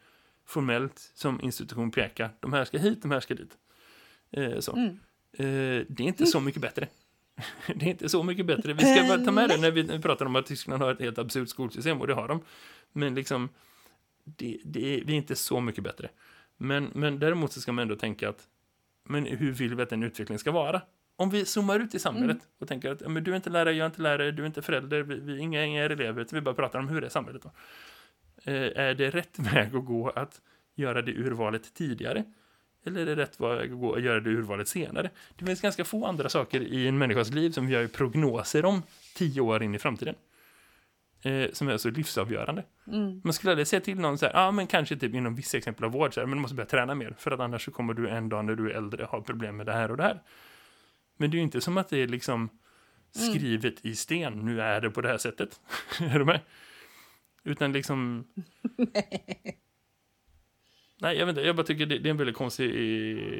formellt 0.45 1.11
som 1.13 1.41
institution 1.41 1.91
peka. 1.91 2.29
De 2.39 2.53
här 2.53 2.65
ska 2.65 2.77
hit, 2.77 3.01
de 3.01 3.11
här 3.11 3.19
ska 3.19 3.35
dit. 3.35 3.57
så. 4.59 4.75
Mm. 4.75 4.99
det 5.87 6.03
är 6.03 6.07
inte 6.07 6.25
så 6.25 6.39
mycket 6.39 6.61
bättre. 6.61 6.87
det 7.75 7.85
är 7.85 7.89
inte 7.89 8.09
så 8.09 8.23
mycket 8.23 8.45
bättre. 8.45 8.73
Vi 8.73 8.95
ska 8.95 9.07
bara 9.07 9.25
ta 9.25 9.31
med 9.31 9.49
det 9.49 9.57
när 9.57 9.71
vi 9.71 9.99
pratar 9.99 10.25
om 10.25 10.35
att 10.35 10.45
Tyskland 10.45 10.81
har 10.81 10.91
ett 10.91 10.99
helt 10.99 11.17
absurt 11.17 11.49
skolsystem 11.49 12.01
och 12.01 12.07
det 12.07 12.13
har 12.13 12.27
de. 12.27 12.41
Men 12.93 13.15
liksom 13.15 13.49
det, 14.23 14.57
det, 14.63 15.03
vi 15.05 15.13
är 15.13 15.17
inte 15.17 15.35
så 15.35 15.59
mycket 15.61 15.83
bättre. 15.83 16.09
Men, 16.57 16.91
men 16.93 17.19
däremot 17.19 17.51
så 17.51 17.61
ska 17.61 17.71
man 17.71 17.81
ändå 17.81 17.95
tänka 17.95 18.29
att 18.29 18.47
men 19.09 19.25
hur 19.25 19.51
vill 19.51 19.75
vi 19.75 19.83
att 19.83 19.89
den 19.89 20.03
utvecklingen 20.03 20.39
ska 20.39 20.51
vara? 20.51 20.81
Om 21.15 21.29
vi 21.29 21.45
zoomar 21.45 21.79
ut 21.79 21.95
i 21.95 21.99
samhället 21.99 22.37
mm. 22.37 22.47
och 22.59 22.67
tänker 22.67 22.91
att 22.91 23.11
men 23.11 23.23
du 23.23 23.31
är 23.31 23.35
inte 23.35 23.49
lärare, 23.49 23.73
jag 23.73 23.85
är 23.85 23.89
inte 23.89 24.01
lärare, 24.01 24.31
du 24.31 24.43
är 24.43 24.47
inte 24.47 24.61
förälder, 24.61 25.01
vi, 25.01 25.19
vi 25.19 25.39
inga, 25.39 25.65
inga 25.65 25.83
elever, 25.83 26.27
vi 26.31 26.41
bara 26.41 26.55
pratar 26.55 26.79
om 26.79 26.87
hur 26.87 27.01
det 27.01 27.07
är 27.07 27.11
samhället 27.11 27.41
då. 27.41 27.51
Eh, 28.51 28.71
är 28.75 28.93
det 28.93 29.09
rätt 29.09 29.39
väg 29.53 29.75
att 29.75 29.85
gå 29.85 30.09
att 30.09 30.41
göra 30.75 31.01
det 31.01 31.11
urvalet 31.11 31.73
tidigare? 31.73 32.23
Eller 32.85 33.01
är 33.01 33.05
det 33.05 33.15
rätt 33.15 33.39
väg 33.39 33.71
att 33.71 33.79
gå 33.79 33.95
att 33.95 34.01
göra 34.01 34.19
det 34.19 34.29
urvalet 34.29 34.67
senare? 34.67 35.09
Det 35.35 35.45
finns 35.45 35.61
ganska 35.61 35.85
få 35.85 36.05
andra 36.05 36.29
saker 36.29 36.61
i 36.61 36.87
en 36.87 36.97
människas 36.97 37.29
liv 37.29 37.51
som 37.51 37.67
vi 37.67 37.73
gör 37.73 37.87
prognoser 37.87 38.65
om 38.65 38.83
tio 39.15 39.41
år 39.41 39.63
in 39.63 39.75
i 39.75 39.79
framtiden 39.79 40.15
eh, 41.21 41.51
som 41.53 41.67
är 41.67 41.77
så 41.77 41.89
livsavgörande. 41.89 42.63
Mm. 42.87 43.21
Man 43.23 43.33
skulle 43.33 43.51
aldrig 43.51 43.67
säga 43.67 43.81
till 43.81 43.99
någon 43.99 44.17
så 44.17 44.25
här, 44.25 44.33
ja 44.33 44.47
ah, 44.47 44.51
men 44.51 44.67
kanske 44.67 44.97
typ 44.97 45.13
inom 45.15 45.35
vissa 45.35 45.57
exempel 45.57 45.85
av 45.85 45.91
vård, 45.91 46.13
så 46.13 46.19
här, 46.19 46.27
men 46.27 46.37
du 46.37 46.41
måste 46.41 46.55
börja 46.55 46.69
träna 46.69 46.95
mer, 46.95 47.15
för 47.17 47.31
att 47.31 47.39
annars 47.39 47.65
så 47.65 47.71
kommer 47.71 47.93
du 47.93 48.09
en 48.09 48.29
dag 48.29 48.45
när 48.45 48.55
du 48.55 48.71
är 48.71 48.75
äldre 48.75 49.03
ha 49.03 49.21
problem 49.21 49.57
med 49.57 49.65
det 49.65 49.73
här 49.73 49.91
och 49.91 49.97
det 49.97 50.03
här. 50.03 50.21
Men 51.17 51.31
det 51.31 51.35
är 51.35 51.39
ju 51.39 51.43
inte 51.43 51.61
som 51.61 51.77
att 51.77 51.89
det 51.89 51.97
är 51.97 52.07
liksom 52.07 52.49
mm. 53.15 53.31
skrivet 53.31 53.83
mm. 53.83 53.93
i 53.93 53.95
sten, 53.95 54.33
nu 54.33 54.61
är 54.61 54.81
det 54.81 54.89
på 54.89 55.01
det 55.01 55.07
här 55.07 55.17
sättet. 55.17 55.59
är 55.99 56.19
du 56.19 56.25
med? 56.25 56.39
Utan 57.43 57.71
liksom... 57.71 58.27
Nej, 61.01 61.17
jag 61.17 61.25
vet 61.25 61.33
inte, 61.33 61.47
jag 61.47 61.55
bara 61.55 61.63
tycker 61.63 61.85
det, 61.85 61.99
det 61.99 62.09
är 62.09 62.11
en 62.11 62.17
väldigt 62.17 62.35
konstig 62.35 62.69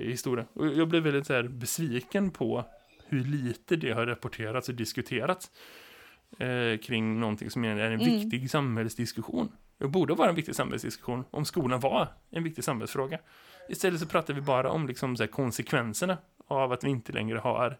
historia. 0.05 0.45
Och 0.53 0.67
jag 0.67 0.87
blev 0.87 1.03
väldigt 1.03 1.27
så 1.27 1.33
här 1.33 1.43
besviken 1.43 2.31
på 2.31 2.65
hur 3.07 3.23
lite 3.23 3.75
det 3.75 3.91
har 3.91 4.05
rapporterats 4.05 4.69
och 4.69 4.75
diskuterats 4.75 5.51
eh, 6.39 6.77
kring 6.77 7.19
någonting 7.19 7.49
som 7.49 7.65
är 7.65 7.75
en 7.77 7.93
mm. 7.93 7.97
viktig 7.99 8.51
samhällsdiskussion. 8.51 9.51
Det 9.77 9.87
borde 9.87 10.13
vara 10.13 10.29
en 10.29 10.35
viktig 10.35 10.55
samhällsdiskussion 10.55 11.25
om 11.31 11.45
skolan 11.45 11.79
var 11.79 12.07
en 12.29 12.43
viktig 12.43 12.63
samhällsfråga. 12.63 13.19
Istället 13.69 13.99
så 13.99 14.07
pratar 14.07 14.33
vi 14.33 14.41
bara 14.41 14.71
om 14.71 14.87
liksom, 14.87 15.17
så 15.17 15.23
här, 15.23 15.27
konsekvenserna 15.27 16.17
av 16.47 16.71
att 16.71 16.83
vi 16.83 16.89
inte 16.89 17.11
längre 17.11 17.37
har 17.37 17.77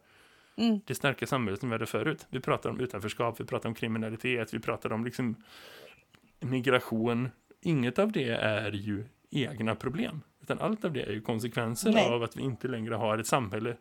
mm. 0.57 0.79
det 0.85 0.95
starka 0.95 1.27
samhället 1.27 1.59
som 1.59 1.69
vi 1.69 1.73
hade 1.73 1.85
förut. 1.85 2.27
Vi 2.29 2.39
pratar 2.39 2.69
om 2.69 2.79
utanförskap, 2.79 3.39
vi 3.39 3.45
pratar 3.45 3.69
om 3.69 3.75
kriminalitet, 3.75 4.53
vi 4.53 4.59
pratar 4.59 4.91
om 4.91 5.05
liksom, 5.05 5.35
migration. 6.39 7.29
Inget 7.61 7.99
av 7.99 8.11
det 8.11 8.29
är 8.29 8.71
ju 8.71 9.05
egna 9.29 9.75
problem. 9.75 10.21
Utan 10.41 10.59
allt 10.59 10.85
av 10.85 10.93
det 10.93 11.01
är 11.01 11.11
ju 11.11 11.21
konsekvenser 11.21 11.91
Nej. 11.91 12.05
av 12.09 12.23
att 12.23 12.35
vi 12.37 12.41
inte 12.43 12.67
längre 12.67 12.95
har 12.95 13.17
ett 13.17 13.27
samhälle 13.27 13.75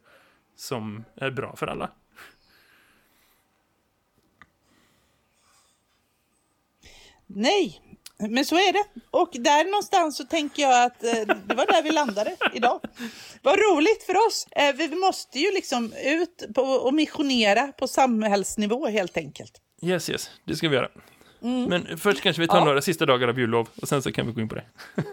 som 0.57 1.05
är 1.17 1.31
bra 1.31 1.57
för 1.57 1.67
alla. 1.67 1.91
Nej, 7.27 7.83
men 8.19 8.45
så 8.45 8.55
är 8.57 8.73
det. 8.73 8.85
Och 9.11 9.31
där 9.33 9.65
någonstans 9.65 10.17
så 10.17 10.25
tänker 10.25 10.63
jag 10.63 10.85
att 10.85 11.05
eh, 11.05 11.37
det 11.47 11.55
var 11.55 11.67
där 11.67 11.83
vi 11.83 11.91
landade 11.91 12.37
idag. 12.55 12.81
Vad 13.43 13.59
roligt 13.59 14.03
för 14.03 14.15
oss. 14.27 14.47
Eh, 14.51 14.75
vi 14.77 14.97
måste 14.97 15.39
ju 15.39 15.53
liksom 15.53 15.93
ut 16.05 16.43
och 16.85 16.95
missionera 16.95 17.73
på 17.73 17.89
samhällsnivå 17.89 18.87
helt 18.89 19.17
enkelt. 19.17 19.53
Yes, 19.83 20.11
yes, 20.11 20.31
det 20.45 20.57
ska 20.57 20.69
vi 20.69 20.77
göra. 20.77 20.89
Men 21.41 21.99
först 21.99 22.21
kanske 22.21 22.43
vi 22.43 22.49
tar 22.49 22.57
Ja. 22.59 22.65
några 22.65 22.83
sista 22.83 23.07
dagar 23.07 23.29
av 23.29 23.39
jullov 23.39 23.69
och 23.83 23.89
sen 23.89 24.03
så 24.03 24.13
kan 24.13 24.27
vi 24.27 24.33
gå 24.33 24.41
in 24.41 24.49
på 24.49 24.55
det. 24.55 24.65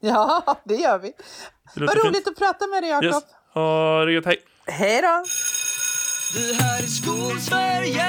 Ja, 0.00 0.56
det 0.64 0.74
gör 0.74 0.98
vi. 0.98 1.12
det 1.74 1.86
Vad 1.86 1.96
roligt 1.96 2.14
fint. 2.16 2.28
att 2.28 2.36
prata 2.38 2.66
med 2.66 2.82
dig, 2.82 2.90
Jakob. 2.90 3.04
Yes. 3.04 3.22
Ha 3.54 4.04
det 4.04 4.12
gött, 4.12 4.26
hej! 4.26 4.42
Hej 4.66 5.02
då! 5.02 5.24
Det 6.34 6.62
här 6.62 6.82
är 6.82 6.86
Skolsverige 6.86 8.06